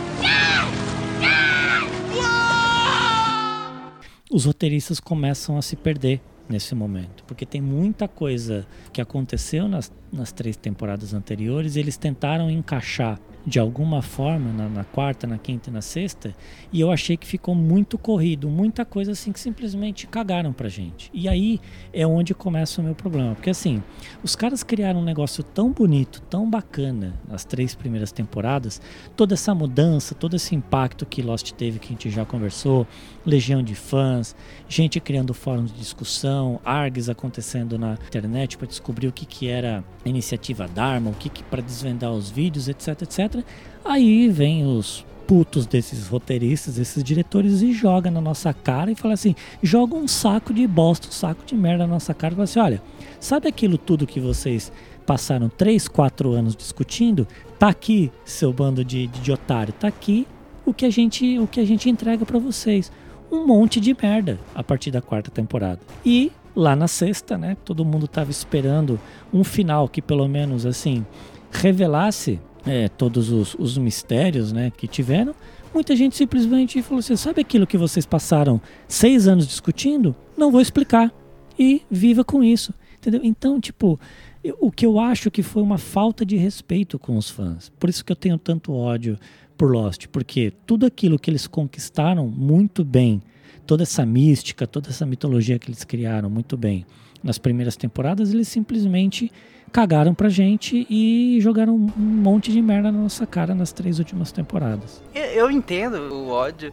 Os 4.37 4.44
roteiristas 4.44 5.01
começam 5.01 5.57
a 5.57 5.62
se 5.62 5.75
perder 5.77 6.20
nesse 6.46 6.75
momento, 6.75 7.25
porque 7.25 7.46
tem 7.46 7.62
muita 7.62 8.07
coisa 8.07 8.66
que 8.92 9.01
aconteceu 9.01 9.66
nas, 9.66 9.90
nas 10.16 10.33
três 10.33 10.57
temporadas 10.57 11.14
anteriores. 11.14 11.76
Eles 11.76 11.96
tentaram 11.96 12.50
encaixar 12.50 13.20
de 13.46 13.61
alguma 13.61 14.02
forma 14.02 14.52
na, 14.52 14.68
na, 14.68 14.85
quarta, 14.85 15.24
na 15.24 15.38
quinta 15.38 15.70
e 15.70 15.72
na 15.72 15.81
sexta, 15.81 16.35
e 16.72 16.81
eu 16.81 16.90
achei 16.90 17.16
que 17.16 17.26
ficou 17.26 17.55
muito 17.55 17.96
corrido, 17.96 18.50
muita 18.50 18.85
coisa 18.85 19.12
assim 19.12 19.31
que 19.31 19.38
simplesmente 19.38 20.08
cagaram 20.08 20.52
pra 20.52 20.69
gente. 20.69 21.08
E 21.14 21.29
aí 21.29 21.60
é 21.92 22.04
onde 22.04 22.35
começa 22.35 22.81
o 22.81 22.85
meu 22.85 22.94
problema, 22.94 23.37
porque 23.37 23.50
assim, 23.50 23.81
os 24.23 24.35
caras 24.35 24.64
criaram 24.64 25.00
um 25.00 25.04
negócio 25.04 25.44
tão 25.44 25.71
bonito, 25.71 26.21
tão 26.23 26.50
bacana 26.50 27.14
nas 27.29 27.44
três 27.44 27.73
primeiras 27.73 28.10
temporadas, 28.10 28.83
toda 29.14 29.35
essa 29.35 29.54
mudança, 29.54 30.12
todo 30.12 30.35
esse 30.35 30.56
impacto 30.56 31.06
que 31.06 31.23
Lost 31.23 31.52
teve 31.52 31.79
que 31.79 31.87
a 31.87 31.90
gente 31.90 32.10
já 32.10 32.25
conversou, 32.25 32.85
legião 33.25 33.62
de 33.62 33.77
fãs, 33.77 34.35
gente 34.69 34.98
criando 34.98 35.33
fóruns 35.33 35.73
de 35.73 35.79
discussão, 35.79 36.60
args 36.64 37.08
acontecendo 37.08 37.79
na 37.79 37.92
internet 37.92 38.58
para 38.58 38.67
descobrir 38.67 39.06
o 39.06 39.12
que 39.12 39.25
que 39.25 39.46
era 39.46 39.85
iniciativa 40.09 40.69
Dharma, 40.69 41.11
o 41.11 41.15
que 41.15 41.29
que 41.29 41.42
para 41.42 41.63
desvendar 41.63 42.13
os 42.13 42.31
vídeos, 42.31 42.69
etc, 42.69 43.02
etc. 43.02 43.44
Aí 43.85 44.29
vem 44.29 44.67
os 44.67 45.04
putos 45.27 45.67
desses 45.67 46.07
roteiristas, 46.07 46.77
desses 46.77 47.02
diretores 47.02 47.61
e 47.61 47.73
joga 47.73 48.11
na 48.11 48.21
nossa 48.21 48.54
cara 48.54 48.90
e 48.90 48.94
fala 48.94 49.15
assim: 49.15 49.35
joga 49.63 49.96
um 49.96 50.07
saco 50.07 50.54
de 50.54 50.67
bosta, 50.67 51.09
um 51.09 51.13
saco 51.13 51.44
de 51.44 51.54
merda 51.54 51.87
na 51.87 51.94
nossa 51.94 52.15
cara 52.15 52.33
e 52.33 52.37
fala 52.37 52.44
assim: 52.44 52.61
olha, 52.61 52.83
sabe 53.19 53.48
aquilo 53.48 53.77
tudo 53.77 54.07
que 54.07 54.21
vocês 54.21 54.73
passaram 55.04 55.48
3, 55.48 55.88
4 55.88 56.33
anos 56.33 56.57
discutindo? 56.57 57.27
Tá 57.59 57.69
aqui, 57.69 58.13
seu 58.25 58.52
bando 58.52 58.85
de, 58.85 59.07
de, 59.07 59.21
de 59.21 59.33
otário, 59.33 59.73
tá 59.73 59.88
aqui 59.88 60.27
o 60.65 60.75
que 60.75 60.85
a 60.85 60.90
gente, 60.90 61.38
o 61.38 61.46
que 61.46 61.61
a 61.61 61.65
gente 61.65 61.88
entrega 61.88 62.27
para 62.27 62.38
vocês. 62.38 62.90
Um 63.31 63.46
monte 63.46 63.81
de 63.81 63.96
merda 64.00 64.38
a 64.54 64.63
partir 64.63 64.90
da 64.90 65.02
quarta 65.02 65.31
temporada. 65.31 65.81
E 66.04 66.31
lá 66.57 66.75
na 66.75 66.88
sexta, 66.88 67.37
né, 67.37 67.57
todo 67.65 67.85
mundo 67.85 68.09
tava 68.09 68.31
esperando 68.31 68.98
um 69.33 69.44
final 69.44 69.88
que 69.88 70.00
pelo 70.00 70.27
menos 70.27 70.65
assim 70.65 71.04
revelasse 71.52 72.40
é, 72.67 72.88
todos 72.88 73.31
os, 73.31 73.54
os 73.59 73.79
mistérios 73.79 74.52
né, 74.52 74.73
que 74.77 74.88
tiveram, 74.88 75.35
muita 75.73 75.94
gente 75.94 76.17
simplesmente 76.17 76.83
falou 76.83 77.00
assim: 77.00 77.17
sabe 77.17 77.42
aquilo 77.42 77.67
que 77.67 77.77
vocês 77.77 78.07
passaram 78.07 78.61
seis 78.88 79.29
anos 79.29 79.46
discutindo? 79.46 80.17
Não 80.37 80.50
vou 80.50 80.61
explicar. 80.61 81.13
E 81.59 81.83
viva 81.90 82.25
com 82.25 82.42
isso. 82.42 82.75
Entendeu? 82.98 83.21
Então, 83.23 83.61
tipo, 83.61 83.98
eu, 84.42 84.57
o 84.61 84.71
que 84.71 84.85
eu 84.85 84.98
acho 84.98 85.31
que 85.31 85.42
foi 85.42 85.63
uma 85.63 85.79
falta 85.79 86.25
de 86.25 86.37
respeito 86.37 86.98
com 86.98 87.17
os 87.17 87.31
fãs. 87.31 87.71
Por 87.79 87.88
isso 87.88 88.04
que 88.04 88.13
eu 88.13 88.17
tenho 88.17 88.37
tanto 88.37 88.73
ódio 88.73 89.19
por 89.57 89.71
Lost. 89.71 90.07
Porque 90.09 90.52
tudo 90.67 90.87
aquilo 90.87 91.19
que 91.19 91.31
eles 91.31 91.46
conquistaram 91.46 92.27
muito 92.27 92.85
bem, 92.85 93.23
toda 93.67 93.83
essa 93.83 94.06
mística, 94.06 94.67
toda 94.67 94.90
essa 94.90 95.04
mitologia 95.04 95.58
que 95.58 95.69
eles 95.69 95.85
criaram 95.85 96.31
muito 96.31 96.56
bem 96.56 96.87
nas 97.23 97.38
primeiras 97.38 97.77
temporadas, 97.77 98.33
eles 98.33 98.48
simplesmente 98.48 99.33
cagaram 99.73 100.14
pra 100.14 100.29
gente 100.29 100.87
e 100.88 101.38
jogaram 101.40 101.75
um 101.75 101.90
monte 102.00 102.52
de 102.52 102.62
merda 102.62 102.92
na 102.92 102.98
nossa 102.98 103.27
cara 103.27 103.54
nas 103.54 103.73
três 103.73 103.98
últimas 103.98 104.31
temporadas. 104.31 105.02
Eu 105.12 105.50
entendo 105.50 105.96
o 106.14 106.29
ódio, 106.29 106.73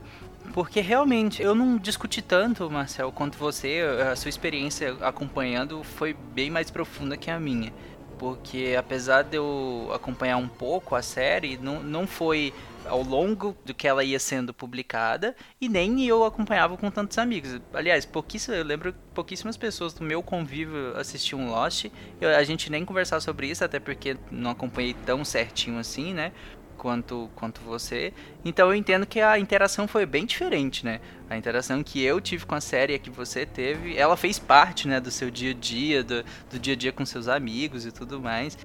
porque 0.53 0.79
realmente 0.79 1.41
eu 1.41 1.55
não 1.55 1.77
discuti 1.77 2.21
tanto, 2.21 2.69
Marcel, 2.69 3.11
quanto 3.11 3.37
você. 3.37 3.81
A 4.11 4.15
sua 4.15 4.29
experiência 4.29 4.95
acompanhando 5.01 5.83
foi 5.83 6.15
bem 6.33 6.49
mais 6.49 6.69
profunda 6.69 7.17
que 7.17 7.31
a 7.31 7.39
minha. 7.39 7.73
Porque 8.19 8.75
apesar 8.77 9.23
de 9.23 9.37
eu 9.37 9.89
acompanhar 9.93 10.37
um 10.37 10.47
pouco 10.47 10.95
a 10.95 11.01
série, 11.01 11.57
não, 11.57 11.81
não 11.81 12.05
foi 12.05 12.53
ao 12.86 13.01
longo 13.01 13.55
do 13.65 13.73
que 13.73 13.88
ela 13.88 14.03
ia 14.03 14.19
sendo 14.19 14.53
publicada 14.53 15.36
e 15.59 15.69
nem 15.69 16.05
eu 16.05 16.23
acompanhava 16.23 16.77
com 16.77 16.89
tantos 16.89 17.17
amigos. 17.17 17.59
Aliás, 17.73 18.05
pouquíssimas, 18.05 18.59
eu 18.59 18.65
lembro 18.65 18.93
pouquíssimas 19.13 19.57
pessoas 19.57 19.93
do 19.93 20.03
meu 20.03 20.21
convívio 20.21 20.95
assistiam 20.97 21.49
Lost. 21.49 21.86
Eu, 22.19 22.36
a 22.36 22.43
gente 22.43 22.71
nem 22.71 22.86
conversava 22.86 23.21
sobre 23.21 23.47
isso, 23.47 23.63
até 23.63 23.79
porque 23.79 24.17
não 24.31 24.51
acompanhei 24.51 24.93
tão 25.05 25.23
certinho 25.23 25.79
assim, 25.79 26.13
né? 26.13 26.31
Quanto, 26.77 27.29
quanto 27.36 27.61
você. 27.61 28.11
Então 28.43 28.67
eu 28.67 28.75
entendo 28.75 29.05
que 29.05 29.21
a 29.21 29.39
interação 29.39 29.88
foi 29.88 30.05
bem 30.05 30.25
diferente, 30.25 30.84
né? 30.84 30.99
A 31.29 31.38
interação 31.38 31.81
que 31.81 32.01
eu 32.03 32.19
tive 32.19 32.45
com 32.45 32.55
a 32.55 32.61
série, 32.61 32.99
que 32.99 33.09
você 33.09 33.45
teve, 33.45 33.95
ela 33.95 34.17
fez 34.17 34.38
parte, 34.38 34.88
né, 34.88 34.99
do 34.99 35.09
seu 35.09 35.31
dia 35.31 35.51
a 35.51 35.53
dia, 35.53 36.03
do, 36.03 36.25
do 36.51 36.59
dia 36.59 36.73
a 36.73 36.77
dia 36.77 36.91
com 36.91 37.05
seus 37.05 37.29
amigos 37.29 37.86
e 37.86 37.91
tudo 37.91 38.19
mais 38.19 38.57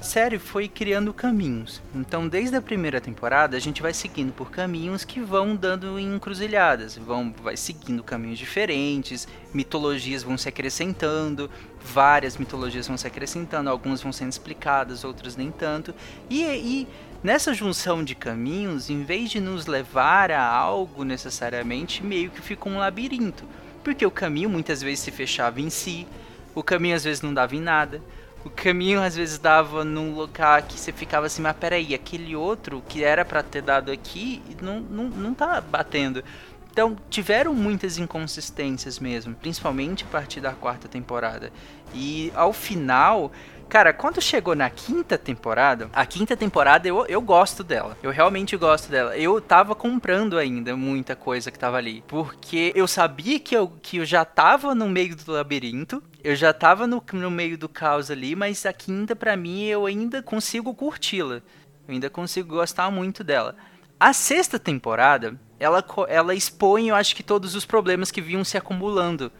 série 0.00 0.38
foi 0.38 0.66
criando 0.66 1.12
caminhos. 1.12 1.82
Então, 1.94 2.26
desde 2.26 2.56
a 2.56 2.62
primeira 2.62 3.00
temporada, 3.00 3.56
a 3.56 3.60
gente 3.60 3.82
vai 3.82 3.92
seguindo 3.92 4.32
por 4.32 4.50
caminhos 4.50 5.04
que 5.04 5.20
vão 5.20 5.54
dando 5.54 5.98
encruzilhadas, 5.98 6.96
vão 6.96 7.32
vai 7.42 7.56
seguindo 7.56 8.02
caminhos 8.02 8.38
diferentes, 8.38 9.28
mitologias 9.52 10.22
vão 10.22 10.38
se 10.38 10.48
acrescentando, 10.48 11.50
várias 11.82 12.36
mitologias 12.36 12.88
vão 12.88 12.96
se 12.96 13.06
acrescentando, 13.06 13.68
algumas 13.68 14.02
vão 14.02 14.12
sendo 14.12 14.32
explicadas, 14.32 15.04
outras 15.04 15.36
nem 15.36 15.50
tanto. 15.50 15.94
E, 16.28 16.42
e 16.42 16.88
nessa 17.22 17.52
junção 17.52 18.02
de 18.02 18.14
caminhos, 18.14 18.88
em 18.88 19.04
vez 19.04 19.30
de 19.30 19.40
nos 19.40 19.66
levar 19.66 20.30
a 20.30 20.44
algo 20.44 21.04
necessariamente, 21.04 22.02
meio 22.02 22.30
que 22.30 22.40
fica 22.40 22.68
um 22.68 22.78
labirinto, 22.78 23.44
porque 23.84 24.04
o 24.04 24.10
caminho 24.10 24.48
muitas 24.48 24.82
vezes 24.82 25.00
se 25.00 25.10
fechava 25.10 25.60
em 25.60 25.70
si, 25.70 26.06
o 26.54 26.62
caminho 26.62 26.96
às 26.96 27.04
vezes 27.04 27.22
não 27.22 27.32
dava 27.32 27.54
em 27.54 27.60
nada 27.60 28.02
o 28.44 28.50
caminho 28.50 29.02
às 29.02 29.14
vezes 29.16 29.38
dava 29.38 29.84
num 29.84 30.14
lugar 30.14 30.62
que 30.62 30.78
você 30.78 30.92
ficava 30.92 31.26
assim, 31.26 31.42
mas 31.42 31.56
peraí, 31.56 31.94
aquele 31.94 32.34
outro 32.34 32.82
que 32.88 33.04
era 33.04 33.24
para 33.24 33.42
ter 33.42 33.62
dado 33.62 33.90
aqui 33.90 34.42
não, 34.62 34.80
não, 34.80 35.04
não 35.04 35.34
tá 35.34 35.60
batendo. 35.60 36.24
Então 36.72 36.96
tiveram 37.10 37.54
muitas 37.54 37.98
inconsistências 37.98 38.98
mesmo, 38.98 39.34
principalmente 39.34 40.04
a 40.04 40.06
partir 40.06 40.40
da 40.40 40.52
quarta 40.52 40.88
temporada. 40.88 41.52
E 41.92 42.32
ao 42.34 42.52
final, 42.52 43.32
Cara, 43.70 43.92
quando 43.92 44.20
chegou 44.20 44.56
na 44.56 44.68
quinta 44.68 45.16
temporada, 45.16 45.88
a 45.92 46.04
quinta 46.04 46.36
temporada 46.36 46.88
eu, 46.88 47.06
eu 47.06 47.22
gosto 47.22 47.62
dela. 47.62 47.96
Eu 48.02 48.10
realmente 48.10 48.56
gosto 48.56 48.90
dela. 48.90 49.16
Eu 49.16 49.40
tava 49.40 49.76
comprando 49.76 50.36
ainda 50.36 50.76
muita 50.76 51.14
coisa 51.14 51.52
que 51.52 51.58
tava 51.58 51.76
ali. 51.76 52.02
Porque 52.08 52.72
eu 52.74 52.88
sabia 52.88 53.38
que 53.38 53.56
eu, 53.56 53.68
que 53.80 53.98
eu 53.98 54.04
já 54.04 54.24
tava 54.24 54.74
no 54.74 54.88
meio 54.88 55.14
do 55.14 55.30
labirinto. 55.30 56.02
Eu 56.24 56.34
já 56.34 56.52
tava 56.52 56.84
no, 56.84 57.00
no 57.12 57.30
meio 57.30 57.56
do 57.56 57.68
caos 57.68 58.10
ali, 58.10 58.34
mas 58.34 58.66
a 58.66 58.72
quinta, 58.72 59.14
para 59.14 59.36
mim, 59.36 59.62
eu 59.62 59.86
ainda 59.86 60.20
consigo 60.20 60.74
curti-la. 60.74 61.36
Eu 61.36 61.94
ainda 61.94 62.10
consigo 62.10 62.56
gostar 62.56 62.90
muito 62.90 63.22
dela. 63.22 63.54
A 64.00 64.12
sexta 64.12 64.58
temporada, 64.58 65.38
ela, 65.60 65.84
ela 66.08 66.34
expõe, 66.34 66.88
eu 66.88 66.96
acho 66.96 67.14
que 67.14 67.22
todos 67.22 67.54
os 67.54 67.64
problemas 67.64 68.10
que 68.10 68.20
vinham 68.20 68.42
se 68.42 68.58
acumulando 68.58 69.30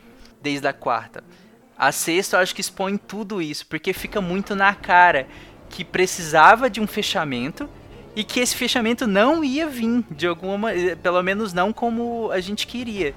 desde 0.40 0.68
a 0.68 0.72
quarta. 0.72 1.24
A 1.80 1.92
sexta 1.92 2.36
eu 2.36 2.40
acho 2.40 2.54
que 2.54 2.60
expõe 2.60 2.98
tudo 2.98 3.40
isso, 3.40 3.66
porque 3.66 3.94
fica 3.94 4.20
muito 4.20 4.54
na 4.54 4.74
cara 4.74 5.26
que 5.70 5.82
precisava 5.82 6.68
de 6.68 6.78
um 6.78 6.86
fechamento 6.86 7.66
e 8.14 8.22
que 8.22 8.38
esse 8.38 8.54
fechamento 8.54 9.06
não 9.06 9.42
ia 9.42 9.66
vir 9.66 10.04
de 10.10 10.26
alguma 10.26 10.72
pelo 11.02 11.22
menos 11.22 11.54
não 11.54 11.72
como 11.72 12.30
a 12.32 12.38
gente 12.38 12.66
queria. 12.66 13.14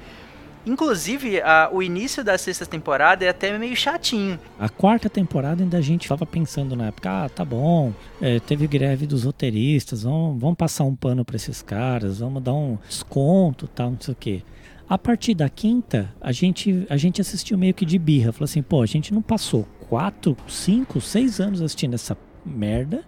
Inclusive, 0.65 1.41
a, 1.41 1.69
o 1.73 1.83
início 1.83 2.23
da 2.23 2.37
sexta 2.37 2.65
temporada 2.65 3.25
é 3.25 3.27
até 3.27 3.57
meio 3.57 3.75
chatinho. 3.75 4.39
A 4.57 4.69
quarta 4.69 5.09
temporada 5.09 5.61
ainda 5.61 5.77
a 5.77 5.81
gente 5.81 6.03
estava 6.03 6.25
pensando 6.25 6.73
na 6.73 6.87
época, 6.87 7.25
ah, 7.25 7.27
tá 7.27 7.43
bom, 7.43 7.91
é, 8.21 8.39
teve 8.39 8.65
greve 8.65 9.05
dos 9.05 9.25
roteiristas, 9.25 10.03
vamos, 10.03 10.39
vamos 10.39 10.55
passar 10.55 10.85
um 10.85 10.95
pano 10.95 11.25
para 11.25 11.35
esses 11.35 11.61
caras, 11.61 12.19
vamos 12.19 12.41
dar 12.41 12.53
um 12.53 12.77
desconto, 12.87 13.67
tal, 13.67 13.91
não 13.91 13.99
sei 13.99 14.13
o 14.13 14.17
quê. 14.17 14.41
A 14.89 14.97
partir 14.97 15.33
da 15.33 15.49
quinta, 15.49 16.13
a 16.19 16.31
gente, 16.31 16.85
a 16.89 16.97
gente 16.97 17.21
assistiu 17.21 17.57
meio 17.57 17.73
que 17.73 17.85
de 17.85 17.97
birra. 17.97 18.31
Falou 18.31 18.45
assim, 18.45 18.61
pô, 18.61 18.81
a 18.81 18.85
gente 18.85 19.13
não 19.13 19.21
passou 19.21 19.67
quatro, 19.89 20.35
cinco, 20.47 20.99
seis 20.99 21.39
anos 21.39 21.61
assistindo 21.61 21.93
essa 21.93 22.17
merda. 22.45 23.03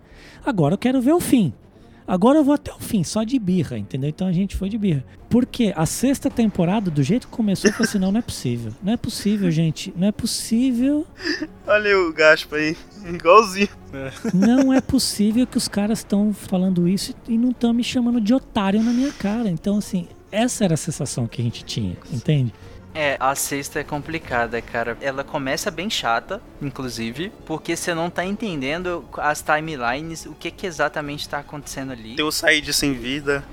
Agora 0.46 0.74
eu 0.74 0.78
quero 0.78 1.02
ver 1.02 1.14
o 1.14 1.20
fim. 1.20 1.54
Agora 2.08 2.38
eu 2.38 2.44
vou 2.44 2.54
até 2.54 2.72
o 2.72 2.80
fim, 2.80 3.04
só 3.04 3.24
de 3.24 3.40
birra, 3.40 3.80
entendeu? 3.80 4.10
Então 4.10 4.28
a 4.28 4.32
gente 4.32 4.56
foi 4.56 4.70
de 4.70 4.78
birra. 4.78 5.04
Porque 5.28 5.74
a 5.76 5.88
sexta 5.88 6.30
temporada, 6.30 6.92
do 6.92 7.02
jeito 7.02 7.28
que 7.28 7.34
começou, 7.34 7.68
eu 7.68 7.74
falei 7.74 7.90
assim: 7.90 7.98
não, 7.98 8.12
não 8.12 8.20
é 8.20 8.22
possível. 8.22 8.72
Não 8.84 8.94
é 8.94 8.98
possível, 8.98 9.50
gente. 9.50 9.92
Não 9.98 10.08
é 10.08 10.12
possível. 10.12 11.08
Olha 11.66 12.00
o 12.00 12.14
Gaspa 12.14 12.58
aí, 12.58 12.78
igualzinho. 13.10 13.70
Não 14.34 14.72
é 14.72 14.82
possível 14.82 15.48
que 15.48 15.58
os 15.58 15.68
caras 15.68 16.00
estão 16.00 16.32
falando 16.32 16.88
isso 16.88 17.16
e 17.28 17.40
não 17.40 17.50
estão 17.50 17.74
me 17.74 17.84
chamando 17.84 18.22
de 18.22 18.36
otário 18.36 18.84
na 18.84 18.94
minha 18.94 19.12
cara. 19.12 19.50
Então, 19.50 19.78
assim, 19.78 20.08
essa 20.32 20.64
era 20.66 20.74
a 20.74 20.78
sensação 20.78 21.28
que 21.28 21.42
a 21.42 21.44
gente 21.44 21.64
tinha, 21.64 21.98
entende? 22.12 22.54
É, 22.96 23.18
a 23.20 23.36
sexta 23.36 23.82
é 23.82 23.84
complicada, 23.84 24.62
cara. 24.62 24.98
Ela 25.02 25.22
começa 25.22 25.70
bem 25.70 25.90
chata, 25.90 26.42
inclusive, 26.62 27.30
porque 27.46 27.76
você 27.76 27.94
não 27.94 28.10
tá 28.10 28.24
entendendo 28.24 29.04
as 29.18 29.42
timelines, 29.42 30.26
o 30.26 30.34
que 30.34 30.50
que 30.50 30.66
exatamente 30.66 31.28
tá 31.28 31.40
acontecendo 31.40 31.92
ali. 31.92 32.16
Tem 32.16 32.24
o 32.24 32.32
Said 32.32 32.72
sem 32.72 32.94
vida. 32.94 33.44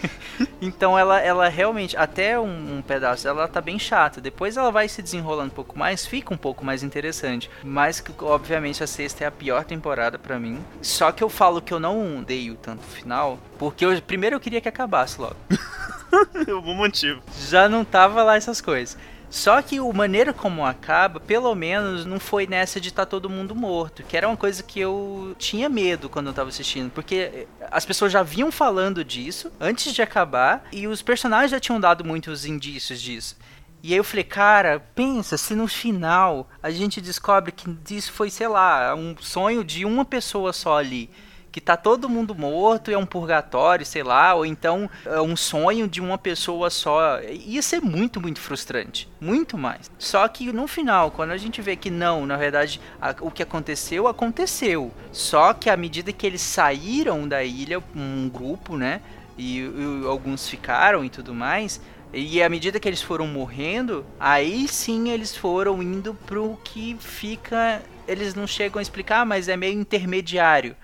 então 0.60 0.98
ela, 0.98 1.18
ela 1.18 1.48
realmente, 1.48 1.96
até 1.96 2.38
um, 2.38 2.76
um, 2.76 2.82
pedaço, 2.82 3.26
ela 3.26 3.48
tá 3.48 3.62
bem 3.62 3.78
chata. 3.78 4.20
Depois 4.20 4.58
ela 4.58 4.70
vai 4.70 4.86
se 4.88 5.00
desenrolando 5.00 5.50
um 5.50 5.54
pouco 5.54 5.78
mais, 5.78 6.04
fica 6.04 6.34
um 6.34 6.36
pouco 6.36 6.62
mais 6.62 6.82
interessante. 6.82 7.50
Mas, 7.64 8.04
obviamente, 8.20 8.84
a 8.84 8.86
sexta 8.86 9.24
é 9.24 9.26
a 9.26 9.30
pior 9.30 9.64
temporada 9.64 10.18
para 10.18 10.38
mim. 10.38 10.62
Só 10.82 11.10
que 11.10 11.24
eu 11.24 11.30
falo 11.30 11.62
que 11.62 11.72
eu 11.72 11.80
não 11.80 12.22
dei 12.22 12.50
o 12.50 12.56
tanto 12.56 12.82
final, 12.82 13.38
porque 13.58 13.86
eu, 13.86 14.02
primeiro 14.02 14.36
eu 14.36 14.40
queria 14.40 14.60
que 14.60 14.68
acabasse 14.68 15.18
logo. 15.18 15.36
bom 16.46 16.74
motivo. 16.74 17.22
Já 17.48 17.68
não 17.68 17.84
tava 17.84 18.22
lá 18.22 18.36
essas 18.36 18.60
coisas. 18.60 18.96
Só 19.32 19.62
que 19.62 19.80
o 19.80 19.90
maneira 19.94 20.30
como 20.30 20.66
acaba, 20.66 21.18
pelo 21.18 21.54
menos, 21.54 22.04
não 22.04 22.20
foi 22.20 22.46
nessa 22.46 22.78
de 22.78 22.90
estar 22.90 23.06
tá 23.06 23.10
todo 23.10 23.30
mundo 23.30 23.54
morto, 23.54 24.02
que 24.02 24.14
era 24.14 24.28
uma 24.28 24.36
coisa 24.36 24.62
que 24.62 24.78
eu 24.78 25.34
tinha 25.38 25.70
medo 25.70 26.10
quando 26.10 26.26
eu 26.26 26.34
tava 26.34 26.50
assistindo, 26.50 26.90
porque 26.90 27.48
as 27.70 27.86
pessoas 27.86 28.12
já 28.12 28.22
vinham 28.22 28.52
falando 28.52 29.02
disso 29.02 29.50
antes 29.58 29.94
de 29.94 30.02
acabar 30.02 30.68
e 30.70 30.86
os 30.86 31.00
personagens 31.00 31.50
já 31.50 31.58
tinham 31.58 31.80
dado 31.80 32.04
muitos 32.04 32.44
indícios 32.44 33.00
disso. 33.00 33.38
E 33.82 33.92
aí 33.92 33.96
eu 33.96 34.04
falei, 34.04 34.22
cara, 34.22 34.80
pensa 34.94 35.38
se 35.38 35.54
no 35.54 35.66
final 35.66 36.46
a 36.62 36.70
gente 36.70 37.00
descobre 37.00 37.52
que 37.52 37.74
isso 37.90 38.12
foi, 38.12 38.28
sei 38.28 38.48
lá, 38.48 38.94
um 38.94 39.16
sonho 39.18 39.64
de 39.64 39.86
uma 39.86 40.04
pessoa 40.04 40.52
só 40.52 40.76
ali 40.76 41.08
que 41.52 41.60
tá 41.60 41.76
todo 41.76 42.08
mundo 42.08 42.34
morto 42.34 42.90
é 42.90 42.96
um 42.96 43.04
purgatório, 43.04 43.84
sei 43.84 44.02
lá, 44.02 44.34
ou 44.34 44.46
então 44.46 44.88
é 45.04 45.20
um 45.20 45.36
sonho 45.36 45.86
de 45.86 46.00
uma 46.00 46.16
pessoa 46.16 46.70
só. 46.70 47.20
Ia 47.20 47.60
ser 47.60 47.82
muito, 47.82 48.20
muito 48.20 48.40
frustrante. 48.40 49.06
Muito 49.20 49.58
mais. 49.58 49.90
Só 49.98 50.26
que 50.26 50.50
no 50.50 50.66
final, 50.66 51.10
quando 51.10 51.32
a 51.32 51.36
gente 51.36 51.60
vê 51.60 51.76
que 51.76 51.90
não, 51.90 52.24
na 52.24 52.38
verdade, 52.38 52.80
a, 52.98 53.14
o 53.20 53.30
que 53.30 53.42
aconteceu, 53.42 54.08
aconteceu. 54.08 54.90
Só 55.12 55.52
que 55.52 55.68
à 55.68 55.76
medida 55.76 56.10
que 56.10 56.26
eles 56.26 56.40
saíram 56.40 57.28
da 57.28 57.44
ilha, 57.44 57.82
um 57.94 58.30
grupo, 58.30 58.78
né? 58.78 59.02
E, 59.36 59.58
e 59.58 60.06
alguns 60.06 60.48
ficaram 60.48 61.04
e 61.04 61.10
tudo 61.10 61.34
mais. 61.34 61.82
E 62.14 62.42
à 62.42 62.48
medida 62.48 62.80
que 62.80 62.88
eles 62.88 63.02
foram 63.02 63.26
morrendo, 63.26 64.06
aí 64.18 64.66
sim 64.68 65.10
eles 65.10 65.36
foram 65.36 65.82
indo 65.82 66.14
pro 66.26 66.58
que 66.64 66.96
fica. 66.98 67.82
Eles 68.08 68.34
não 68.34 68.46
chegam 68.46 68.78
a 68.78 68.82
explicar, 68.82 69.26
mas 69.26 69.48
é 69.48 69.56
meio 69.56 69.78
intermediário 69.78 70.74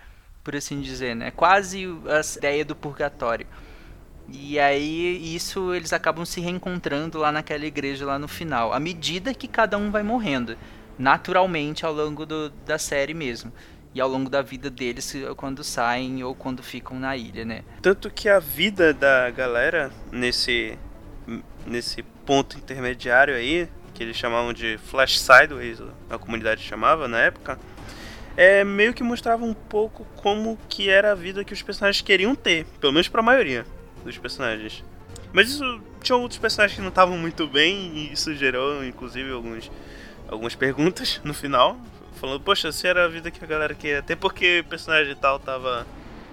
por 0.49 0.57
assim 0.57 0.81
dizer, 0.81 1.15
né? 1.15 1.31
Quase 1.31 1.85
a 2.09 2.39
ideia 2.39 2.65
do 2.65 2.75
purgatório. 2.75 3.47
E 4.33 4.59
aí 4.59 5.37
isso 5.37 5.75
eles 5.75 5.93
acabam 5.93 6.25
se 6.25 6.41
reencontrando 6.41 7.19
lá 7.19 7.31
naquela 7.31 7.67
igreja 7.67 8.07
lá 8.07 8.19
no 8.19 8.27
final, 8.27 8.73
à 8.73 8.81
medida 8.81 9.35
que 9.35 9.47
cada 9.47 9.77
um 9.77 9.91
vai 9.91 10.03
morrendo, 10.03 10.57
naturalmente 10.99 11.85
ao 11.85 11.93
longo 11.93 12.25
do, 12.25 12.49
da 12.65 12.79
série 12.79 13.13
mesmo. 13.13 13.53
E 13.95 14.01
ao 14.01 14.09
longo 14.09 14.31
da 14.31 14.41
vida 14.41 14.71
deles 14.71 15.15
quando 15.37 15.63
saem 15.63 16.25
ou 16.25 16.35
quando 16.35 16.63
ficam 16.63 16.99
na 16.99 17.15
ilha, 17.15 17.45
né? 17.45 17.63
Tanto 17.83 18.11
que 18.11 18.27
a 18.27 18.39
vida 18.39 18.95
da 18.95 19.29
galera 19.31 19.91
nesse 20.11 20.79
nesse 21.67 22.03
ponto 22.25 22.57
intermediário 22.57 23.35
aí, 23.35 23.69
que 23.93 24.03
eles 24.03 24.17
chamavam 24.17 24.55
de 24.55 24.79
Flash 24.79 25.21
Sideways, 25.21 25.83
a 26.09 26.17
comunidade 26.17 26.63
chamava 26.63 27.07
na 27.07 27.19
época, 27.19 27.59
é, 28.39 28.62
meio 28.62 28.95
que 28.95 29.03
mostrava 29.03 29.45
um 29.45 29.53
pouco 29.53 30.07
como 30.14 30.57
que 30.68 30.89
era 30.89 31.11
a 31.11 31.14
vida 31.16 31.43
que 31.43 31.53
os 31.53 31.61
personagens 31.61 32.01
queriam 32.01 32.36
ter, 32.36 32.66
pelo 32.80 32.93
menos 32.93 33.09
para 33.09 33.20
a 33.20 33.24
maioria 33.24 33.66
dos 34.05 34.16
personagens. 34.16 34.84
Mas 35.32 35.49
isso 35.51 35.80
tinha 36.01 36.16
outros 36.16 36.39
personagens 36.39 36.76
que 36.76 36.80
não 36.80 36.89
estavam 36.89 37.18
muito 37.18 37.49
bem 37.49 37.91
e 37.97 38.12
isso 38.12 38.32
gerou, 38.36 38.84
inclusive, 38.84 39.32
alguns, 39.32 39.68
algumas 40.28 40.55
perguntas 40.55 41.20
no 41.24 41.34
final, 41.34 41.76
falando, 42.20 42.41
poxa, 42.41 42.70
se 42.70 42.86
era 42.86 43.07
a 43.07 43.09
vida 43.09 43.28
que 43.28 43.43
a 43.43 43.47
galera 43.47 43.74
queria 43.74 44.03
ter, 44.03 44.14
porque 44.14 44.61
o 44.61 44.68
personagem 44.68 45.16
tal 45.16 45.41
tava 45.41 45.84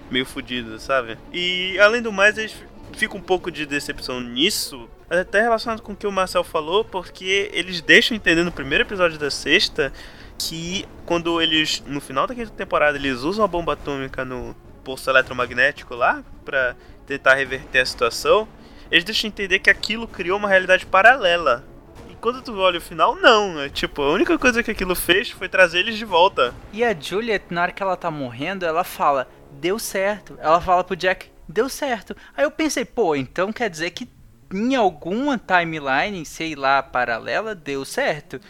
meio 0.08 0.24
fodido, 0.24 0.78
sabe? 0.78 1.18
E 1.32 1.76
além 1.80 2.00
do 2.00 2.12
mais, 2.12 2.38
eles 2.38 2.54
ficam 2.92 3.18
um 3.18 3.22
pouco 3.22 3.50
de 3.50 3.66
decepção 3.66 4.20
nisso, 4.20 4.88
até 5.10 5.40
relacionado 5.42 5.82
com 5.82 5.90
o 5.90 5.96
que 5.96 6.06
o 6.06 6.12
Marcel 6.12 6.44
falou, 6.44 6.84
porque 6.84 7.50
eles 7.52 7.80
deixam 7.80 8.16
entender 8.16 8.44
no 8.44 8.52
primeiro 8.52 8.84
episódio 8.84 9.18
da 9.18 9.28
sexta 9.28 9.92
que 10.38 10.86
quando 11.04 11.40
eles, 11.40 11.82
no 11.86 12.00
final 12.00 12.26
da 12.26 12.34
quinta 12.34 12.50
temporada, 12.50 12.96
eles 12.96 13.20
usam 13.20 13.44
a 13.44 13.48
bomba 13.48 13.72
atômica 13.72 14.24
no 14.24 14.54
pulso 14.84 15.10
eletromagnético 15.10 15.94
lá, 15.94 16.22
para 16.44 16.76
tentar 17.06 17.34
reverter 17.34 17.80
a 17.80 17.86
situação, 17.86 18.48
eles 18.90 19.04
deixam 19.04 19.28
entender 19.28 19.58
que 19.58 19.70
aquilo 19.70 20.06
criou 20.06 20.38
uma 20.38 20.48
realidade 20.48 20.86
paralela. 20.86 21.64
E 22.08 22.14
quando 22.14 22.42
tu 22.42 22.56
olha 22.58 22.78
o 22.78 22.82
final, 22.82 23.16
não. 23.16 23.60
É 23.60 23.68
tipo, 23.68 24.02
a 24.02 24.12
única 24.12 24.38
coisa 24.38 24.62
que 24.62 24.70
aquilo 24.70 24.94
fez 24.94 25.30
foi 25.30 25.48
trazer 25.48 25.80
eles 25.80 25.96
de 25.96 26.04
volta. 26.04 26.54
E 26.72 26.84
a 26.84 26.94
Juliet, 26.98 27.44
na 27.50 27.62
hora 27.62 27.72
que 27.72 27.82
ela 27.82 27.96
tá 27.96 28.10
morrendo, 28.10 28.64
ela 28.64 28.84
fala, 28.84 29.28
deu 29.50 29.78
certo. 29.78 30.38
Ela 30.40 30.60
fala 30.60 30.84
pro 30.84 30.96
Jack, 30.96 31.30
deu 31.48 31.68
certo. 31.68 32.16
Aí 32.36 32.44
eu 32.44 32.50
pensei, 32.50 32.84
pô, 32.84 33.16
então 33.16 33.52
quer 33.52 33.68
dizer 33.68 33.90
que 33.90 34.08
em 34.52 34.76
alguma 34.76 35.38
timeline, 35.38 36.24
sei 36.24 36.54
lá, 36.54 36.82
paralela, 36.82 37.54
deu 37.54 37.84
certo. 37.84 38.40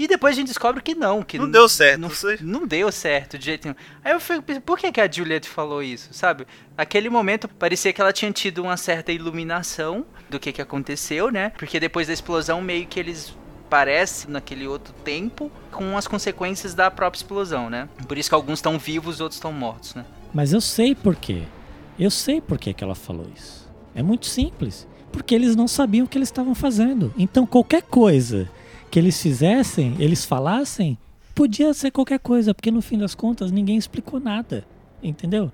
E 0.00 0.08
depois 0.08 0.34
a 0.34 0.36
gente 0.36 0.46
descobre 0.48 0.80
que 0.80 0.94
não, 0.94 1.22
que 1.22 1.38
não 1.38 1.50
deu 1.50 1.68
certo. 1.68 2.00
Não, 2.00 2.10
não 2.40 2.66
deu 2.66 2.90
certo 2.90 3.36
de 3.36 3.44
jeito 3.44 3.66
nenhum. 3.66 3.76
Aí 4.02 4.14
eu 4.14 4.18
fico 4.18 4.62
por 4.62 4.78
que, 4.78 4.90
que 4.90 4.98
a 4.98 5.06
Juliet 5.06 5.46
falou 5.46 5.82
isso, 5.82 6.08
sabe? 6.12 6.46
Naquele 6.74 7.10
momento 7.10 7.46
parecia 7.46 7.92
que 7.92 8.00
ela 8.00 8.10
tinha 8.10 8.32
tido 8.32 8.62
uma 8.62 8.78
certa 8.78 9.12
iluminação 9.12 10.06
do 10.30 10.40
que, 10.40 10.52
que 10.52 10.62
aconteceu, 10.62 11.30
né? 11.30 11.50
Porque 11.50 11.78
depois 11.78 12.06
da 12.06 12.14
explosão 12.14 12.62
meio 12.62 12.86
que 12.86 12.98
eles 12.98 13.36
parecem 13.68 14.30
naquele 14.30 14.66
outro 14.66 14.94
tempo 15.04 15.52
com 15.70 15.94
as 15.98 16.06
consequências 16.06 16.72
da 16.72 16.90
própria 16.90 17.18
explosão, 17.18 17.68
né? 17.68 17.86
Por 18.08 18.16
isso 18.16 18.30
que 18.30 18.34
alguns 18.34 18.60
estão 18.60 18.78
vivos, 18.78 19.20
outros 19.20 19.36
estão 19.36 19.52
mortos, 19.52 19.94
né? 19.94 20.06
Mas 20.32 20.54
eu 20.54 20.62
sei 20.62 20.94
por 20.94 21.14
quê. 21.14 21.42
Eu 21.98 22.10
sei 22.10 22.40
por 22.40 22.56
que, 22.56 22.72
que 22.72 22.82
ela 22.82 22.94
falou 22.94 23.26
isso. 23.36 23.70
É 23.94 24.02
muito 24.02 24.24
simples. 24.24 24.88
Porque 25.12 25.34
eles 25.34 25.54
não 25.54 25.68
sabiam 25.68 26.06
o 26.06 26.08
que 26.08 26.16
eles 26.16 26.28
estavam 26.28 26.54
fazendo. 26.54 27.12
Então 27.18 27.44
qualquer 27.44 27.82
coisa 27.82 28.48
que 28.90 28.98
eles 28.98 29.20
fizessem, 29.20 29.96
eles 29.98 30.24
falassem, 30.24 30.98
podia 31.34 31.72
ser 31.72 31.90
qualquer 31.90 32.18
coisa, 32.18 32.52
porque 32.52 32.70
no 32.70 32.82
fim 32.82 32.98
das 32.98 33.14
contas 33.14 33.50
ninguém 33.50 33.76
explicou 33.76 34.18
nada, 34.18 34.64
entendeu? 35.02 35.52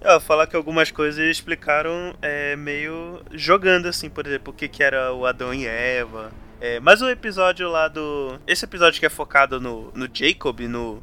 É, 0.00 0.20
falar 0.20 0.46
que 0.46 0.54
algumas 0.54 0.90
coisas 0.90 1.24
explicaram 1.24 2.14
é, 2.20 2.56
meio 2.56 3.22
jogando, 3.32 3.86
assim, 3.86 4.10
por 4.10 4.26
exemplo, 4.26 4.52
o 4.52 4.56
que, 4.56 4.68
que 4.68 4.82
era 4.82 5.12
o 5.14 5.24
Adão 5.24 5.54
e 5.54 5.66
Eva. 5.66 6.30
É, 6.60 6.78
mas 6.80 7.00
o 7.00 7.08
episódio 7.08 7.70
lá 7.70 7.88
do. 7.88 8.38
Esse 8.46 8.64
episódio 8.64 9.00
que 9.00 9.06
é 9.06 9.10
focado 9.10 9.60
no, 9.60 9.90
no 9.94 10.08
Jacob, 10.12 10.60
no 10.60 11.02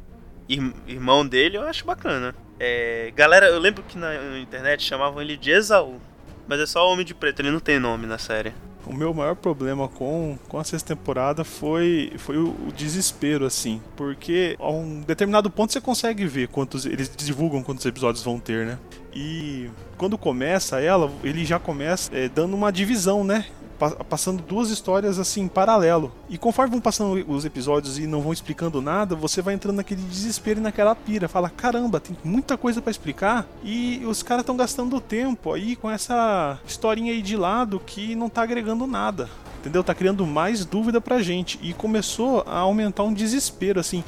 irmão 0.86 1.26
dele, 1.26 1.56
eu 1.56 1.62
acho 1.62 1.84
bacana. 1.84 2.34
É, 2.60 3.12
galera, 3.16 3.46
eu 3.46 3.58
lembro 3.58 3.82
que 3.82 3.98
na, 3.98 4.38
internet 4.38 4.84
chamavam 4.84 5.20
ele 5.20 5.36
de 5.36 5.50
Esaú. 5.50 6.00
Mas 6.46 6.60
é 6.60 6.66
só 6.66 6.88
Homem 6.88 7.04
de 7.04 7.14
Preto, 7.14 7.40
ele 7.40 7.50
não 7.50 7.60
tem 7.60 7.80
nome 7.80 8.06
na 8.06 8.18
série. 8.18 8.52
O 8.86 8.92
meu 8.92 9.14
maior 9.14 9.36
problema 9.36 9.88
com, 9.88 10.36
com 10.48 10.58
a 10.58 10.64
sexta 10.64 10.94
temporada 10.94 11.44
foi, 11.44 12.12
foi 12.18 12.36
o, 12.36 12.48
o, 12.48 12.72
desespero, 12.76 13.44
assim. 13.46 13.80
Porque 13.96 14.56
a 14.58 14.70
um 14.70 15.00
determinado 15.00 15.50
ponto 15.50 15.72
você 15.72 15.80
consegue 15.80 16.26
ver 16.26 16.48
quantos. 16.48 16.84
Eles 16.84 17.10
divulgam 17.16 17.62
quantos 17.62 17.86
episódios 17.86 18.24
vão 18.24 18.40
ter, 18.40 18.66
né? 18.66 18.78
E 19.14 19.70
quando 19.96 20.18
começa 20.18 20.80
ela, 20.80 21.10
ele 21.22 21.44
já 21.44 21.58
começa 21.58 22.10
é, 22.16 22.28
dando 22.28 22.54
uma 22.54 22.72
divisão, 22.72 23.22
né? 23.22 23.46
Passando 23.90 24.42
duas 24.42 24.70
histórias 24.70 25.18
assim 25.18 25.42
em 25.42 25.48
paralelo. 25.48 26.12
E 26.28 26.38
conforme 26.38 26.72
vão 26.72 26.80
passando 26.80 27.24
os 27.30 27.44
episódios 27.44 27.98
e 27.98 28.06
não 28.06 28.20
vão 28.20 28.32
explicando 28.32 28.80
nada, 28.80 29.14
você 29.14 29.42
vai 29.42 29.54
entrando 29.54 29.76
naquele 29.76 30.02
desespero 30.02 30.60
e 30.60 30.62
naquela 30.62 30.94
pira. 30.94 31.28
Fala, 31.28 31.50
caramba, 31.50 32.00
tem 32.00 32.16
muita 32.24 32.56
coisa 32.56 32.80
para 32.80 32.90
explicar 32.90 33.46
e 33.62 34.02
os 34.06 34.22
caras 34.22 34.42
estão 34.42 34.56
gastando 34.56 35.00
tempo 35.00 35.52
aí 35.52 35.76
com 35.76 35.90
essa 35.90 36.58
historinha 36.66 37.12
aí 37.12 37.22
de 37.22 37.36
lado 37.36 37.80
que 37.80 38.14
não 38.14 38.28
tá 38.28 38.42
agregando 38.42 38.86
nada. 38.86 39.28
Entendeu? 39.60 39.84
Tá 39.84 39.94
criando 39.94 40.26
mais 40.26 40.64
dúvida 40.64 41.00
pra 41.00 41.22
gente. 41.22 41.58
E 41.62 41.72
começou 41.72 42.42
a 42.46 42.58
aumentar 42.58 43.04
um 43.04 43.14
desespero, 43.14 43.78
assim. 43.78 44.02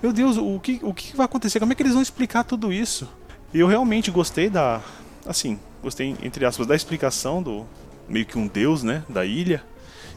Meu 0.00 0.12
Deus, 0.12 0.36
o 0.36 0.60
que, 0.60 0.78
o 0.82 0.94
que 0.94 1.16
vai 1.16 1.26
acontecer? 1.26 1.58
Como 1.58 1.72
é 1.72 1.74
que 1.74 1.82
eles 1.82 1.92
vão 1.92 2.02
explicar 2.02 2.44
tudo 2.44 2.72
isso? 2.72 3.08
E 3.52 3.58
eu 3.58 3.66
realmente 3.66 4.12
gostei 4.12 4.48
da. 4.48 4.80
Assim, 5.26 5.58
gostei, 5.82 6.16
entre 6.22 6.44
aspas, 6.44 6.66
da 6.68 6.76
explicação 6.76 7.42
do, 7.42 7.66
meio 8.12 8.26
que 8.26 8.38
um 8.38 8.46
deus, 8.46 8.82
né, 8.82 9.02
da 9.08 9.24
ilha 9.24 9.64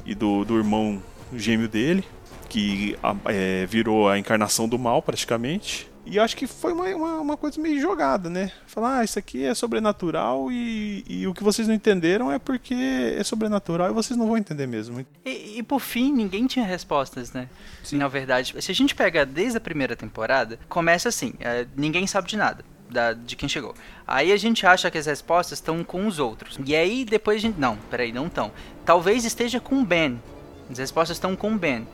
e 0.05 0.13
do, 0.13 0.43
do 0.43 0.57
irmão 0.57 1.01
gêmeo 1.33 1.69
dele, 1.69 2.03
que 2.49 2.97
é, 3.25 3.65
virou 3.65 4.09
a 4.09 4.19
encarnação 4.19 4.67
do 4.67 4.77
mal 4.77 5.01
praticamente. 5.01 5.89
E 6.05 6.19
acho 6.19 6.37
que 6.37 6.45
foi 6.45 6.71
uma, 6.71 6.85
uma, 6.89 7.19
uma, 7.19 7.37
coisa 7.37 7.59
meio 7.59 7.81
jogada, 7.81 8.29
né? 8.29 8.51
Falar, 8.67 8.99
ah, 8.99 9.03
isso 9.03 9.17
aqui 9.17 9.43
é 9.43 9.55
sobrenatural 9.55 10.51
e, 10.51 11.03
e, 11.07 11.25
o 11.25 11.33
que 11.33 11.43
vocês 11.43 11.67
não 11.67 11.73
entenderam 11.73 12.31
é 12.31 12.37
porque 12.37 12.75
é 13.17 13.23
sobrenatural 13.23 13.89
e 13.89 13.93
vocês 13.93 14.15
não 14.15 14.27
vão 14.27 14.37
entender 14.37 14.67
mesmo. 14.67 15.03
E, 15.25 15.57
e 15.57 15.63
por 15.63 15.79
fim, 15.79 16.13
ninguém 16.13 16.45
tinha 16.45 16.63
respostas, 16.63 17.33
né? 17.33 17.49
Sim. 17.83 17.97
Na 17.97 18.07
verdade, 18.07 18.53
se 18.61 18.71
a 18.71 18.75
gente 18.75 18.93
pega 18.93 19.25
desde 19.25 19.57
a 19.57 19.61
primeira 19.61 19.95
temporada, 19.95 20.59
começa 20.69 21.09
assim: 21.09 21.33
é, 21.39 21.65
ninguém 21.75 22.05
sabe 22.05 22.27
de 22.27 22.37
nada 22.37 22.63
da, 22.89 23.13
de 23.13 23.36
quem 23.36 23.49
chegou. 23.49 23.73
Aí 24.07 24.31
a 24.31 24.38
gente 24.38 24.65
acha 24.65 24.89
que 24.91 24.97
as 24.97 25.05
respostas 25.05 25.59
estão 25.59 25.83
com 25.83 26.07
os 26.07 26.19
outros. 26.19 26.59
E 26.65 26.75
aí 26.75 27.05
depois 27.05 27.38
a 27.38 27.41
gente. 27.41 27.59
Não, 27.59 27.77
peraí, 27.89 28.11
não 28.11 28.27
estão. 28.27 28.51
Talvez 28.86 29.25
esteja 29.25 29.59
com 29.59 29.81
o 29.81 29.86
Ben. 29.86 30.21
As 30.69 30.77
respostas 30.77 31.17
estão 31.17 31.36
com 31.36 31.53
o 31.53 31.57
Ben. 31.57 31.88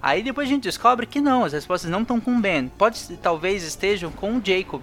Aí 0.00 0.22
depois 0.22 0.48
a 0.48 0.52
gente 0.52 0.62
descobre 0.62 1.06
que 1.06 1.20
não, 1.20 1.44
as 1.44 1.52
respostas 1.52 1.90
não 1.90 2.02
estão 2.02 2.20
com 2.20 2.36
o 2.36 2.40
Ben. 2.40 2.68
Pode, 2.68 3.16
talvez 3.22 3.62
estejam 3.62 4.10
com 4.10 4.36
o 4.36 4.42
Jacob. 4.44 4.82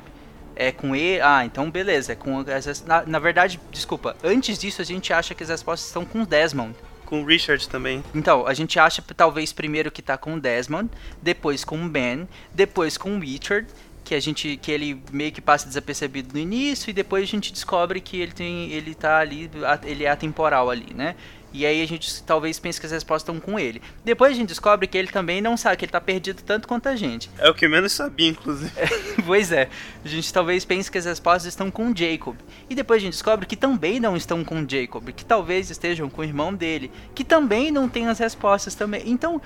É 0.55 0.71
com 0.71 0.95
E. 0.95 1.19
Ah, 1.21 1.45
então 1.45 1.69
beleza. 1.69 2.13
É 2.13 2.15
com 2.15 2.43
na, 2.85 3.05
na 3.05 3.19
verdade, 3.19 3.59
desculpa. 3.71 4.15
Antes 4.23 4.57
disso 4.57 4.81
a 4.81 4.85
gente 4.85 5.11
acha 5.13 5.33
que 5.33 5.43
as 5.43 5.49
respostas 5.49 5.87
estão 5.87 6.05
com 6.05 6.21
o 6.21 6.25
Desmond 6.25 6.75
com 7.05 7.21
o 7.21 7.25
Richard 7.25 7.69
também. 7.69 8.03
Então, 8.13 8.45
a 8.45 8.53
gente 8.53 8.79
acha 8.79 9.03
talvez 9.15 9.53
primeiro 9.53 9.91
que 9.91 10.01
tá 10.01 10.17
com 10.17 10.33
o 10.33 10.39
Desmond, 10.39 10.89
depois 11.21 11.63
com 11.63 11.85
o 11.85 11.87
Ben, 11.87 12.27
depois 12.53 12.97
com 12.97 13.15
o 13.15 13.19
Richard, 13.19 13.67
que 14.05 14.13
a 14.13 14.19
gente 14.19 14.55
que 14.57 14.71
ele 14.71 15.01
meio 15.11 15.31
que 15.31 15.41
passa 15.41 15.67
desapercebido 15.67 16.31
no 16.31 16.39
início 16.39 16.91
e 16.91 16.93
depois 16.93 17.23
a 17.23 17.27
gente 17.27 17.51
descobre 17.51 17.99
que 17.99 18.17
ele 18.17 18.31
tem 18.31 18.71
ele 18.71 18.93
tá 18.93 19.17
ali 19.17 19.49
ele 19.83 20.05
é 20.05 20.09
atemporal 20.09 20.69
ali, 20.69 20.93
né? 20.93 21.15
E 21.51 21.65
aí 21.65 21.81
a 21.81 21.87
gente 21.87 22.21
talvez 22.23 22.59
pense 22.59 22.81
que 22.81 22.85
as 22.85 22.91
respostas 22.91 23.21
estão 23.21 23.39
com 23.39 23.57
ele. 23.57 23.81
Depois 24.03 24.33
a 24.33 24.35
gente 24.35 24.49
descobre 24.49 24.87
que 24.87 24.97
ele 24.97 25.07
também 25.07 25.39
não 25.39 25.55
sabe, 25.55 25.77
que 25.77 25.85
ele 25.85 25.91
tá 25.91 26.01
perdido 26.01 26.43
tanto 26.43 26.67
quanto 26.67 26.89
a 26.89 26.97
gente. 26.97 27.31
É 27.37 27.49
o 27.49 27.53
que 27.53 27.65
menos 27.65 27.93
sabia, 27.93 28.27
inclusive. 28.27 28.73
pois 29.25 29.53
é, 29.53 29.69
a 30.03 30.07
gente 30.07 30.33
talvez 30.33 30.65
pense 30.65 30.91
que 30.91 30.97
as 30.97 31.05
respostas 31.05 31.45
estão 31.45 31.71
com 31.71 31.89
o 31.89 31.97
Jacob. 31.97 32.35
E 32.69 32.75
depois 32.75 33.01
a 33.01 33.05
gente 33.05 33.13
descobre 33.13 33.45
que 33.45 33.55
também 33.55 34.01
não 34.01 34.17
estão 34.17 34.43
com 34.43 34.61
o 34.61 34.69
Jacob, 34.69 35.07
que 35.13 35.23
talvez 35.23 35.69
estejam 35.69 36.09
com 36.09 36.19
o 36.19 36.25
irmão 36.25 36.53
dele, 36.53 36.91
que 37.15 37.23
também 37.23 37.71
não 37.71 37.87
tem 37.87 38.07
as 38.07 38.19
respostas 38.19 38.75
também. 38.75 39.03
Então, 39.05 39.41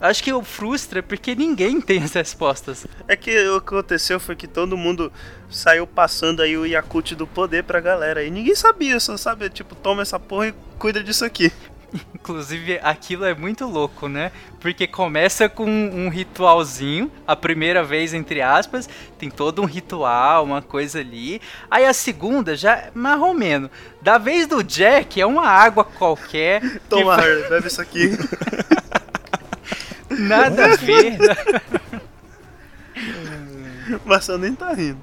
acho 0.00 0.22
que 0.22 0.32
o 0.32 0.42
frustra 0.42 1.02
porque 1.02 1.34
ninguém 1.34 1.80
tem 1.80 2.02
as 2.02 2.12
respostas. 2.12 2.86
É 3.08 3.16
que 3.16 3.30
o 3.48 3.60
que 3.60 3.68
aconteceu 3.68 4.20
foi 4.20 4.36
que 4.36 4.46
todo 4.46 4.76
mundo 4.76 5.12
saiu 5.50 5.86
passando 5.86 6.42
aí 6.42 6.56
o 6.56 6.66
Yakut 6.66 7.14
do 7.14 7.26
poder 7.26 7.64
pra 7.64 7.80
galera. 7.80 8.22
E 8.22 8.30
ninguém 8.30 8.54
sabia, 8.54 8.98
só 9.00 9.16
sabe, 9.16 9.48
tipo, 9.50 9.74
toma 9.74 10.02
essa 10.02 10.18
porra 10.18 10.48
e 10.48 10.54
cuida 10.78 11.02
disso 11.02 11.24
aqui. 11.24 11.52
Inclusive, 12.14 12.80
aquilo 12.82 13.24
é 13.24 13.34
muito 13.34 13.66
louco, 13.66 14.08
né? 14.08 14.32
Porque 14.60 14.86
começa 14.86 15.48
com 15.48 15.66
um 15.66 16.08
ritualzinho, 16.08 17.10
a 17.26 17.36
primeira 17.36 17.84
vez, 17.84 18.12
entre 18.14 18.40
aspas, 18.42 18.88
tem 19.18 19.30
todo 19.30 19.62
um 19.62 19.66
ritual, 19.66 20.44
uma 20.44 20.62
coisa 20.62 21.00
ali. 21.00 21.40
Aí 21.70 21.84
a 21.84 21.92
segunda 21.92 22.56
já 22.56 22.74
é 22.74 22.90
marromeno. 22.94 23.70
Da 24.00 24.18
vez 24.18 24.46
do 24.46 24.62
Jack, 24.62 25.20
é 25.20 25.26
uma 25.26 25.46
água 25.46 25.84
qualquer. 25.84 26.80
Toma, 26.88 27.16
bebe 27.16 27.68
isso 27.68 27.80
aqui. 27.80 28.10
Nada 30.18 30.72
a 30.72 30.76
ver. 30.76 31.18
Marcelo 34.04 34.38
nem 34.38 34.54
tá 34.54 34.72
rindo. 34.72 34.98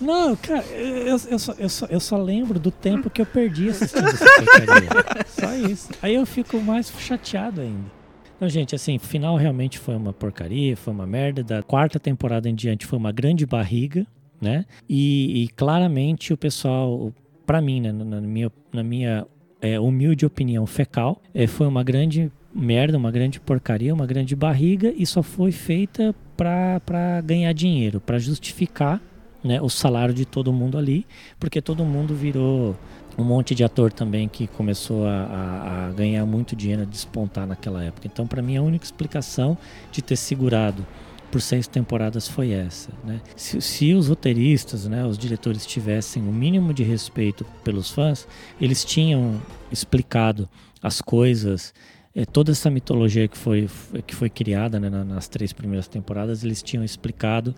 Não, 0.00 0.34
cara, 0.36 0.64
eu, 0.68 1.18
eu, 1.28 1.38
só, 1.38 1.52
eu, 1.58 1.68
só, 1.68 1.86
eu 1.86 2.00
só 2.00 2.16
lembro 2.16 2.58
do 2.58 2.70
tempo 2.70 3.10
que 3.10 3.20
eu 3.20 3.26
perdi 3.26 3.68
assistindo 3.68 4.08
essa 4.08 4.24
porcaria. 4.24 4.88
Só 5.26 5.54
isso. 5.54 5.90
Aí 6.00 6.14
eu 6.14 6.24
fico 6.24 6.58
mais 6.60 6.90
chateado 6.98 7.60
ainda. 7.60 7.96
Então, 8.36 8.48
gente, 8.48 8.74
assim, 8.74 8.96
o 8.96 9.00
final 9.00 9.36
realmente 9.36 9.78
foi 9.78 9.94
uma 9.96 10.12
porcaria, 10.12 10.76
foi 10.76 10.92
uma 10.92 11.06
merda. 11.06 11.42
Da 11.42 11.62
quarta 11.62 11.98
temporada 11.98 12.48
em 12.48 12.54
diante 12.54 12.86
foi 12.86 12.98
uma 12.98 13.12
grande 13.12 13.46
barriga, 13.46 14.06
né? 14.40 14.64
E, 14.88 15.44
e 15.44 15.48
claramente 15.48 16.32
o 16.32 16.36
pessoal, 16.36 17.12
para 17.46 17.60
mim, 17.60 17.80
né, 17.80 17.92
na, 17.92 18.20
minha, 18.20 18.52
na 18.72 18.82
minha 18.82 19.26
é, 19.60 19.80
humilde 19.80 20.26
opinião 20.26 20.66
fecal, 20.66 21.20
é, 21.34 21.46
foi 21.46 21.66
uma 21.66 21.82
grande 21.82 22.30
merda, 22.56 22.96
uma 22.96 23.10
grande 23.10 23.38
porcaria, 23.38 23.92
uma 23.92 24.06
grande 24.06 24.34
barriga 24.34 24.92
e 24.96 25.04
só 25.04 25.22
foi 25.22 25.52
feita 25.52 26.14
para 26.36 27.20
ganhar 27.22 27.52
dinheiro, 27.52 28.00
para 28.00 28.18
justificar 28.18 29.00
né, 29.44 29.60
o 29.60 29.68
salário 29.68 30.14
de 30.14 30.24
todo 30.24 30.52
mundo 30.52 30.78
ali, 30.78 31.06
porque 31.38 31.60
todo 31.60 31.84
mundo 31.84 32.14
virou 32.14 32.74
um 33.18 33.24
monte 33.24 33.54
de 33.54 33.62
ator 33.62 33.92
também 33.92 34.28
que 34.28 34.46
começou 34.46 35.06
a, 35.06 35.88
a, 35.88 35.92
ganhar 35.92 36.24
muito 36.26 36.56
dinheiro, 36.56 36.82
a 36.82 36.84
despontar 36.84 37.46
naquela 37.46 37.82
época. 37.82 38.06
Então, 38.06 38.26
para 38.26 38.42
mim, 38.42 38.56
a 38.56 38.62
única 38.62 38.84
explicação 38.84 39.56
de 39.92 40.02
ter 40.02 40.16
segurado 40.16 40.84
por 41.30 41.40
seis 41.40 41.66
temporadas 41.66 42.28
foi 42.28 42.50
essa. 42.50 42.90
Né? 43.04 43.20
Se, 43.34 43.60
se, 43.60 43.94
os 43.94 44.08
roteiristas, 44.08 44.86
né, 44.86 45.04
os 45.04 45.18
diretores 45.18 45.66
tivessem 45.66 46.22
o 46.22 46.28
um 46.28 46.32
mínimo 46.32 46.74
de 46.74 46.82
respeito 46.82 47.44
pelos 47.64 47.90
fãs, 47.90 48.26
eles 48.60 48.84
tinham 48.84 49.40
explicado 49.70 50.48
as 50.82 51.00
coisas 51.00 51.72
é, 52.16 52.24
toda 52.24 52.50
essa 52.50 52.70
mitologia 52.70 53.28
que 53.28 53.36
foi, 53.36 53.68
que 54.06 54.14
foi 54.14 54.30
criada 54.30 54.80
né, 54.80 54.88
nas 54.88 55.28
três 55.28 55.52
primeiras 55.52 55.86
temporadas, 55.86 56.42
eles 56.42 56.62
tinham 56.62 56.82
explicado. 56.82 57.54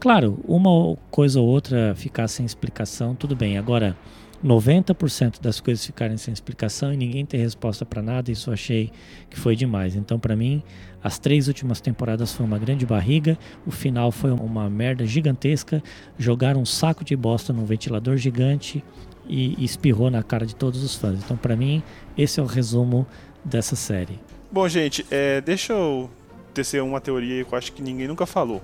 Claro, 0.00 0.40
uma 0.48 0.96
coisa 1.12 1.40
ou 1.40 1.46
outra 1.46 1.94
ficar 1.94 2.26
sem 2.26 2.44
explicação, 2.44 3.14
tudo 3.14 3.36
bem. 3.36 3.56
Agora, 3.56 3.96
90% 4.44 5.40
das 5.40 5.60
coisas 5.60 5.84
ficarem 5.86 6.16
sem 6.16 6.32
explicação 6.32 6.92
e 6.92 6.96
ninguém 6.96 7.24
ter 7.24 7.36
resposta 7.36 7.86
para 7.86 8.02
nada, 8.02 8.32
isso 8.32 8.50
eu 8.50 8.54
achei 8.54 8.90
que 9.28 9.38
foi 9.38 9.54
demais. 9.54 9.94
Então, 9.94 10.18
para 10.18 10.34
mim, 10.34 10.60
as 11.04 11.18
três 11.18 11.46
últimas 11.46 11.80
temporadas 11.80 12.32
foi 12.32 12.44
uma 12.44 12.58
grande 12.58 12.84
barriga, 12.84 13.38
o 13.64 13.70
final 13.70 14.10
foi 14.10 14.32
uma 14.32 14.68
merda 14.68 15.06
gigantesca, 15.06 15.80
jogaram 16.18 16.62
um 16.62 16.66
saco 16.66 17.04
de 17.04 17.14
bosta 17.14 17.52
num 17.52 17.64
ventilador 17.64 18.16
gigante 18.16 18.82
e, 19.28 19.54
e 19.56 19.64
espirrou 19.64 20.10
na 20.10 20.22
cara 20.22 20.44
de 20.44 20.56
todos 20.56 20.82
os 20.82 20.96
fãs. 20.96 21.20
Então, 21.22 21.36
para 21.36 21.54
mim, 21.54 21.82
esse 22.18 22.40
é 22.40 22.42
o 22.42 22.46
resumo 22.46 23.06
dessa 23.44 23.76
série. 23.76 24.18
Bom, 24.50 24.68
gente, 24.68 25.06
é, 25.10 25.40
deixa 25.40 25.72
eu 25.72 26.10
tecer 26.52 26.82
uma 26.82 27.00
teoria 27.00 27.44
que 27.44 27.52
eu 27.52 27.58
acho 27.58 27.72
que 27.72 27.82
ninguém 27.82 28.08
nunca 28.08 28.26
falou. 28.26 28.62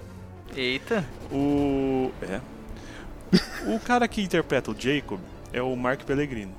Eita. 0.56 1.04
O. 1.30 2.10
É. 2.22 2.40
o 3.66 3.78
cara 3.80 4.06
que 4.08 4.22
interpreta 4.22 4.70
o 4.70 4.76
Jacob 4.78 5.20
é 5.52 5.62
o 5.62 5.74
Mark 5.76 6.02
Pellegrino. 6.02 6.52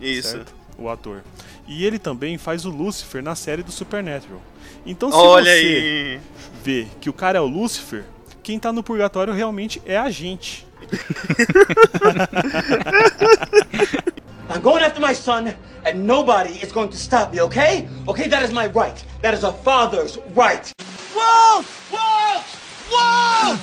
Isso. 0.00 0.30
Certo? 0.30 0.54
O 0.76 0.88
ator. 0.88 1.22
E 1.66 1.84
ele 1.84 1.98
também 1.98 2.38
faz 2.38 2.64
o 2.64 2.70
Lucifer 2.70 3.22
na 3.22 3.34
série 3.34 3.62
do 3.62 3.72
Supernatural. 3.72 4.40
Então, 4.86 5.10
se 5.10 5.18
Olha 5.18 5.50
você 5.50 5.50
aí. 5.50 6.20
vê 6.62 6.86
que 7.00 7.10
o 7.10 7.12
cara 7.12 7.38
é 7.38 7.40
o 7.40 7.46
Lucifer, 7.46 8.04
quem 8.42 8.58
tá 8.58 8.72
no 8.72 8.82
purgatório 8.82 9.34
realmente 9.34 9.82
é 9.84 9.98
a 9.98 10.08
gente. 10.08 10.66
I'm 14.50 14.62
going 14.62 14.82
after 14.82 14.98
my 14.98 15.12
son, 15.12 15.54
and 15.84 16.06
nobody 16.06 16.54
is 16.62 16.72
going 16.72 16.88
to 16.88 16.96
stop 16.96 17.32
me, 17.32 17.40
okay? 17.42 17.86
Okay, 18.08 18.28
that 18.28 18.42
is 18.42 18.50
my 18.50 18.66
right. 18.68 19.04
That 19.20 19.34
is 19.34 19.44
a 19.44 19.52
father's 19.52 20.16
right. 20.34 20.72
Walt! 21.14 21.66
Walt! 21.92 22.44
Walt! 22.90 23.60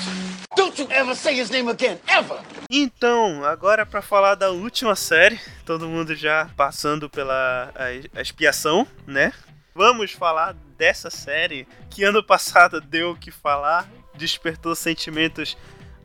Don't 0.55 0.77
you 0.77 0.87
ever 0.91 1.15
say 1.15 1.35
his 1.35 1.49
name 1.49 1.69
again, 1.69 1.97
ever! 2.07 2.39
Então, 2.69 3.43
agora 3.43 3.83
para 3.83 4.03
falar 4.03 4.35
da 4.35 4.51
última 4.51 4.95
série, 4.95 5.39
todo 5.65 5.87
mundo 5.87 6.15
já 6.15 6.49
passando 6.55 7.09
pela 7.09 7.71
a, 7.73 8.19
a 8.19 8.21
expiação, 8.21 8.85
né? 9.07 9.33
Vamos 9.73 10.11
falar 10.11 10.55
dessa 10.77 11.09
série 11.09 11.67
que 11.89 12.03
ano 12.03 12.23
passado 12.23 12.79
deu 12.79 13.11
o 13.11 13.17
que 13.17 13.31
falar, 13.31 13.89
despertou 14.13 14.75
sentimentos 14.75 15.57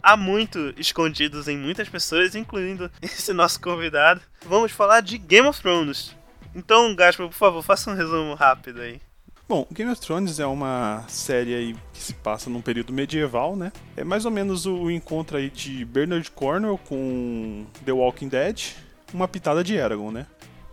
há 0.02 0.16
muito 0.16 0.72
escondidos 0.78 1.48
em 1.48 1.56
muitas 1.56 1.88
pessoas, 1.88 2.34
incluindo 2.34 2.90
esse 3.02 3.32
nosso 3.34 3.60
convidado. 3.60 4.22
Vamos 4.46 4.72
falar 4.72 5.00
de 5.00 5.18
Game 5.18 5.46
of 5.46 5.60
Thrones. 5.60 6.14
Então, 6.54 6.94
Gaspar, 6.94 7.28
por 7.28 7.34
favor, 7.34 7.62
faça 7.62 7.90
um 7.90 7.94
resumo 7.94 8.34
rápido 8.34 8.80
aí. 8.80 9.00
Bom, 9.48 9.66
Game 9.72 9.90
of 9.90 10.00
Thrones 10.00 10.38
é 10.38 10.46
uma 10.46 11.04
série 11.08 11.54
aí 11.54 11.76
que 11.92 12.00
se 12.00 12.14
passa 12.14 12.48
num 12.48 12.60
período 12.60 12.92
medieval, 12.92 13.56
né? 13.56 13.72
É 13.96 14.04
mais 14.04 14.24
ou 14.24 14.30
menos 14.30 14.64
o 14.64 14.90
encontro 14.90 15.36
aí 15.36 15.50
de 15.50 15.84
Bernard 15.84 16.30
Cornwell 16.30 16.78
com 16.78 17.66
The 17.84 17.92
Walking 17.92 18.28
Dead, 18.28 18.74
uma 19.12 19.26
pitada 19.26 19.64
de 19.64 19.74
Eragon, 19.74 20.12
né? 20.12 20.26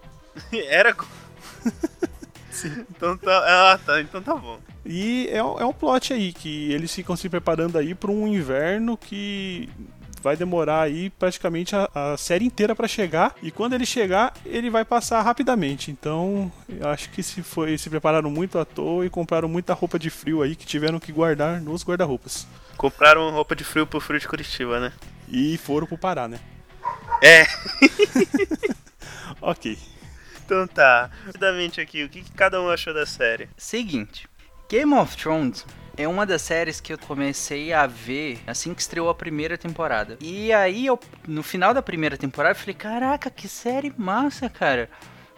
Eragon? 0.53 1.07
Sim. 2.51 2.86
Então 2.89 3.18
tá, 3.18 3.74
ah, 3.74 3.80
tá, 3.84 3.99
então 4.01 4.22
tá 4.22 4.36
bom. 4.36 4.59
E 4.86 5.28
é, 5.32 5.38
é 5.38 5.65
um 5.65 5.74
plot 5.74 6.13
aí 6.13 6.32
que 6.32 6.72
eles 6.72 6.93
ficam 6.93 7.15
se 7.15 7.28
preparando 7.30 7.78
aí 7.78 7.93
para 7.93 8.11
um 8.11 8.28
inverno 8.28 8.95
que 8.95 9.70
vai 10.28 10.36
demorar 10.36 10.82
aí 10.82 11.10
praticamente 11.10 11.74
a, 11.74 11.90
a 11.96 12.18
série 12.18 12.44
inteira 12.44 12.76
para 12.76 12.86
chegar 12.86 13.34
e 13.42 13.50
quando 13.50 13.74
ele 13.74 13.86
chegar 13.86 14.34
ele 14.46 14.70
vai 14.70 14.84
passar 14.84 15.22
rapidamente. 15.22 15.90
Então 15.90 16.52
eu 16.68 16.90
acho 16.90 17.10
que 17.12 17.24
se 17.24 17.42
foi 17.42 17.78
se 17.78 17.90
prepararam 17.90 18.30
muito 18.30 18.60
à 18.60 18.66
toa 18.66 19.06
e 19.06 19.10
compraram 19.10 19.48
muita 19.48 19.74
roupa 19.74 19.98
de 19.98 20.10
frio 20.10 20.42
aí 20.42 20.54
que 20.54 20.66
tiveram 20.66 21.00
que 21.00 21.14
guardar 21.14 21.62
nos 21.62 21.84
guarda-roupas. 21.84 22.46
Compraram 22.76 23.32
roupa 23.32 23.56
de 23.56 23.64
frio 23.64 23.88
pro 23.88 24.02
frio 24.02 24.20
de 24.20 24.28
Curitiba, 24.28 24.82
né? 24.82 24.92
E 25.30 25.58
foram 25.58 25.88
pro 25.88 25.98
Pará, 25.98 26.28
né? 26.28 26.40
É. 27.24 27.48
ok. 29.42 29.78
Então 30.46 30.68
tá. 30.68 31.10
Rapidamente 31.26 31.80
aqui, 31.80 32.04
o 32.04 32.10
que, 32.10 32.22
que 32.22 32.32
cada 32.32 32.62
um 32.62 32.70
achou 32.70 32.94
da 32.94 33.06
série? 33.06 33.48
Seguinte, 33.56 34.28
Game 34.70 34.94
of 34.94 35.16
Thrones 35.16 35.66
é 35.98 36.08
uma 36.08 36.26
das 36.26 36.43
séries 36.43 36.80
que 36.80 36.93
eu 36.93 36.98
comecei 36.98 37.74
a 37.74 37.88
ver 37.88 38.39
assim 38.45 38.74
que 38.74 38.82
estreou 38.82 39.10
a 39.10 39.16
primeira 39.16 39.58
temporada. 39.58 40.18
E 40.22 40.54
aí, 40.54 40.86
eu, 40.86 41.00
no 41.28 41.41
final 41.41 41.74
da 41.74 41.82
primeira 41.82 42.16
temporada, 42.16 42.52
eu 42.52 42.60
falei: 42.60 42.76
Caraca, 42.76 43.30
que 43.30 43.48
série 43.48 43.91
massa, 43.98 44.48
cara. 44.48 44.89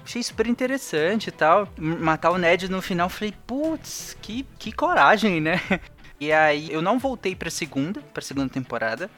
Achei 0.03 0.21
super 0.21 0.47
interessante 0.47 1.27
e 1.27 1.31
tal. 1.31 1.67
Matar 1.77 2.31
o 2.31 2.37
Ned 2.37 2.69
no 2.69 2.81
final, 2.81 3.09
falei: 3.09 3.33
Putz, 3.47 4.17
que, 4.21 4.45
que 4.59 4.71
coragem, 4.71 5.39
né? 5.39 5.61
E 6.21 6.33
aí, 6.33 6.69
eu 6.69 6.81
não 6.81 6.99
voltei 6.99 7.33
pra 7.33 7.49
segunda, 7.49 8.01
pra 8.01 8.21
segunda 8.21 8.49
temporada. 8.49 9.09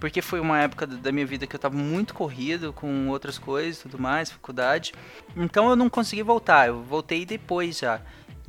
Porque 0.00 0.20
foi 0.20 0.40
uma 0.40 0.58
época 0.58 0.84
da 0.86 1.12
minha 1.12 1.26
vida 1.26 1.46
que 1.46 1.54
eu 1.54 1.60
tava 1.60 1.76
muito 1.76 2.12
corrido 2.12 2.72
com 2.72 3.06
outras 3.08 3.38
coisas 3.38 3.82
tudo 3.82 4.00
mais, 4.00 4.32
faculdade. 4.32 4.92
Então 5.36 5.68
eu 5.68 5.76
não 5.76 5.90
consegui 5.90 6.22
voltar, 6.22 6.68
eu 6.68 6.82
voltei 6.82 7.26
depois 7.26 7.78
já. 7.78 8.00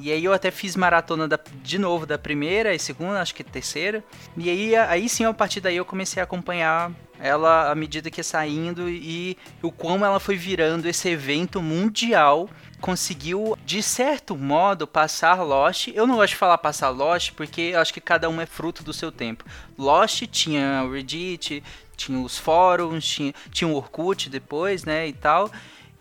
E 0.02 0.12
aí 0.12 0.26
eu 0.26 0.34
até 0.34 0.50
fiz 0.50 0.76
maratona 0.76 1.28
da, 1.28 1.40
de 1.62 1.78
novo 1.78 2.08
da 2.08 2.18
primeira 2.18 2.74
e 2.74 2.80
segunda, 2.80 3.22
acho 3.22 3.36
que 3.36 3.44
terceira. 3.44 4.04
E 4.36 4.50
aí, 4.50 4.76
aí 4.76 5.08
sim, 5.08 5.24
a 5.26 5.34
partir 5.34 5.62
daí 5.62 5.78
eu 5.78 5.86
comecei 5.86 6.20
a 6.20 6.24
acompanhar 6.24 6.92
ela 7.20 7.72
à 7.72 7.76
medida 7.76 8.10
que 8.10 8.20
ia 8.20 8.24
saindo 8.24 8.90
e 8.90 9.38
o 9.62 9.72
como 9.72 10.04
ela 10.04 10.20
foi 10.20 10.36
virando 10.36 10.88
esse 10.88 11.08
evento 11.08 11.62
mundial. 11.62 12.50
Conseguiu, 12.80 13.56
de 13.64 13.84
certo 13.84 14.36
modo, 14.36 14.88
passar 14.88 15.44
Lost. 15.44 15.90
Eu 15.90 16.08
não 16.08 16.16
gosto 16.16 16.32
de 16.32 16.38
falar 16.38 16.58
passar 16.58 16.90
Lost 16.90 17.34
porque 17.34 17.62
eu 17.62 17.80
acho 17.80 17.94
que 17.94 18.02
cada 18.02 18.28
um 18.28 18.42
é 18.42 18.48
fruto 18.48 18.84
do 18.84 18.92
seu 18.92 19.12
tempo. 19.12 19.46
Lost 19.78 20.24
tinha 20.32 20.84
o 20.84 20.92
Reddit, 20.92 21.64
tinha 21.96 22.20
os 22.20 22.40
fóruns, 22.40 23.06
tinha, 23.06 23.36
tinha 23.52 23.68
o 23.68 23.76
Orkut 23.76 24.32
depois, 24.32 24.84
né, 24.84 25.08
e 25.08 25.14
tal. 25.14 25.52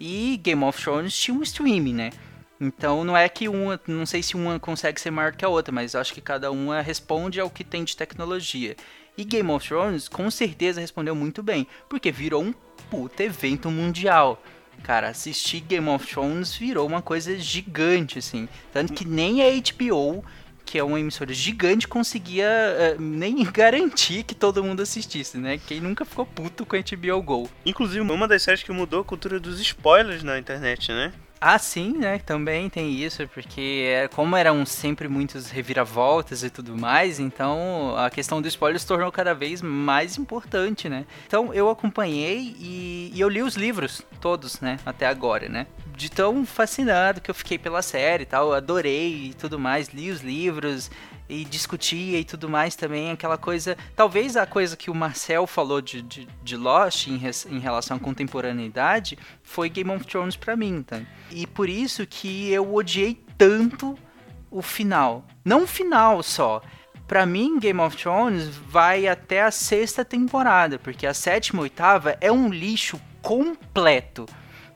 E 0.01 0.41
Game 0.43 0.65
of 0.65 0.83
Thrones 0.83 1.15
tinha 1.15 1.37
um 1.37 1.43
streaming, 1.43 1.93
né? 1.93 2.11
Então 2.61 3.05
não 3.05 3.17
é 3.17 3.29
que 3.29 3.49
uma, 3.49 3.81
não 3.87 4.05
sei 4.05 4.23
se 4.23 4.37
uma 4.37 4.61
consegue 4.61 5.01
ser 5.01 5.11
maior 5.11 5.33
que 5.33 5.45
a 5.45 5.49
outra, 5.49 5.73
mas 5.73 5.95
acho 5.95 6.13
que 6.13 6.21
cada 6.21 6.51
uma 6.51 6.83
responde 6.83 7.41
ao 7.41 7.49
que 7.49 7.65
tem 7.65 7.85
de 7.85 7.97
tecnologia. 7.97 8.77
E 9.17 9.25
Game 9.25 9.51
of 9.51 9.67
Thrones 9.67 10.09
com 10.09 10.31
certeza 10.31 10.81
respondeu 10.81 11.15
muito 11.15 11.43
bem, 11.43 11.67
porque 11.89 12.13
virou 12.13 12.43
um 12.43 12.53
puta 12.91 13.23
evento 13.23 13.71
mundial. 13.71 14.43
Cara, 14.83 15.09
assistir 15.09 15.61
Game 15.61 15.89
of 15.89 16.07
Thrones 16.07 16.55
virou 16.55 16.87
uma 16.87 17.03
coisa 17.03 17.39
gigante, 17.39 18.19
assim. 18.19 18.49
Tanto 18.73 18.93
que 18.93 19.07
nem 19.07 19.43
a 19.43 19.51
HBO, 19.51 20.25
que 20.65 20.79
é 20.79 20.85
uma 20.85 20.99
emissora 20.99 21.35
gigante, 21.35 21.87
conseguia 21.87 22.49
uh, 22.97 23.01
nem 23.01 23.43
garantir 23.53 24.23
que 24.23 24.35
todo 24.35 24.65
mundo 24.65 24.81
assistisse, 24.81 25.37
né? 25.37 25.59
Quem 25.59 25.81
nunca 25.81 26.05
ficou 26.05 26.25
puto 26.25 26.65
com 26.65 26.77
a 26.77 26.79
HBO 26.79 27.23
Go. 27.23 27.51
Inclusive, 27.65 28.01
uma 28.01 28.29
das 28.29 28.43
séries 28.43 28.63
que 28.63 28.73
mudou 28.73 29.01
a 29.01 29.05
cultura 29.05 29.39
dos 29.39 29.61
spoilers 29.61 30.23
na 30.23 30.39
internet, 30.39 30.93
né? 30.93 31.13
Ah, 31.43 31.59
sim, 31.59 31.97
né? 31.97 32.19
Também 32.19 32.69
tem 32.69 32.93
isso, 32.93 33.27
porque 33.29 33.87
é, 33.87 34.09
como 34.09 34.37
eram 34.37 34.67
sempre 34.67 35.09
muitos 35.09 35.51
reviravoltas 35.51 36.43
e 36.43 36.51
tudo 36.51 36.77
mais, 36.77 37.19
então 37.19 37.97
a 37.97 38.11
questão 38.11 38.43
do 38.43 38.49
spoiler 38.49 38.79
se 38.79 38.87
tornou 38.87 39.11
cada 39.11 39.35
vez 39.35 39.63
mais 39.63 40.19
importante, 40.19 40.87
né? 40.87 41.07
Então 41.27 41.55
eu 41.55 41.71
acompanhei 41.71 42.55
e, 42.59 43.11
e 43.15 43.19
eu 43.21 43.29
li 43.31 43.43
os 43.43 43.57
livros 43.57 44.03
todos, 44.21 44.61
né? 44.61 44.79
Até 44.85 45.07
agora, 45.07 45.49
né? 45.49 45.67
De 45.97 46.11
tão 46.11 46.45
fascinado 46.45 47.23
que 47.23 47.31
eu 47.31 47.35
fiquei 47.35 47.57
pela 47.57 47.81
série 47.81 48.25
e 48.25 48.27
tal, 48.27 48.53
adorei 48.53 49.31
e 49.31 49.35
tudo 49.35 49.59
mais, 49.59 49.89
li 49.89 50.11
os 50.11 50.21
livros, 50.21 50.91
e 51.31 51.45
discutia 51.45 52.19
e 52.19 52.25
tudo 52.25 52.49
mais 52.49 52.75
também, 52.75 53.13
aquela 53.13 53.39
coisa. 53.39 53.77
Talvez 53.95 54.37
a 54.37 54.45
coisa 54.45 54.77
que 54.77 54.91
o 54.91 54.95
Marcel 54.95 55.47
falou 55.47 55.81
de, 55.81 56.03
de, 56.03 56.29
de 56.43 56.57
Lost 56.57 57.07
em, 57.07 57.21
em, 57.49 57.59
relação 57.61 57.97
à 57.97 58.01
contemporaneidade 58.01 59.17
foi 59.43 59.69
Game 59.69 59.91
of 59.91 60.05
Thrones 60.05 60.37
para 60.37 60.57
mim, 60.57 60.83
tá? 60.83 61.01
E 61.31 61.47
por 61.47 61.69
isso 61.69 62.05
que 62.07 62.51
eu 62.51 62.75
odiei 62.75 63.23
tanto 63.39 63.97
o 64.51 64.61
final. 64.61 65.25
Não 65.45 65.63
o 65.63 65.67
final 65.67 66.23
só. 66.23 66.61
Para 67.07 67.25
mim, 67.25 67.59
Game 67.59 67.81
of 67.81 67.97
Thrones 67.97 68.49
vai 68.49 69.07
até 69.07 69.43
a 69.43 69.51
sexta 69.51 70.05
temporada, 70.05 70.79
porque 70.79 71.07
a 71.07 71.15
sétima 71.15 71.61
e 71.61 71.63
oitava 71.63 72.17
é 72.21 72.31
um 72.31 72.49
lixo 72.49 73.01
completo. 73.23 74.27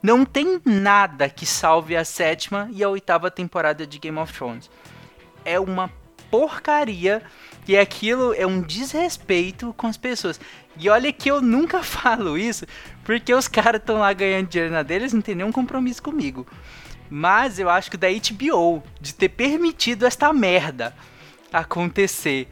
Não 0.02 0.24
tem 0.24 0.60
nada 0.64 1.28
que 1.28 1.46
salve 1.46 1.96
a 1.96 2.04
sétima 2.04 2.68
e 2.72 2.84
a 2.84 2.88
oitava 2.88 3.30
temporada 3.30 3.86
de 3.86 3.98
Game 3.98 4.18
of 4.18 4.32
Thrones. 4.32 4.70
É 5.44 5.58
uma 5.58 5.90
porcaria 6.34 7.22
e 7.66 7.76
aquilo 7.76 8.34
é 8.34 8.44
um 8.44 8.60
desrespeito 8.60 9.72
com 9.76 9.86
as 9.86 9.96
pessoas. 9.96 10.40
E 10.76 10.88
olha 10.88 11.12
que 11.12 11.30
eu 11.30 11.40
nunca 11.40 11.80
falo 11.84 12.36
isso, 12.36 12.66
porque 13.04 13.32
os 13.32 13.46
caras 13.46 13.80
estão 13.80 13.98
lá 13.98 14.12
ganhando 14.12 14.48
dinheiro 14.48 14.74
na 14.74 14.82
deles, 14.82 15.12
não 15.12 15.20
tem 15.20 15.36
nenhum 15.36 15.52
compromisso 15.52 16.02
comigo. 16.02 16.44
Mas 17.08 17.60
eu 17.60 17.70
acho 17.70 17.88
que 17.88 17.96
da 17.96 18.08
HBO, 18.08 18.82
de 19.00 19.14
ter 19.14 19.28
permitido 19.28 20.04
esta 20.04 20.32
merda 20.32 20.92
acontecer. 21.52 22.48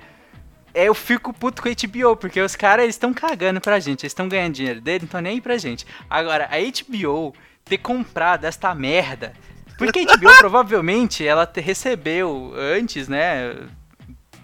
É, 0.72 0.84
eu 0.84 0.94
fico 0.94 1.32
puto 1.32 1.60
com 1.60 1.68
a 1.68 1.72
HBO, 1.72 2.16
porque 2.16 2.40
os 2.40 2.54
caras 2.54 2.88
estão 2.88 3.12
cagando 3.12 3.60
pra 3.60 3.80
gente, 3.80 4.04
eles 4.04 4.12
estão 4.12 4.28
ganhando 4.28 4.54
dinheiro 4.54 4.80
dele, 4.80 5.04
então 5.04 5.20
nem 5.20 5.32
aí 5.32 5.40
pra 5.40 5.58
gente. 5.58 5.84
Agora, 6.08 6.48
a 6.52 6.56
HBO 6.60 7.34
ter 7.64 7.78
comprado 7.78 8.44
esta 8.44 8.72
merda 8.76 9.32
porque 9.84 10.00
a 10.00 10.16
HBO 10.16 10.36
provavelmente 10.38 11.26
ela 11.26 11.50
recebeu 11.56 12.52
antes, 12.56 13.08
né? 13.08 13.56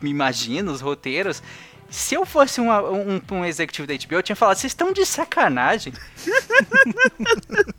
Me 0.00 0.10
imagino, 0.10 0.72
os 0.72 0.80
roteiros. 0.80 1.42
Se 1.90 2.14
eu 2.14 2.26
fosse 2.26 2.60
uma, 2.60 2.82
um, 2.82 3.20
um 3.30 3.44
executivo 3.44 3.88
da 3.88 3.94
HBO, 3.94 4.16
eu 4.16 4.22
tinha 4.22 4.36
falado, 4.36 4.56
vocês 4.56 4.72
estão 4.72 4.92
de 4.92 5.06
sacanagem. 5.06 5.92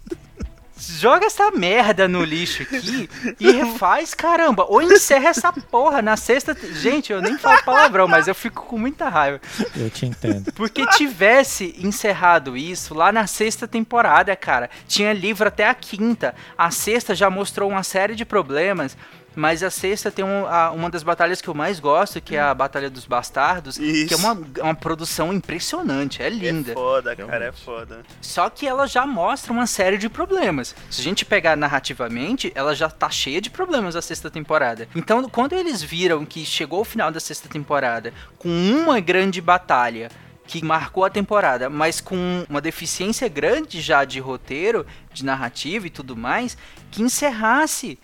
joga 0.80 1.26
essa 1.26 1.52
merda 1.52 2.08
no 2.08 2.24
lixo 2.24 2.64
aqui 2.64 3.10
e 3.40 3.52
refaz, 3.52 4.14
caramba. 4.14 4.66
Ou 4.68 4.82
encerra 4.82 5.30
essa 5.30 5.52
porra 5.52 6.02
na 6.02 6.16
sexta. 6.16 6.56
Gente, 6.74 7.12
eu 7.12 7.22
nem 7.22 7.38
falo 7.38 7.64
palavrão, 7.64 8.08
mas 8.08 8.28
eu 8.28 8.36
fico 8.36 8.64
com 8.66 8.78
muita 8.78 9.10
raiva. 9.10 9.42
Eu 9.76 9.90
te 9.90 10.06
entendo. 10.06 10.52
Porque 10.54 10.86
tivesse 10.88 11.76
encerrado 11.78 12.56
isso 12.56 12.94
lá 12.94 13.12
na 13.12 13.28
sexta 13.28 13.68
temporada, 13.68 14.36
cara. 14.36 14.70
Tinha 14.88 15.14
livro 15.14 15.48
até 15.48 15.68
a 15.68 15.74
quinta. 15.74 16.34
A 16.58 16.72
sexta 16.72 17.14
já 17.14 17.30
mostrou 17.30 17.70
uma 17.70 17.84
série 17.84 18.16
de 18.16 18.26
problemas. 18.26 18.98
Mas 19.40 19.64
a 19.64 19.70
sexta 19.70 20.12
tem 20.12 20.26
um, 20.26 20.46
a, 20.46 20.70
uma 20.72 20.90
das 20.90 21.02
batalhas 21.02 21.40
que 21.40 21.48
eu 21.48 21.54
mais 21.54 21.80
gosto, 21.80 22.20
que 22.20 22.36
é 22.36 22.42
a 22.42 22.54
Batalha 22.54 22.90
dos 22.90 23.06
Bastardos, 23.06 23.80
Isso. 23.80 24.08
que 24.10 24.14
é 24.14 24.18
uma, 24.18 24.34
uma 24.34 24.76
produção 24.76 25.32
impressionante, 25.32 26.22
é 26.22 26.28
linda. 26.28 26.72
É 26.74 26.74
foda, 26.74 27.16
cara, 27.16 27.46
é 27.46 27.52
foda. 27.54 28.02
Só 28.22 28.50
que 28.50 28.68
ela 28.68 28.86
já 28.86 29.08
mostra 29.08 29.54
uma 29.54 29.66
série 29.66 29.98
de 29.98 30.10
problemas. 30.10 30.76
Se 30.92 31.00
a 31.00 31.04
gente 31.06 31.24
pegar 31.24 31.56
narrativamente, 31.56 32.52
ela 32.54 32.76
já 32.76 32.90
tá 32.90 33.10
cheia 33.10 33.40
de 33.40 33.50
problemas 33.50 33.96
a 33.96 34.02
sexta 34.02 34.30
temporada. 34.30 34.90
Então, 34.94 35.30
quando 35.30 35.54
eles 35.54 35.82
viram 35.82 36.26
que 36.26 36.46
chegou 36.46 36.82
o 36.82 36.86
final 36.86 37.10
da 37.10 37.22
sexta 37.22 37.48
temporada 37.48 38.14
com 38.38 38.50
uma 38.50 39.00
grande 39.00 39.40
batalha, 39.40 40.12
que 40.46 40.66
marcou 40.66 41.06
a 41.06 41.10
temporada, 41.10 41.70
mas 41.70 42.02
com 42.02 42.44
uma 42.50 42.60
deficiência 42.60 43.30
grande 43.30 43.80
já 43.80 44.04
de 44.04 44.20
roteiro, 44.20 44.86
de 45.14 45.24
narrativa 45.24 45.88
e 45.88 45.90
tudo 45.90 46.18
mais, 46.18 46.58
que 46.92 47.02
encerrasse 47.02 47.98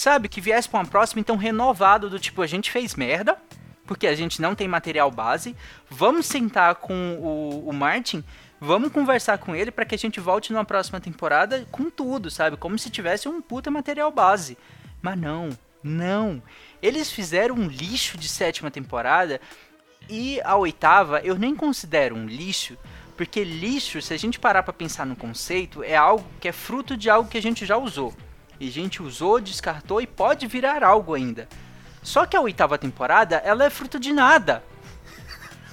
sabe, 0.00 0.28
que 0.28 0.40
viesse 0.40 0.68
para 0.68 0.80
uma 0.80 0.86
próxima, 0.86 1.20
então 1.20 1.36
renovado, 1.36 2.08
do 2.08 2.18
tipo, 2.18 2.40
a 2.42 2.46
gente 2.46 2.70
fez 2.70 2.94
merda, 2.94 3.36
porque 3.86 4.06
a 4.06 4.14
gente 4.14 4.40
não 4.40 4.54
tem 4.54 4.66
material 4.66 5.10
base, 5.10 5.54
vamos 5.90 6.26
sentar 6.26 6.76
com 6.76 7.18
o, 7.20 7.68
o 7.68 7.72
Martin, 7.72 8.24
vamos 8.60 8.92
conversar 8.92 9.38
com 9.38 9.54
ele 9.54 9.70
para 9.70 9.84
que 9.84 9.94
a 9.94 9.98
gente 9.98 10.18
volte 10.18 10.52
numa 10.52 10.64
próxima 10.64 11.00
temporada 11.00 11.66
com 11.70 11.90
tudo, 11.90 12.30
sabe, 12.30 12.56
como 12.56 12.78
se 12.78 12.88
tivesse 12.88 13.28
um 13.28 13.42
puta 13.42 13.70
material 13.70 14.10
base. 14.10 14.56
Mas 15.02 15.18
não, 15.18 15.50
não. 15.82 16.42
Eles 16.80 17.10
fizeram 17.10 17.54
um 17.56 17.66
lixo 17.66 18.16
de 18.16 18.28
sétima 18.28 18.70
temporada 18.70 19.40
e 20.08 20.40
a 20.42 20.56
oitava 20.56 21.20
eu 21.20 21.36
nem 21.36 21.54
considero 21.54 22.16
um 22.16 22.26
lixo, 22.26 22.76
porque 23.16 23.44
lixo, 23.44 24.00
se 24.00 24.14
a 24.14 24.16
gente 24.16 24.40
parar 24.40 24.62
para 24.62 24.72
pensar 24.72 25.04
no 25.04 25.14
conceito, 25.14 25.82
é 25.82 25.96
algo 25.96 26.24
que 26.40 26.48
é 26.48 26.52
fruto 26.52 26.96
de 26.96 27.10
algo 27.10 27.28
que 27.28 27.36
a 27.36 27.42
gente 27.42 27.66
já 27.66 27.76
usou. 27.76 28.14
E 28.60 28.68
a 28.68 28.70
gente 28.70 29.02
usou, 29.02 29.40
descartou 29.40 30.02
e 30.02 30.06
pode 30.06 30.46
virar 30.46 30.84
algo 30.84 31.14
ainda. 31.14 31.48
Só 32.02 32.26
que 32.26 32.36
a 32.36 32.40
oitava 32.42 32.76
temporada, 32.76 33.36
ela 33.36 33.64
é 33.64 33.70
fruto 33.70 33.98
de 33.98 34.12
nada. 34.12 34.62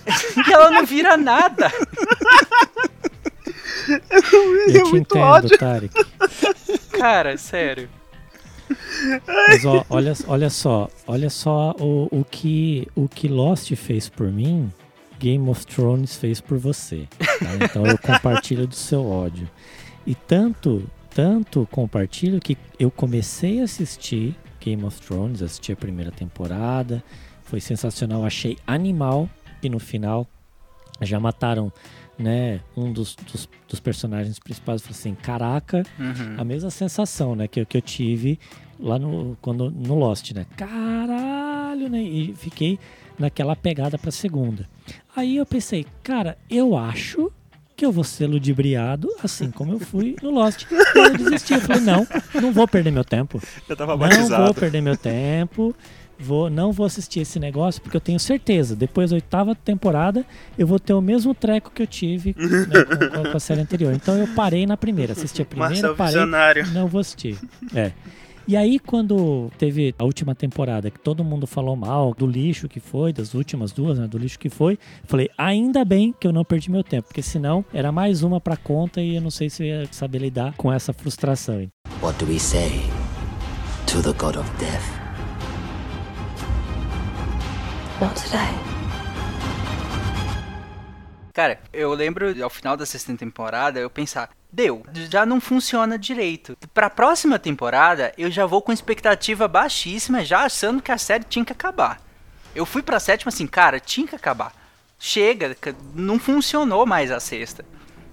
e 0.48 0.54
ela 0.54 0.72
não 0.72 0.86
vira 0.86 1.18
nada. 1.18 1.70
Eu 4.68 4.84
te 4.84 4.96
é 4.96 5.00
entendo, 5.00 5.22
ódio. 5.22 5.58
Tarek. 5.58 5.94
Cara, 6.92 7.38
sério. 7.38 7.90
Mas 9.26 9.66
ó, 9.66 9.86
olha, 9.90 10.14
olha 10.28 10.50
só, 10.50 10.90
olha 11.06 11.30
só 11.30 11.76
o, 11.80 12.08
o, 12.12 12.26
que, 12.26 12.88
o 12.96 13.08
que 13.08 13.28
Lost 13.28 13.74
fez 13.76 14.10
por 14.10 14.32
mim, 14.32 14.72
Game 15.20 15.50
of 15.50 15.66
Thrones 15.66 16.16
fez 16.16 16.42
por 16.42 16.58
você. 16.58 17.08
Tá? 17.18 17.66
Então 17.66 17.86
eu 17.86 17.98
compartilho 17.98 18.68
do 18.68 18.76
seu 18.76 19.06
ódio. 19.10 19.50
E 20.06 20.16
tanto 20.16 20.90
tanto 21.18 21.68
compartilho 21.72 22.39
que 22.39 22.55
eu 22.80 22.91
comecei 22.91 23.59
a 23.59 23.63
assistir 23.63 24.36
Game 24.59 24.84
of 24.84 25.01
Thrones, 25.01 25.41
assisti 25.41 25.72
a 25.72 25.76
primeira 25.76 26.11
temporada, 26.11 27.03
foi 27.41 27.59
sensacional, 27.59 28.24
achei 28.24 28.55
animal 28.68 29.28
e 29.63 29.68
no 29.68 29.80
final 29.80 30.28
já 31.01 31.20
mataram 31.20 31.74
né, 32.20 32.61
um 32.76 32.93
dos, 32.93 33.15
dos, 33.15 33.49
dos 33.68 33.80
personagens 33.80 34.38
principais, 34.38 34.84
falei 34.84 34.95
assim, 34.95 35.15
caraca, 35.15 35.84
uhum. 35.97 36.36
a 36.38 36.43
mesma 36.43 36.70
sensação, 36.70 37.36
né, 37.36 37.47
que, 37.47 37.65
que 37.65 37.78
eu 37.78 37.82
tive 37.82 38.39
lá 38.80 38.99
no, 38.99 39.36
quando, 39.41 39.72
no 39.72 39.95
Lost, 39.95 40.34
né, 40.34 40.45
caralho, 40.55 41.89
né, 41.89 41.99
e 41.99 42.36
fiquei 42.36 42.78
naquela 43.18 43.55
pegada 43.55 43.97
pra 43.97 44.11
segunda. 44.11 44.70
Aí 45.15 45.38
eu 45.38 45.47
pensei, 45.47 45.84
cara, 46.03 46.38
eu 46.47 46.78
acho 46.78 47.32
que 47.78 47.86
eu 47.86 47.91
vou 47.91 48.03
ser 48.03 48.25
ludibriado, 48.25 49.07
assim 49.23 49.51
como 49.51 49.73
eu 49.73 49.80
fui 49.80 50.15
no 50.23 50.32
Lost. 50.32 50.65
E 50.71 50.97
eu 50.97 51.15
desisti. 51.15 51.53
Eu 51.53 51.61
falei, 51.61 51.84
não, 51.84 52.07
não 52.41 52.51
vou 52.51 52.67
perder 52.67 52.89
meu 52.89 53.05
tempo. 53.05 53.39
Eu 53.69 53.75
tava 53.78 53.95
batizado. 53.95 54.30
Não 54.32 54.45
vou 54.45 54.53
perder 54.55 54.82
meu 54.82 54.97
tempo. 54.97 55.75
Vou, 56.19 56.49
não 56.49 56.71
vou 56.71 56.88
assistir 56.88 57.19
esse 57.19 57.39
negócio 57.39 57.80
porque 57.80 57.95
eu 57.95 58.01
tenho 58.01 58.19
certeza, 58.19 58.75
depois 58.75 59.11
da 59.11 59.17
oitava 59.17 59.53
temporada, 59.53 60.25
eu 60.57 60.65
vou 60.65 60.80
ter 60.80 60.93
o 60.93 60.99
mesmo 60.99 61.36
treco 61.36 61.69
que 61.69 61.84
eu 61.84 61.86
tive 61.86 62.34
né, 62.36 62.65
com, 63.09 63.30
com, 63.30 63.38
a 63.38 63.39
série 63.39 63.61
anterior. 63.61 63.93
Então 63.93 64.17
eu 64.17 64.28
parei 64.30 64.65
na 64.65 64.75
primeira, 64.75 65.13
assisti 65.13 65.43
a 65.43 65.45
primeira, 65.45 65.73
Marcel 65.73 65.95
parei, 65.95 66.13
visionário. 66.13 66.67
não 66.73 66.88
vou 66.88 67.01
assistir. 67.01 67.38
É. 67.75 67.91
E 68.48 68.56
aí, 68.56 68.80
quando 68.80 69.52
teve 69.58 69.93
a 70.00 70.06
última 70.06 70.34
temporada, 70.34 70.89
que 70.89 70.98
todo 70.98 71.22
mundo 71.22 71.45
falou 71.45 71.76
mal 71.76 72.14
do 72.14 72.26
lixo 72.26 72.70
que 72.70 72.80
foi, 72.80 73.12
das 73.12 73.34
últimas 73.34 73.74
duas, 73.74 74.00
né, 74.00 74.08
do 74.08 74.18
lixo 74.18 74.39
que 74.39 74.50
foi, 74.50 74.80
falei, 75.04 75.30
ainda 75.38 75.84
bem 75.84 76.16
que 76.18 76.26
eu 76.26 76.32
não 76.32 76.45
perdi 76.45 76.72
meu 76.72 76.82
tempo, 76.82 77.10
porque 77.10 77.22
senão 77.22 77.66
era 77.74 77.91
mais 77.91 78.24
uma 78.24 78.39
pra 78.39 78.56
conta 78.56 79.02
e 79.02 79.18
eu 79.18 79.22
não 79.22 79.30
sei 79.30 79.50
se 79.50 79.64
eu 79.64 79.68
ia 79.68 79.89
saber 79.91 80.20
lidar 80.20 80.54
com 80.56 80.72
essa 80.72 80.93
frustração. 80.93 81.68
What 82.02 82.24
do 82.24 82.32
we 82.32 82.39
say 82.39 82.84
to 83.88 84.02
the 84.02 84.18
God 84.18 84.38
of 84.38 84.50
Death? 84.58 85.08
Not 88.00 88.16
today. 88.16 88.78
Cara, 91.34 91.60
eu 91.74 91.93
lembro 91.93 92.34
ao 92.41 92.50
final 92.50 92.78
da 92.78 92.86
sexta 92.86 93.16
temporada 93.16 93.80
eu 93.80 93.89
pensar, 93.89 94.30
deu. 94.52 94.86
Já 95.10 95.26
não 95.26 95.39
funciona 95.39 95.98
direito. 95.98 96.58
Pra 96.74 96.89
próxima 96.89 97.38
temporada, 97.38 98.14
eu 98.18 98.30
já 98.32 98.45
vou 98.45 98.62
com 98.62 98.72
expectativa 98.72 99.48
baixíssima, 99.48 100.24
já 100.24 100.41
achando 100.41 100.82
que 100.82 100.91
a 100.91 100.98
série 100.98 101.24
tinha 101.24 101.45
que 101.45 101.52
acabar. 101.52 102.02
Eu 102.56 102.66
fui 102.66 102.82
pra 102.82 103.00
sétima 103.00 103.30
assim, 103.30 103.45
cara, 103.45 103.80
tinha 103.80 104.08
que 104.08 104.16
acabar. 104.16 104.54
Chega, 105.00 105.56
não 105.93 106.18
funcionou 106.18 106.86
mais 106.86 107.12
a 107.12 107.20
sexta. 107.20 107.64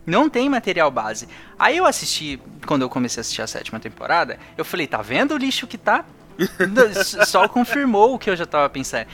Não 0.07 0.29
tem 0.29 0.51
material 0.51 0.91
base. 0.91 1.29
Aí 1.59 1.79
eu 1.79 1.87
assisti, 1.87 2.39
quando 2.67 2.83
eu 2.83 2.91
comecei 2.91 3.21
a 3.21 3.23
assistir 3.23 3.41
a 3.41 3.47
sétima 3.47 3.81
temporada, 3.81 4.39
eu 4.57 4.65
falei, 4.65 4.87
tá 4.87 5.01
vendo 5.01 5.33
o 5.33 5.39
lixo 5.39 5.67
que 5.67 5.79
tá? 5.79 6.05
Só 7.27 7.49
confirmou 7.49 8.15
o 8.15 8.19
que 8.19 8.29
eu 8.29 8.37
já 8.37 8.45
tava 8.45 8.69
pensando. 8.69 9.07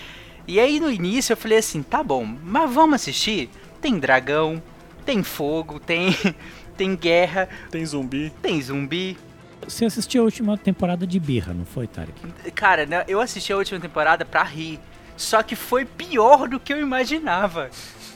E 0.48 0.58
aí 0.58 0.80
no 0.80 0.90
início 0.90 1.32
eu 1.32 1.36
falei 1.36 1.58
assim, 1.58 1.80
tá 1.82 2.02
bom, 2.02 2.24
mas 2.24 2.72
vamos 2.72 2.96
assistir? 2.96 3.50
Tem 3.80 3.98
dragão, 4.00 4.60
tem 5.04 5.22
fogo, 5.22 5.78
tem 5.78 6.16
tem 6.80 6.96
guerra, 6.96 7.46
Tem 7.70 7.84
zumbi. 7.84 8.32
tem 8.40 8.62
zumbi. 8.62 9.18
Você 9.68 9.84
assistiu 9.84 10.22
a 10.22 10.24
última 10.24 10.56
temporada 10.56 11.06
de 11.06 11.20
Birra, 11.20 11.52
não 11.52 11.66
foi, 11.66 11.86
Tarek? 11.86 12.14
Cara, 12.54 12.86
né, 12.86 13.04
eu 13.06 13.20
assisti 13.20 13.52
a 13.52 13.56
última 13.58 13.78
temporada 13.78 14.24
pra 14.24 14.42
rir. 14.42 14.80
Só 15.14 15.42
que 15.42 15.54
foi 15.54 15.84
pior 15.84 16.48
do 16.48 16.58
que 16.58 16.72
eu 16.72 16.80
imaginava. 16.80 17.68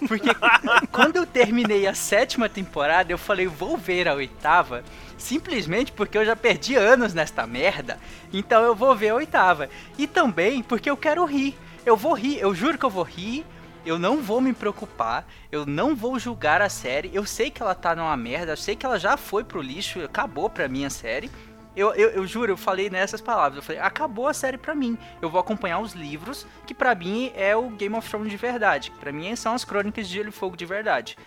Porque 0.08 0.30
quando 0.90 1.16
eu 1.16 1.26
terminei 1.26 1.86
a 1.86 1.92
sétima 1.92 2.48
temporada, 2.48 3.12
eu 3.12 3.18
falei, 3.18 3.46
vou 3.46 3.76
ver 3.76 4.08
a 4.08 4.14
oitava. 4.14 4.82
Simplesmente 5.18 5.92
porque 5.92 6.16
eu 6.16 6.24
já 6.24 6.34
perdi 6.34 6.74
anos 6.74 7.12
nesta 7.12 7.46
merda. 7.46 7.98
Então 8.32 8.62
eu 8.62 8.74
vou 8.74 8.96
ver 8.96 9.10
a 9.10 9.16
oitava. 9.16 9.68
E 9.98 10.06
também 10.06 10.62
porque 10.62 10.88
eu 10.88 10.96
quero 10.96 11.22
rir. 11.26 11.54
Eu 11.84 11.98
vou 11.98 12.14
rir, 12.14 12.38
eu 12.40 12.54
juro 12.54 12.78
que 12.78 12.84
eu 12.86 12.90
vou 12.90 13.04
rir. 13.04 13.44
Eu 13.84 13.98
não 13.98 14.22
vou 14.22 14.40
me 14.40 14.54
preocupar, 14.54 15.26
eu 15.52 15.66
não 15.66 15.94
vou 15.94 16.18
julgar 16.18 16.62
a 16.62 16.70
série. 16.70 17.10
Eu 17.12 17.26
sei 17.26 17.50
que 17.50 17.62
ela 17.62 17.74
tá 17.74 17.94
numa 17.94 18.16
merda, 18.16 18.52
eu 18.52 18.56
sei 18.56 18.74
que 18.74 18.86
ela 18.86 18.98
já 18.98 19.16
foi 19.16 19.44
pro 19.44 19.60
lixo, 19.60 20.02
acabou 20.02 20.48
pra 20.48 20.68
mim 20.68 20.86
a 20.86 20.90
série. 20.90 21.30
Eu, 21.76 21.92
eu, 21.94 22.10
eu 22.10 22.26
juro, 22.26 22.52
eu 22.52 22.56
falei 22.56 22.88
nessas 22.88 23.20
palavras. 23.20 23.56
Eu 23.56 23.62
falei, 23.62 23.80
acabou 23.82 24.28
a 24.28 24.34
série 24.34 24.56
pra 24.56 24.74
mim. 24.74 24.96
Eu 25.20 25.28
vou 25.28 25.40
acompanhar 25.40 25.80
os 25.80 25.92
livros, 25.92 26.46
que 26.66 26.72
pra 26.72 26.94
mim 26.94 27.30
é 27.34 27.54
o 27.54 27.68
Game 27.70 27.94
of 27.94 28.08
Thrones 28.08 28.30
de 28.30 28.36
verdade. 28.36 28.90
que 28.90 28.98
Pra 28.98 29.12
mim 29.12 29.34
são 29.36 29.54
as 29.54 29.64
crônicas 29.64 30.08
de 30.08 30.14
Gelo 30.14 30.28
e 30.28 30.32
Fogo 30.32 30.56
de 30.56 30.64
verdade. 30.64 31.18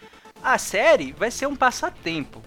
A 0.42 0.58
série 0.58 1.12
vai 1.12 1.30
ser 1.30 1.48
um 1.48 1.56
passatempo. 1.56 2.42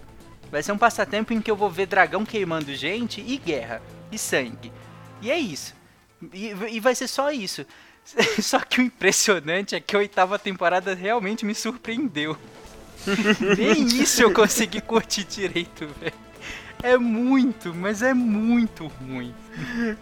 Vai 0.50 0.62
ser 0.62 0.72
um 0.72 0.78
passatempo 0.78 1.32
em 1.32 1.40
que 1.40 1.50
eu 1.50 1.56
vou 1.56 1.70
ver 1.70 1.86
dragão 1.86 2.24
queimando 2.24 2.74
gente 2.74 3.20
e 3.20 3.36
guerra. 3.36 3.80
E 4.10 4.18
sangue. 4.18 4.72
E 5.20 5.30
é 5.30 5.38
isso. 5.38 5.74
E, 6.32 6.48
e 6.70 6.80
vai 6.80 6.94
ser 6.94 7.06
só 7.06 7.30
isso. 7.30 7.64
Só 8.40 8.58
que 8.60 8.80
o 8.80 8.84
impressionante 8.84 9.74
é 9.74 9.80
que 9.80 9.94
a 9.94 9.98
oitava 9.98 10.38
temporada 10.38 10.94
realmente 10.94 11.44
me 11.44 11.54
surpreendeu. 11.54 12.36
Nem 13.56 13.86
isso 13.86 14.22
eu 14.22 14.32
consegui 14.32 14.80
curtir 14.80 15.24
direito, 15.24 15.86
velho. 16.00 16.12
É 16.82 16.96
muito, 16.96 17.74
mas 17.74 18.02
é 18.02 18.14
muito 18.14 18.86
ruim. 18.86 19.34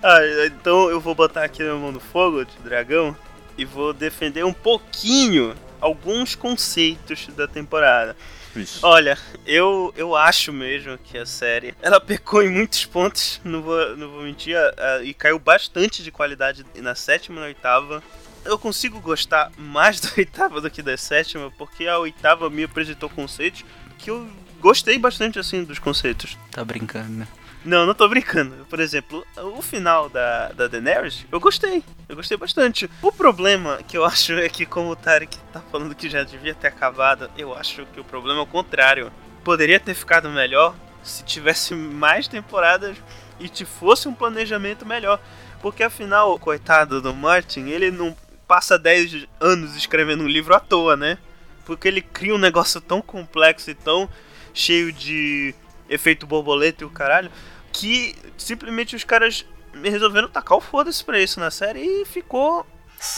Ah, 0.02 0.20
então 0.46 0.88
eu 0.88 1.00
vou 1.00 1.14
botar 1.14 1.44
aqui 1.44 1.62
na 1.62 1.74
mão 1.74 1.92
do 1.92 1.98
fogo 1.98 2.44
de 2.44 2.56
dragão 2.58 3.16
e 3.56 3.64
vou 3.64 3.92
defender 3.92 4.44
um 4.44 4.52
pouquinho 4.52 5.54
alguns 5.80 6.36
conceitos 6.36 7.26
da 7.36 7.48
temporada. 7.48 8.16
Vixe. 8.58 8.78
Olha, 8.82 9.16
eu, 9.46 9.92
eu 9.96 10.16
acho 10.16 10.52
mesmo 10.52 10.98
que 10.98 11.16
a 11.16 11.24
série 11.24 11.74
ela 11.80 12.00
pecou 12.00 12.42
em 12.42 12.50
muitos 12.50 12.84
pontos, 12.84 13.40
não 13.44 13.62
vou, 13.62 13.96
não 13.96 14.10
vou 14.10 14.22
mentir, 14.22 14.56
a- 14.56 14.74
a- 14.96 15.02
e 15.04 15.14
caiu 15.14 15.38
bastante 15.38 16.02
de 16.02 16.10
qualidade 16.10 16.64
na 16.76 16.94
sétima 16.94 17.36
e 17.36 17.40
na 17.40 17.46
oitava. 17.46 18.02
Eu 18.44 18.58
consigo 18.58 19.00
gostar 19.00 19.50
mais 19.56 20.00
da 20.00 20.10
oitava 20.16 20.60
do 20.60 20.70
que 20.70 20.82
da 20.82 20.96
sétima, 20.96 21.52
porque 21.56 21.86
a 21.86 21.98
oitava 21.98 22.48
me 22.50 22.64
apresentou 22.64 23.08
conceitos 23.08 23.64
que 23.98 24.10
eu 24.10 24.26
gostei 24.60 24.98
bastante 24.98 25.38
assim 25.38 25.62
dos 25.64 25.78
conceitos. 25.78 26.36
Tá 26.50 26.64
brincando, 26.64 27.10
né? 27.10 27.28
Não, 27.68 27.84
não 27.84 27.92
tô 27.92 28.08
brincando. 28.08 28.64
Por 28.64 28.80
exemplo, 28.80 29.26
o 29.36 29.60
final 29.60 30.08
da, 30.08 30.48
da 30.52 30.68
Daenerys, 30.68 31.26
eu 31.30 31.38
gostei. 31.38 31.84
Eu 32.08 32.16
gostei 32.16 32.34
bastante. 32.34 32.88
O 33.02 33.12
problema 33.12 33.80
que 33.86 33.98
eu 33.98 34.04
acho 34.08 34.32
é 34.32 34.48
que, 34.48 34.64
como 34.64 34.90
o 34.90 34.96
Tarek 34.96 35.36
tá 35.52 35.60
falando 35.70 35.94
que 35.94 36.08
já 36.08 36.22
devia 36.22 36.54
ter 36.54 36.68
acabado, 36.68 37.30
eu 37.36 37.54
acho 37.54 37.84
que 37.92 38.00
o 38.00 38.04
problema 38.04 38.40
é 38.40 38.42
o 38.42 38.46
contrário. 38.46 39.12
Poderia 39.44 39.78
ter 39.78 39.92
ficado 39.92 40.30
melhor 40.30 40.74
se 41.02 41.22
tivesse 41.24 41.74
mais 41.74 42.26
temporadas 42.26 42.96
e 43.38 43.50
se 43.52 43.66
fosse 43.66 44.08
um 44.08 44.14
planejamento 44.14 44.86
melhor. 44.86 45.20
Porque 45.60 45.82
afinal, 45.82 46.32
o 46.32 46.38
coitado 46.38 47.02
do 47.02 47.12
Martin, 47.12 47.66
ele 47.66 47.90
não 47.90 48.16
passa 48.46 48.78
10 48.78 49.26
anos 49.38 49.76
escrevendo 49.76 50.24
um 50.24 50.28
livro 50.28 50.54
à 50.54 50.60
toa, 50.60 50.96
né? 50.96 51.18
Porque 51.66 51.86
ele 51.86 52.00
cria 52.00 52.34
um 52.34 52.38
negócio 52.38 52.80
tão 52.80 53.02
complexo 53.02 53.70
e 53.70 53.74
tão 53.74 54.08
cheio 54.54 54.90
de 54.90 55.54
efeito 55.88 56.26
borboleta 56.26 56.82
e 56.82 56.86
o 56.86 56.90
caralho, 56.90 57.30
que 57.78 58.14
simplesmente 58.36 58.96
os 58.96 59.04
caras 59.04 59.46
resolveram 59.72 60.28
tacar 60.28 60.58
o 60.58 60.60
foda-se 60.60 61.04
pra 61.04 61.20
isso 61.20 61.38
na 61.38 61.50
série 61.50 61.80
e 61.80 62.04
ficou 62.04 62.66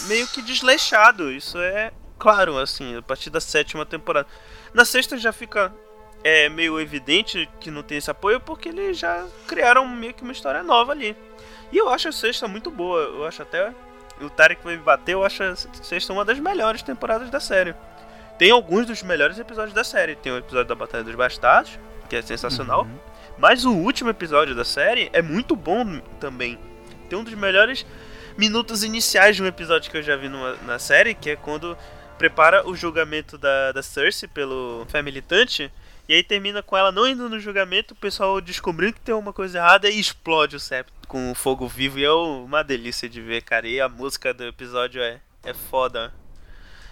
meio 0.07 0.27
que 0.29 0.43
desleixado. 0.43 1.31
Isso 1.31 1.59
é 1.59 1.91
claro, 2.19 2.59
assim, 2.59 2.97
a 2.97 3.03
partir 3.03 3.31
da 3.31 3.41
sétima 3.41 3.87
temporada. 3.87 4.29
Na 4.75 4.85
sexta 4.85 5.17
já 5.17 5.33
fica 5.33 5.73
é, 6.23 6.49
meio 6.51 6.79
evidente 6.79 7.49
que 7.59 7.71
não 7.71 7.83
tem 7.83 7.99
esse 7.99 8.11
apoio 8.11 8.39
porque 8.39 8.69
eles 8.69 8.99
já 8.99 9.27
criaram 9.47 9.89
meio 9.89 10.13
que 10.13 10.23
uma 10.23 10.33
história 10.33 10.63
nova 10.63 10.93
ali. 10.93 11.17
E 11.73 11.79
eu 11.79 11.89
acho 11.89 12.09
a 12.09 12.13
sexta 12.13 12.47
muito 12.47 12.71
boa, 12.71 13.01
eu 13.01 13.27
acho 13.27 13.43
até. 13.43 13.73
O 14.21 14.29
Tarek 14.29 14.63
vai 14.63 14.77
me 14.77 14.83
bater, 14.83 15.15
eu 15.15 15.25
acho 15.25 15.43
a 15.43 15.57
sexta 15.57 16.13
uma 16.13 16.27
das 16.27 16.39
melhores 16.39 16.83
temporadas 16.83 17.31
da 17.31 17.41
série. 17.41 17.75
Tem 18.39 18.51
alguns 18.51 18.87
dos 18.87 19.03
melhores 19.03 19.39
episódios 19.39 19.73
da 19.73 19.85
série. 19.85 20.15
Tem 20.15 20.31
o 20.31 20.37
episódio 20.37 20.67
da 20.67 20.75
Batalha 20.75 21.05
dos 21.05 21.15
Bastardos, 21.15 21.79
que 22.09 22.17
é 22.17 22.23
sensacional. 22.23 22.87
Mas 23.41 23.65
o 23.65 23.73
último 23.73 24.11
episódio 24.11 24.55
da 24.55 24.65
série 24.65 25.09
é 25.15 25.23
muito 25.23 25.57
bom 25.57 25.99
também. 26.21 26.59
Tem 27.09 27.19
um 27.19 27.25
dos 27.25 27.33
melhores 27.33 27.87
minutos 28.37 28.85
iniciais 28.85 29.35
de 29.35 29.43
um 29.43 29.47
episódio 29.47 29.91
que 29.91 29.97
eu 29.97 30.03
já 30.03 30.15
vi 30.15 30.29
numa, 30.29 30.57
na 30.67 30.79
série, 30.79 31.15
que 31.15 31.31
é 31.31 31.37
quando 31.37 31.77
prepara 32.19 32.69
o 32.69 32.77
julgamento 32.77 33.39
da, 33.39 33.73
da 33.73 33.83
Cersei 33.83 34.29
pelo 34.29 34.85
fé 34.91 35.01
militante. 35.01 35.73
E 36.07 36.13
aí 36.13 36.23
termina 36.23 36.63
com 36.63 36.77
ela 36.77 36.93
não 36.93 37.09
indo 37.09 37.31
no 37.31 37.41
julgamento, 37.41 37.95
o 37.95 37.97
pessoal 37.97 38.41
descobrindo 38.43 38.93
que 38.93 39.01
tem 39.01 39.15
alguma 39.15 39.33
coisa 39.33 39.57
errada 39.57 39.89
e 39.89 39.99
explode 39.99 40.57
o 40.57 40.61
septo 40.61 40.93
com 41.09 41.35
fogo 41.35 41.67
vivo. 41.67 41.99
E 41.99 42.05
é 42.05 42.13
uma 42.13 42.63
delícia 42.63 43.09
de 43.09 43.23
ver, 43.23 43.41
cara. 43.43 43.67
E 43.67 43.81
a 43.81 43.89
música 43.89 44.35
do 44.35 44.45
episódio 44.45 45.01
é, 45.01 45.19
é 45.45 45.55
foda. 45.55 46.13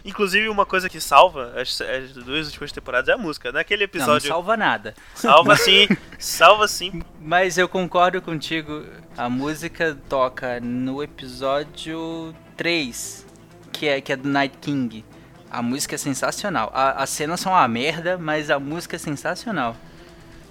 Inclusive, 0.04 0.48
uma 0.48 0.64
coisa 0.64 0.88
que 0.88 1.00
salva 1.00 1.52
as, 1.60 1.80
as 1.80 2.12
duas 2.12 2.46
últimas 2.46 2.72
temporadas 2.72 3.08
é 3.08 3.12
a 3.12 3.18
música. 3.18 3.50
Naquele 3.52 3.82
Não, 3.86 3.88
não 3.88 4.00
episódio. 4.00 4.28
salva 4.28 4.56
nada. 4.56 4.94
salva 5.14 5.56
sim, 5.56 5.88
salva 6.18 6.68
sim. 6.68 7.02
Mas 7.20 7.58
eu 7.58 7.68
concordo 7.68 8.22
contigo. 8.22 8.84
A 9.16 9.28
música 9.28 9.96
toca 10.08 10.60
no 10.60 11.02
episódio 11.02 12.34
3, 12.56 13.26
que 13.72 13.86
é, 13.88 14.00
que 14.00 14.12
é 14.12 14.16
do 14.16 14.28
Night 14.28 14.56
King. 14.60 15.04
A 15.50 15.62
música 15.62 15.94
é 15.94 15.98
sensacional. 15.98 16.70
A- 16.74 17.02
as 17.02 17.10
cenas 17.10 17.40
são 17.40 17.52
uma 17.52 17.66
merda, 17.66 18.16
mas 18.18 18.50
a 18.50 18.58
música 18.58 18.96
é 18.96 18.98
sensacional. 18.98 19.76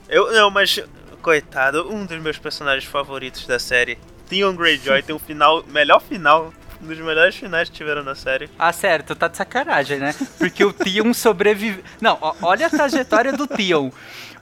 Eu, 0.10 0.32
não, 0.32 0.50
mas, 0.50 0.80
coitado, 1.22 1.92
um 1.92 2.06
dos 2.06 2.20
meus 2.20 2.38
personagens 2.38 2.86
favoritos 2.86 3.46
da 3.46 3.60
série, 3.60 3.98
Theon 4.30 4.56
Greyjoy, 4.56 5.04
tem 5.04 5.16
um 5.16 5.20
final, 5.20 5.64
melhor 5.68 6.02
final, 6.02 6.54
um 6.82 6.88
dos 6.88 6.98
melhores 7.00 7.36
finais 7.36 7.70
que 7.70 7.76
tiveram 7.76 8.04
na 8.04 8.16
série. 8.16 8.50
Ah, 8.58 8.72
sério, 8.72 9.04
tu 9.06 9.16
tá 9.16 9.28
de 9.28 9.38
sacanagem, 9.38 10.00
né? 10.00 10.14
Porque 10.38 10.64
o 10.64 10.72
Theon 10.74 11.14
sobrevive. 11.14 11.84
Não, 12.02 12.18
ó, 12.22 12.34
olha 12.42 12.68
a 12.68 12.70
trajetória 12.70 13.34
do 13.34 13.48
Theon. 13.48 13.92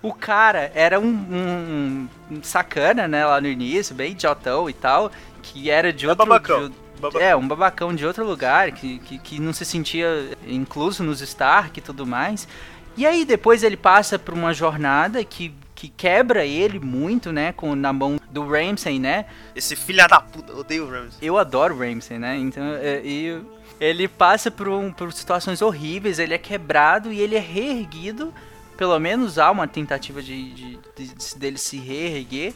O 0.01 0.13
cara 0.13 0.71
era 0.75 0.99
um, 0.99 1.07
um- 1.07 2.09
um 2.31 2.43
sacana, 2.43 3.07
né, 3.07 3.25
lá 3.25 3.39
no 3.41 3.47
início, 3.47 3.95
bem 3.95 4.11
idiotão 4.11 4.69
e 4.69 4.73
tal, 4.73 5.11
que 5.41 5.69
era 5.69 5.91
de 5.91 6.05
É 6.05 6.09
outro... 6.09 6.25
babacão. 6.25 6.69
de- 6.69 6.85
Babacão. 6.99 7.21
É, 7.27 7.35
um 7.35 7.45
babacão 7.47 7.93
de 7.93 8.05
outro 8.05 8.25
lugar, 8.25 8.71
que, 8.71 8.99
que, 8.99 9.17
que 9.19 9.39
não 9.41 9.51
se 9.51 9.65
sentia 9.65 10.29
incluso 10.47 11.03
nos 11.03 11.19
Stark 11.21 11.77
e 11.77 11.81
tudo 11.81 12.05
mais. 12.07 12.47
E 12.95 13.05
aí 13.05 13.25
depois 13.25 13.63
ele 13.63 13.75
passa 13.75 14.17
por 14.17 14.33
uma 14.33 14.53
jornada 14.53 15.21
que, 15.25 15.53
que 15.75 15.89
quebra 15.89 16.45
ele 16.45 16.79
muito, 16.79 17.31
né, 17.33 17.51
com, 17.51 17.75
na 17.75 17.91
mão 17.91 18.17
do 18.31 18.47
Ramsay, 18.47 18.97
né? 18.97 19.25
Esse 19.53 19.75
filho 19.75 20.07
da 20.07 20.21
puta, 20.21 20.53
eu 20.53 20.59
odeio 20.59 20.85
o 20.85 20.89
Ramsay. 20.89 21.19
Eu 21.21 21.37
adoro 21.37 21.75
o 21.75 21.79
Ramsay, 21.79 22.17
né? 22.17 22.37
Então, 22.37 22.63
é, 22.81 23.01
e 23.03 23.37
ele 23.79 24.07
passa 24.07 24.49
por, 24.49 24.69
um- 24.69 24.91
por 24.91 25.11
situações 25.11 25.61
horríveis, 25.61 26.17
ele 26.17 26.33
é 26.33 26.37
quebrado 26.37 27.11
e 27.11 27.19
ele 27.19 27.35
é 27.35 27.39
reerguido. 27.39 28.33
Pelo 28.77 28.97
menos 28.99 29.37
há 29.37 29.51
uma 29.51 29.67
tentativa 29.67 30.21
de, 30.21 30.51
de- 30.53 30.79
de- 30.97 31.35
dele 31.37 31.57
se 31.57 31.77
reerguer 31.77 32.53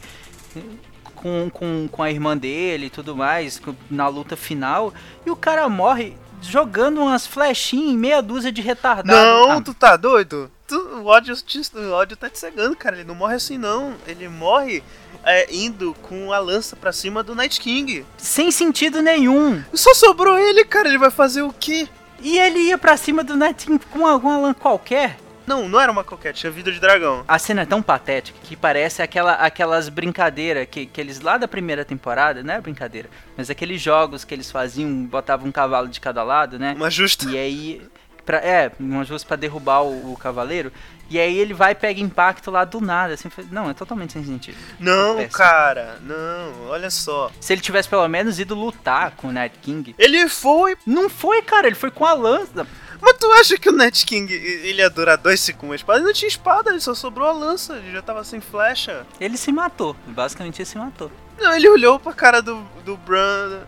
com, 1.14 1.50
com, 1.50 1.88
com 1.90 2.02
a 2.02 2.10
irmã 2.10 2.36
dele 2.36 2.86
e 2.86 2.90
tudo 2.90 3.14
mais, 3.16 3.60
na 3.90 4.08
luta 4.08 4.36
final. 4.36 4.92
E 5.24 5.30
o 5.30 5.36
cara 5.36 5.68
morre 5.68 6.14
jogando 6.40 7.00
umas 7.00 7.26
flechinhas 7.26 7.92
em 7.94 7.96
meia 7.96 8.20
dúzia 8.22 8.50
de 8.52 8.60
retardado. 8.60 9.08
Não, 9.08 9.50
Ah, 9.52 9.60
tu 9.60 9.74
tá 9.74 9.96
doido? 9.96 10.50
Tu, 10.66 10.76
o, 10.76 11.06
ódio, 11.06 11.34
o 11.74 11.90
ódio 11.92 12.16
tá 12.16 12.28
te 12.30 12.38
cegando, 12.38 12.76
cara. 12.76 12.96
Ele 12.96 13.04
não 13.04 13.14
morre 13.14 13.34
assim, 13.34 13.58
não. 13.58 13.94
Ele 14.06 14.28
morre 14.28 14.82
é, 15.24 15.52
indo 15.54 15.94
com 16.02 16.32
a 16.32 16.38
lança 16.38 16.76
pra 16.76 16.92
cima 16.92 17.22
do 17.22 17.34
Night 17.34 17.60
King. 17.60 18.06
Sem 18.16 18.50
sentido 18.50 19.02
nenhum. 19.02 19.62
Só 19.74 19.92
sobrou 19.94 20.38
ele, 20.38 20.64
cara. 20.64 20.88
Ele 20.88 20.98
vai 20.98 21.10
fazer 21.10 21.42
o 21.42 21.52
quê? 21.52 21.88
E 22.20 22.38
ele 22.38 22.60
ia 22.60 22.78
pra 22.78 22.96
cima 22.96 23.24
do 23.24 23.36
Night 23.36 23.66
King 23.66 23.84
com 23.90 24.06
alguma 24.06 24.38
lã 24.38 24.52
qualquer. 24.54 25.16
Não, 25.46 25.68
não 25.68 25.80
era 25.80 25.90
uma 25.90 26.04
coquete, 26.04 26.40
tinha 26.40 26.50
vida 26.50 26.70
de 26.70 26.80
dragão. 26.80 27.24
A 27.26 27.38
cena 27.38 27.62
é 27.62 27.66
tão 27.66 27.82
patética 27.82 28.38
que 28.42 28.56
parece 28.56 29.02
aquela, 29.02 29.34
aquelas 29.34 29.88
brincadeiras 29.88 30.66
que, 30.70 30.86
que 30.86 31.00
eles 31.00 31.20
lá 31.20 31.36
da 31.36 31.48
primeira 31.48 31.84
temporada, 31.84 32.42
não 32.42 32.54
é 32.54 32.60
brincadeira, 32.60 33.08
mas 33.36 33.50
aqueles 33.50 33.80
jogos 33.80 34.24
que 34.24 34.34
eles 34.34 34.50
faziam, 34.50 35.04
botavam 35.04 35.48
um 35.48 35.52
cavalo 35.52 35.88
de 35.88 36.00
cada 36.00 36.22
lado, 36.22 36.58
né? 36.58 36.74
Uma 36.76 36.90
justa. 36.90 37.28
E 37.28 37.38
aí. 37.38 37.82
Pra, 38.24 38.36
é, 38.36 38.70
uma 38.78 39.02
justa 39.02 39.26
pra 39.26 39.36
derrubar 39.36 39.82
o, 39.82 40.12
o 40.12 40.16
cavaleiro. 40.16 40.70
E 41.08 41.18
aí 41.18 41.36
ele 41.36 41.52
vai 41.52 41.72
e 41.72 41.74
pega 41.74 42.00
impacto 42.00 42.50
lá 42.50 42.64
do 42.64 42.80
nada. 42.80 43.14
Assim, 43.14 43.28
não, 43.50 43.68
é 43.68 43.74
totalmente 43.74 44.12
sem 44.12 44.24
sentido. 44.24 44.56
Não, 44.78 45.16
Péssimo. 45.16 45.32
cara, 45.32 45.98
não, 46.02 46.68
olha 46.68 46.88
só. 46.90 47.32
Se 47.40 47.52
ele 47.52 47.60
tivesse 47.60 47.88
pelo 47.88 48.06
menos 48.06 48.38
ido 48.38 48.54
lutar 48.54 49.12
com 49.16 49.28
o 49.28 49.32
Night 49.32 49.58
King. 49.60 49.96
Ele 49.98 50.28
foi. 50.28 50.76
Não 50.86 51.10
foi, 51.10 51.42
cara, 51.42 51.66
ele 51.66 51.74
foi 51.74 51.90
com 51.90 52.06
a 52.06 52.12
lança. 52.12 52.64
Mas 53.00 53.16
tu 53.18 53.30
acha 53.32 53.58
que 53.58 53.68
o 53.68 53.72
Night 53.72 54.04
King 54.04 54.32
ele 54.32 54.82
ia 54.82 54.90
durar 54.90 55.16
dois 55.16 55.40
segundos 55.40 55.60
com 55.60 55.66
uma 55.66 55.76
espada? 55.76 55.98
Ele 55.98 56.06
não 56.06 56.12
tinha 56.12 56.28
espada, 56.28 56.70
ele 56.70 56.80
só 56.80 56.94
sobrou 56.94 57.28
a 57.28 57.32
lança, 57.32 57.76
ele 57.76 57.92
já 57.92 58.02
tava 58.02 58.22
sem 58.24 58.40
flecha. 58.40 59.06
Ele 59.20 59.36
se 59.36 59.50
matou. 59.50 59.96
Basicamente 60.06 60.60
ele 60.60 60.66
se 60.66 60.78
matou. 60.78 61.10
Não, 61.38 61.54
ele 61.54 61.68
olhou 61.68 61.98
pra 61.98 62.12
cara 62.12 62.40
do, 62.42 62.62
do 62.84 62.96
Bran 62.96 63.60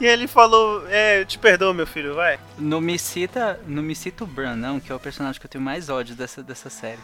e 0.00 0.06
ele 0.06 0.26
falou: 0.26 0.86
É, 0.88 1.20
eu 1.20 1.26
te 1.26 1.38
perdoo, 1.38 1.74
meu 1.74 1.86
filho, 1.86 2.14
vai. 2.14 2.38
Não 2.58 2.80
me 2.80 2.98
cita, 2.98 3.60
não 3.66 3.82
me 3.82 3.94
cita 3.94 4.24
o 4.24 4.26
Bran, 4.26 4.56
não, 4.56 4.80
que 4.80 4.90
é 4.90 4.94
o 4.94 5.00
personagem 5.00 5.40
que 5.40 5.46
eu 5.46 5.50
tenho 5.50 5.64
mais 5.64 5.88
ódio 5.88 6.14
dessa, 6.14 6.42
dessa 6.42 6.70
série. 6.70 7.00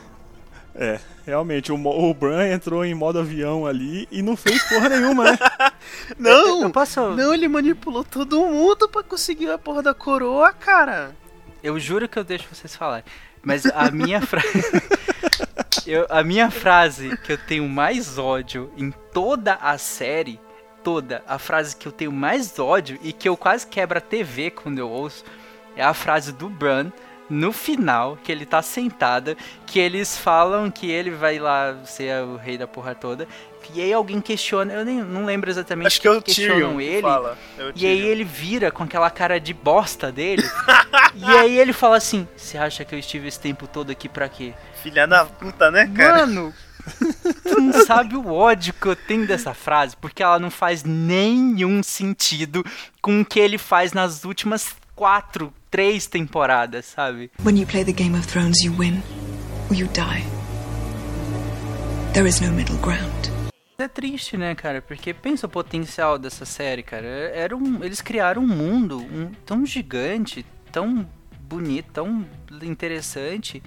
É, 0.75 1.01
realmente, 1.27 1.73
o, 1.73 1.77
o 1.77 2.15
Bran 2.15 2.49
entrou 2.49 2.85
em 2.85 2.95
modo 2.95 3.19
avião 3.19 3.67
ali 3.67 4.07
e 4.11 4.23
não 4.23 4.37
fez 4.37 4.63
porra 4.69 4.89
nenhuma, 4.89 5.33
né? 5.33 5.39
Não! 6.17 6.63
Eu 6.63 6.71
posso. 6.71 7.11
Não, 7.11 7.35
ele 7.35 7.49
manipulou 7.49 8.05
todo 8.05 8.45
mundo 8.47 8.89
pra 8.89 9.03
conseguir 9.03 9.51
a 9.51 9.59
porra 9.59 9.83
da 9.83 9.93
coroa, 9.93 10.53
cara. 10.53 11.15
Eu 11.63 11.79
juro 11.79 12.09
que 12.09 12.19
eu 12.19 12.25
deixo 12.25 12.47
vocês 12.53 12.75
falarem. 12.75 13.05
Mas 13.43 13.67
a 13.67 13.91
minha 13.91 14.21
frase. 14.27 14.49
a 16.09 16.23
minha 16.23 16.51
frase 16.51 17.17
que 17.19 17.33
eu 17.33 17.39
tenho 17.39 17.69
mais 17.69 18.19
ódio 18.19 18.73
em 18.77 18.91
toda 19.13 19.55
a 19.55 19.77
série. 19.79 20.41
Toda. 20.83 21.23
A 21.27 21.39
frase 21.39 21.77
que 21.77 21.87
eu 21.87 21.93
tenho 21.93 22.13
mais 22.13 22.59
ódio 22.59 22.99
e 23.03 23.13
que 23.13 23.29
eu 23.29 23.37
quase 23.37 23.67
quebro 23.67 23.99
a 23.99 24.01
TV 24.01 24.51
quando 24.51 24.79
eu 24.79 24.89
ouço. 24.89 25.25
É 25.77 25.83
a 25.85 25.95
frase 25.95 26.33
do 26.33 26.49
Bran. 26.49 26.91
No 27.29 27.53
final, 27.53 28.19
que 28.25 28.33
ele 28.33 28.45
tá 28.45 28.61
sentado, 28.61 29.37
que 29.65 29.79
eles 29.79 30.19
falam 30.19 30.69
que 30.69 30.91
ele 30.91 31.13
vai 31.13 31.39
lá 31.39 31.77
ser 31.85 32.25
o 32.25 32.35
rei 32.35 32.59
da 32.59 32.67
porra 32.67 32.93
toda. 32.93 33.29
E 33.75 33.81
aí 33.81 33.93
alguém 33.93 34.21
questiona, 34.21 34.73
eu 34.73 34.85
nem 34.85 35.01
não 35.01 35.25
lembro 35.25 35.51
exatamente 35.51 35.87
Acho 35.87 36.01
que 36.01 36.09
é 36.09 36.11
o 36.11 36.23
questionam 36.23 36.55
Tyrion 36.55 36.77
que 36.79 36.83
ele. 36.85 37.03
fala. 37.03 37.39
É 37.59 37.65
o 37.65 37.73
E 37.77 37.87
aí 37.87 38.01
ele 38.01 38.25
vira 38.25 38.71
com 38.71 38.83
aquela 38.83 39.11
cara 39.11 39.39
de 39.39 39.53
bosta 39.55 40.11
dele. 40.11 40.43
e 41.15 41.25
aí 41.25 41.59
ele 41.59 41.73
fala 41.73 41.97
assim: 41.97 42.27
Você 42.37 42.59
acha 42.59 42.85
que 42.85 42.95
eu 42.95 42.99
estive 42.99 43.29
esse 43.29 43.39
tempo 43.41 43.67
todo 43.67 43.91
aqui 43.91 44.09
pra 44.09 44.29
quê? 44.29 44.53
Filha 44.83 45.07
da 45.07 45.25
puta, 45.25 45.71
né, 45.71 45.91
cara? 45.95 46.27
Mano, 46.27 46.55
tu 47.43 47.61
não 47.61 47.85
sabe 47.85 48.17
o 48.17 48.33
ódio 48.33 48.73
que 48.73 48.87
eu 48.87 48.97
tenho 48.97 49.27
dessa 49.27 49.53
frase, 49.55 49.97
porque 49.97 50.23
ela 50.23 50.39
não 50.39 50.51
faz 50.51 50.83
nenhum 50.85 51.83
sentido 51.83 52.65
com 53.03 53.21
o 53.21 53.25
que 53.25 53.39
ele 53.39 53.59
faz 53.59 53.93
nas 53.93 54.25
últimas 54.25 54.75
quatro, 54.97 55.53
três 55.71 56.07
temporadas, 56.07 56.87
sabe? 56.87 57.31
When 57.45 57.59
you 57.59 57.67
play 57.67 57.85
the 57.85 57.93
Game 57.93 58.17
of 58.19 58.27
Thrones, 58.27 58.63
you 58.63 58.75
win 58.77 59.03
or 59.71 59.77
you 59.77 59.87
die. 59.89 60.25
There 62.13 62.27
is 62.29 62.41
no 62.41 62.51
middle 62.51 62.77
ground. 62.79 63.31
É 63.81 63.89
triste, 63.89 64.37
né, 64.37 64.55
cara? 64.55 64.83
Porque 64.83 65.15
pensa 65.15 65.47
o 65.47 65.51
potencial 65.51 66.19
dessa 66.19 66.45
série, 66.45 66.83
cara. 66.83 67.07
Era 67.07 67.57
um, 67.57 67.83
eles 67.83 68.01
criaram 68.01 68.43
um 68.43 68.47
mundo 68.47 68.99
um, 68.99 69.33
tão 69.47 69.65
gigante, 69.65 70.45
tão 70.71 71.09
bonito, 71.41 71.91
tão 71.93 72.27
interessante 72.63 73.63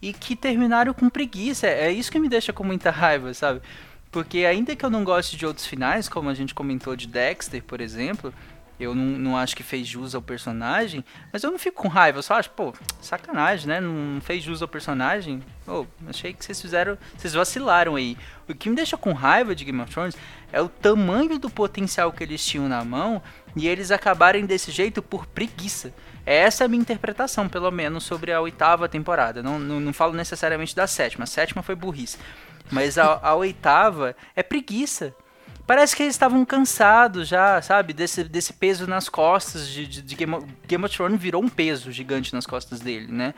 e 0.00 0.12
que 0.12 0.34
terminaram 0.34 0.92
com 0.92 1.08
preguiça. 1.08 1.68
É 1.68 1.90
isso 1.92 2.10
que 2.10 2.18
me 2.18 2.28
deixa 2.28 2.52
com 2.52 2.64
muita 2.64 2.90
raiva, 2.90 3.32
sabe? 3.32 3.62
Porque 4.10 4.38
ainda 4.38 4.74
que 4.74 4.84
eu 4.84 4.90
não 4.90 5.04
goste 5.04 5.36
de 5.36 5.46
outros 5.46 5.66
finais, 5.66 6.08
como 6.08 6.28
a 6.28 6.34
gente 6.34 6.54
comentou 6.54 6.96
de 6.96 7.06
Dexter, 7.06 7.62
por 7.62 7.80
exemplo, 7.80 8.34
eu 8.78 8.94
não, 8.94 9.04
não 9.04 9.36
acho 9.36 9.54
que 9.54 9.62
fez 9.62 9.86
jus 9.86 10.14
ao 10.14 10.22
personagem, 10.22 11.04
mas 11.32 11.42
eu 11.42 11.50
não 11.50 11.58
fico 11.58 11.82
com 11.82 11.88
raiva, 11.88 12.18
eu 12.18 12.22
só 12.22 12.34
acho, 12.34 12.50
pô, 12.50 12.74
sacanagem, 13.00 13.68
né? 13.68 13.80
Não 13.80 14.20
fez 14.20 14.42
jus 14.42 14.62
ao 14.62 14.68
personagem. 14.68 15.42
Pô, 15.64 15.86
achei 16.08 16.32
que 16.32 16.44
vocês 16.44 16.60
fizeram, 16.60 16.98
vocês 17.16 17.34
vacilaram 17.34 17.96
aí. 17.96 18.16
O 18.48 18.54
que 18.54 18.68
me 18.68 18.76
deixa 18.76 18.96
com 18.96 19.12
raiva 19.12 19.54
de 19.54 19.64
Game 19.64 19.80
of 19.80 19.92
Thrones 19.92 20.16
é 20.52 20.60
o 20.60 20.68
tamanho 20.68 21.38
do 21.38 21.48
potencial 21.48 22.12
que 22.12 22.24
eles 22.24 22.44
tinham 22.44 22.68
na 22.68 22.84
mão 22.84 23.22
e 23.54 23.68
eles 23.68 23.90
acabarem 23.90 24.44
desse 24.44 24.70
jeito 24.70 25.00
por 25.00 25.26
preguiça. 25.26 25.92
Essa 26.24 26.64
é 26.64 26.66
a 26.66 26.68
minha 26.68 26.80
interpretação, 26.80 27.48
pelo 27.48 27.70
menos, 27.70 28.04
sobre 28.04 28.32
a 28.32 28.40
oitava 28.40 28.88
temporada. 28.88 29.42
Não, 29.42 29.58
não, 29.58 29.80
não 29.80 29.92
falo 29.92 30.12
necessariamente 30.12 30.74
da 30.74 30.86
sétima. 30.86 31.24
A 31.24 31.26
sétima 31.26 31.62
foi 31.62 31.74
burrice. 31.74 32.18
Mas 32.70 32.96
a, 32.96 33.18
a 33.22 33.34
oitava 33.34 34.14
é 34.34 34.42
preguiça. 34.42 35.14
Parece 35.72 35.96
que 35.96 36.02
eles 36.02 36.12
estavam 36.14 36.44
cansados 36.44 37.26
já, 37.26 37.62
sabe? 37.62 37.94
Desse, 37.94 38.22
desse 38.24 38.52
peso 38.52 38.86
nas 38.86 39.08
costas 39.08 39.66
de, 39.66 39.86
de, 39.86 40.02
de 40.02 40.14
Game, 40.14 40.34
of, 40.34 40.46
Game 40.68 40.84
of 40.84 40.94
Thrones 40.94 41.18
virou 41.18 41.42
um 41.42 41.48
peso 41.48 41.90
gigante 41.90 42.30
nas 42.34 42.44
costas 42.44 42.78
dele, 42.80 43.10
né? 43.10 43.32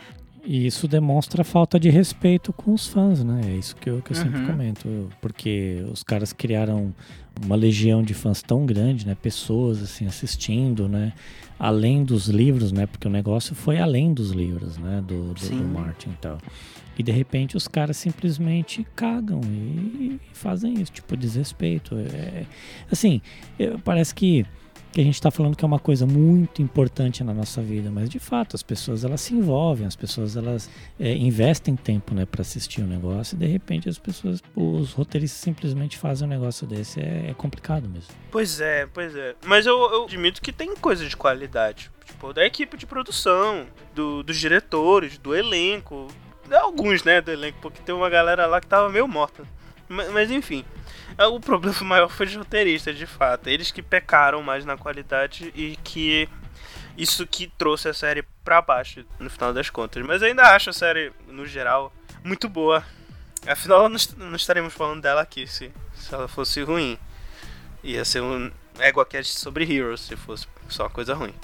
E 0.45 0.67
isso 0.67 0.89
demonstra 0.89 1.45
falta 1.45 1.79
de 1.79 1.91
respeito 1.91 2.53
com 2.53 2.75
os 2.75 2.89
fãs, 2.89 3.23
né? 3.23 3.41
É 3.45 3.51
isso 3.57 3.77
que 3.77 3.89
eu, 3.89 4.03
que 4.03 4.11
eu 4.11 4.17
sempre 4.17 4.41
Uhum. 4.41 4.47
comento. 4.49 5.09
Porque 5.21 5.87
os 5.93 6.03
caras 6.03 6.33
criaram 6.33 6.93
uma 7.41 7.55
legião 7.55 8.03
de 8.03 8.15
fãs 8.15 8.43
tão 8.43 8.67
grande, 8.67 9.07
né? 9.07 9.15
Pessoas, 9.15 9.81
assim, 9.81 10.05
assistindo, 10.05 10.89
né? 10.89 11.13
Além 11.57 12.03
dos 12.03 12.27
livros, 12.27 12.73
né? 12.73 12.85
Porque 12.87 13.07
o 13.07 13.11
negócio 13.13 13.55
foi 13.55 13.79
além 13.79 14.13
dos 14.13 14.33
livros, 14.33 14.77
né? 14.77 15.01
Do, 15.07 15.35
do, 15.35 15.49
do 15.51 15.65
Martin 15.69 16.09
e 16.11 16.17
tal. 16.21 16.39
E 16.99 17.03
de 17.03 17.13
repente 17.13 17.57
os 17.57 17.67
caras 17.69 17.97
simplesmente 17.97 18.87
cagam 18.95 19.41
e, 19.45 20.21
fazem 20.33 20.75
isso, 20.75 20.93
tipo, 20.93 21.17
desrespeito. 21.17 21.97
É, 21.97 22.45
assim, 22.91 23.21
parece 23.85 24.15
que 24.15 24.47
que 24.95 25.01
a 25.01 25.05
gente 25.05 25.15
está 25.15 25.29
falando 25.29 25.57
que 25.57 25.65
é 25.65 25.67
uma 25.67 25.81
coisa 25.81 26.07
muito 26.07 26.63
importante 26.63 27.25
na 27.25 27.35
nossa 27.35 27.61
vida, 27.61 27.91
mas 27.91 28.09
de 28.09 28.21
fato 28.21 28.55
as 28.55 28.63
pessoas 28.63 29.05
elas 29.05 29.21
se 29.23 29.35
envolvem, 29.35 29.85
as 29.85 29.97
pessoas 29.97 30.37
elas 30.37 30.71
é, 31.01 31.13
investem 31.17 31.75
tempo 31.75 32.15
né, 32.15 32.25
para 32.25 32.43
assistir 32.43 32.81
o 32.81 32.87
negócio 32.87 33.35
e 33.35 33.39
de 33.39 33.47
repente 33.47 33.89
as 33.89 33.99
pessoas, 33.99 34.41
os 34.55 34.93
roteiristas 34.93 35.41
simplesmente 35.41 35.99
fazem 35.99 36.29
um 36.29 36.31
negócio 36.31 36.65
desse, 36.65 37.01
é, 37.01 37.31
é 37.31 37.35
complicado 37.35 37.89
mesmo. 37.89 38.15
Pois 38.31 38.61
é, 38.61 38.87
pois 38.87 39.17
é. 39.17 39.35
Mas 39.45 39.67
eu, 39.67 39.77
eu 39.77 40.05
admito 40.05 40.41
que 40.41 40.53
tem 40.53 40.77
coisa 40.77 41.05
de 41.05 41.17
qualidade. 41.17 41.91
Tipo, 42.05 42.33
da 42.33 42.47
equipe 42.47 42.77
de 42.77 42.87
produção, 42.87 43.67
do, 43.97 44.23
dos 44.23 44.39
diretores, 44.39 45.19
do 45.19 45.35
elenco. 45.35 46.07
Alguns, 46.51 47.03
né, 47.05 47.21
do 47.21 47.31
elenco, 47.31 47.59
porque 47.61 47.81
tem 47.83 47.95
uma 47.95 48.09
galera 48.11 48.47
lá 48.47 48.61
que 48.61 48.67
tava 48.67 48.89
meio 48.91 49.09
morta. 49.09 49.45
Mas, 49.89 50.11
mas 50.11 50.31
enfim. 50.31 50.65
É, 51.17 51.27
O 51.27 51.41
problema 51.41 51.77
maior 51.83 52.09
foi 52.09 52.27
os 52.27 52.35
roteiristas, 52.37 52.97
de 52.97 53.07
fato. 53.07 53.49
Eles 53.49 53.71
que 53.71 53.83
pecaram 53.83 54.43
mais 54.43 54.65
na 54.65 54.77
qualidade 54.77 55.53
e 55.55 55.77
que 55.83 56.29
isso 56.97 57.27
que 57.27 57.47
trouxe 57.59 57.89
a 57.89 57.95
série 57.95 58.23
pra 58.45 58.61
baixo, 58.63 59.05
no 59.19 59.29
final 59.31 59.53
das 59.53 59.71
contas. 59.71 60.05
Mas 60.05 60.23
ainda 60.23 60.43
acho 60.55 60.71
a 60.71 60.73
série, 60.73 61.13
no 61.29 61.47
geral, 61.47 61.93
muito 62.23 62.49
boa. 62.49 62.85
Afinal, 63.47 63.89
não, 63.89 63.97
est- 63.97 64.17
não 64.17 64.37
estaremos 64.37 64.73
falando 64.73 65.03
dela 65.03 65.21
aqui 65.23 65.47
se, 65.47 65.71
se 65.95 66.15
ela 66.15 66.29
fosse 66.29 66.63
ruim. 66.63 66.99
Ia 67.83 68.05
ser 68.05 68.23
um 68.23 68.51
EgoCast 68.79 69.39
sobre 69.39 69.65
Heroes 69.71 70.01
se 70.01 70.17
fosse 70.17 70.47
só 70.69 70.89
coisa 70.89 71.15
ruim. 71.15 71.35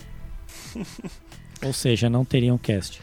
Ou 1.62 1.72
seja, 1.72 2.08
não 2.08 2.24
teriam 2.24 2.56
cast. 2.56 3.00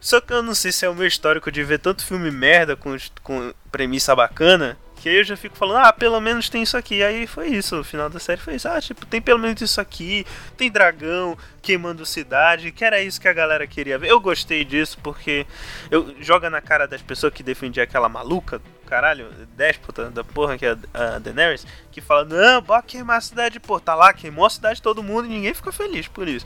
Só 0.00 0.20
que 0.20 0.32
eu 0.32 0.42
não 0.42 0.54
sei 0.54 0.72
se 0.72 0.84
é 0.84 0.88
o 0.88 0.94
meu 0.94 1.06
histórico 1.06 1.52
de 1.52 1.62
ver 1.62 1.78
tanto 1.78 2.04
filme 2.04 2.30
merda 2.30 2.74
com, 2.74 2.96
com 3.22 3.54
premissa 3.70 4.16
bacana. 4.16 4.76
Que 4.96 5.08
aí 5.08 5.16
eu 5.16 5.24
já 5.24 5.36
fico 5.36 5.56
falando, 5.56 5.84
ah, 5.84 5.92
pelo 5.92 6.20
menos 6.20 6.48
tem 6.48 6.62
isso 6.62 6.76
aqui. 6.76 7.02
Aí 7.02 7.26
foi 7.26 7.48
isso, 7.48 7.80
o 7.80 7.84
final 7.84 8.08
da 8.08 8.18
série 8.18 8.40
foi 8.40 8.54
isso. 8.54 8.68
Ah, 8.68 8.80
tipo, 8.80 9.04
tem 9.06 9.20
pelo 9.20 9.38
menos 9.38 9.60
isso 9.60 9.80
aqui. 9.80 10.24
Tem 10.56 10.70
dragão 10.70 11.36
queimando 11.60 12.06
cidade. 12.06 12.72
Que 12.72 12.84
era 12.84 13.00
isso 13.00 13.20
que 13.20 13.28
a 13.28 13.32
galera 13.32 13.66
queria 13.66 13.98
ver. 13.98 14.10
Eu 14.10 14.20
gostei 14.20 14.64
disso 14.64 14.98
porque 15.02 15.46
eu 15.90 16.14
joga 16.20 16.48
na 16.48 16.60
cara 16.60 16.86
das 16.86 17.02
pessoas 17.02 17.32
que 17.32 17.42
defendiam 17.42 17.84
aquela 17.84 18.08
maluca, 18.08 18.60
caralho, 18.92 19.30
déspota 19.56 20.10
da 20.10 20.22
porra 20.22 20.58
que 20.58 20.66
é 20.66 20.76
a 20.92 21.18
Daenerys, 21.18 21.66
que 21.90 22.02
fala, 22.02 22.26
não, 22.26 22.60
bora 22.60 22.82
queimar 22.82 23.16
a 23.16 23.20
cidade, 23.22 23.58
pô, 23.58 23.80
tá 23.80 23.94
lá, 23.94 24.12
queimou 24.12 24.44
a 24.44 24.50
cidade 24.50 24.76
de 24.76 24.82
todo 24.82 25.02
mundo 25.02 25.24
e 25.24 25.30
ninguém 25.30 25.54
ficou 25.54 25.72
feliz 25.72 26.06
por 26.08 26.28
isso. 26.28 26.44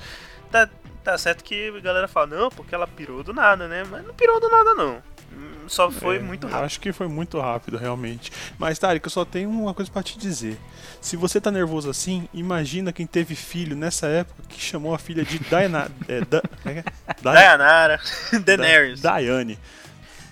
Tá, 0.49 0.69
tá 1.03 1.19
certo 1.19 1.43
que 1.43 1.75
a 1.77 1.81
galera 1.81 2.07
fala, 2.07 2.29
não, 2.29 2.49
porque 2.49 2.73
ela 2.73 2.87
pirou 2.87 3.25
do 3.25 3.35
nada, 3.35 3.67
né? 3.67 3.83
Mas 3.91 4.07
não 4.07 4.15
pirou 4.15 4.39
do 4.41 4.49
nada, 4.49 4.75
não. 4.75 5.03
Só 5.67 5.91
foi 5.91 6.17
É, 6.17 6.21
muito 6.21 6.47
rápido. 6.47 6.65
Acho 6.65 6.81
que 6.81 6.93
foi 6.93 7.09
muito 7.09 7.41
rápido, 7.41 7.77
realmente. 7.77 8.31
Mas, 8.57 8.79
Tarek, 8.79 9.05
eu 9.05 9.11
só 9.11 9.25
tenho 9.25 9.51
uma 9.51 9.75
coisa 9.75 9.91
pra 9.91 10.01
te 10.05 10.17
dizer. 10.17 10.57
Se 11.01 11.17
você 11.17 11.41
tá 11.41 11.51
nervoso 11.51 11.91
assim, 11.91 12.29
imagina 12.33 12.93
quem 12.93 13.09
teve 13.09 13.35
filho 13.35 13.75
nessa 13.75 14.07
época 14.07 14.45
que 14.49 14.61
chamou 14.61 14.95
a 14.95 14.99
filha 14.99 15.25
de 15.25 15.41
Diana. 15.41 15.91
é, 16.07 16.21
da, 16.21 16.41
é 16.65 16.79
é? 16.79 16.85
Dayanara, 17.21 18.01
Daenerys. 18.45 19.01
Da- 19.01 19.19
Diane. 19.19 19.59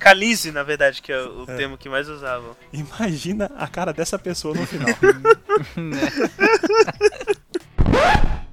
Canize, 0.05 0.53
na 0.53 0.63
verdade, 0.63 1.01
que 1.01 1.11
é 1.11 1.19
o 1.19 1.45
é. 1.49 1.57
termo 1.57 1.79
que 1.79 1.89
mais 1.89 2.07
usavam. 2.11 2.55
Imagina 2.71 3.51
a 3.57 3.67
cara 3.67 3.91
dessa 3.91 4.19
pessoa 4.19 4.55
no 4.55 4.67
final. 4.67 4.89
Né? 5.77 6.01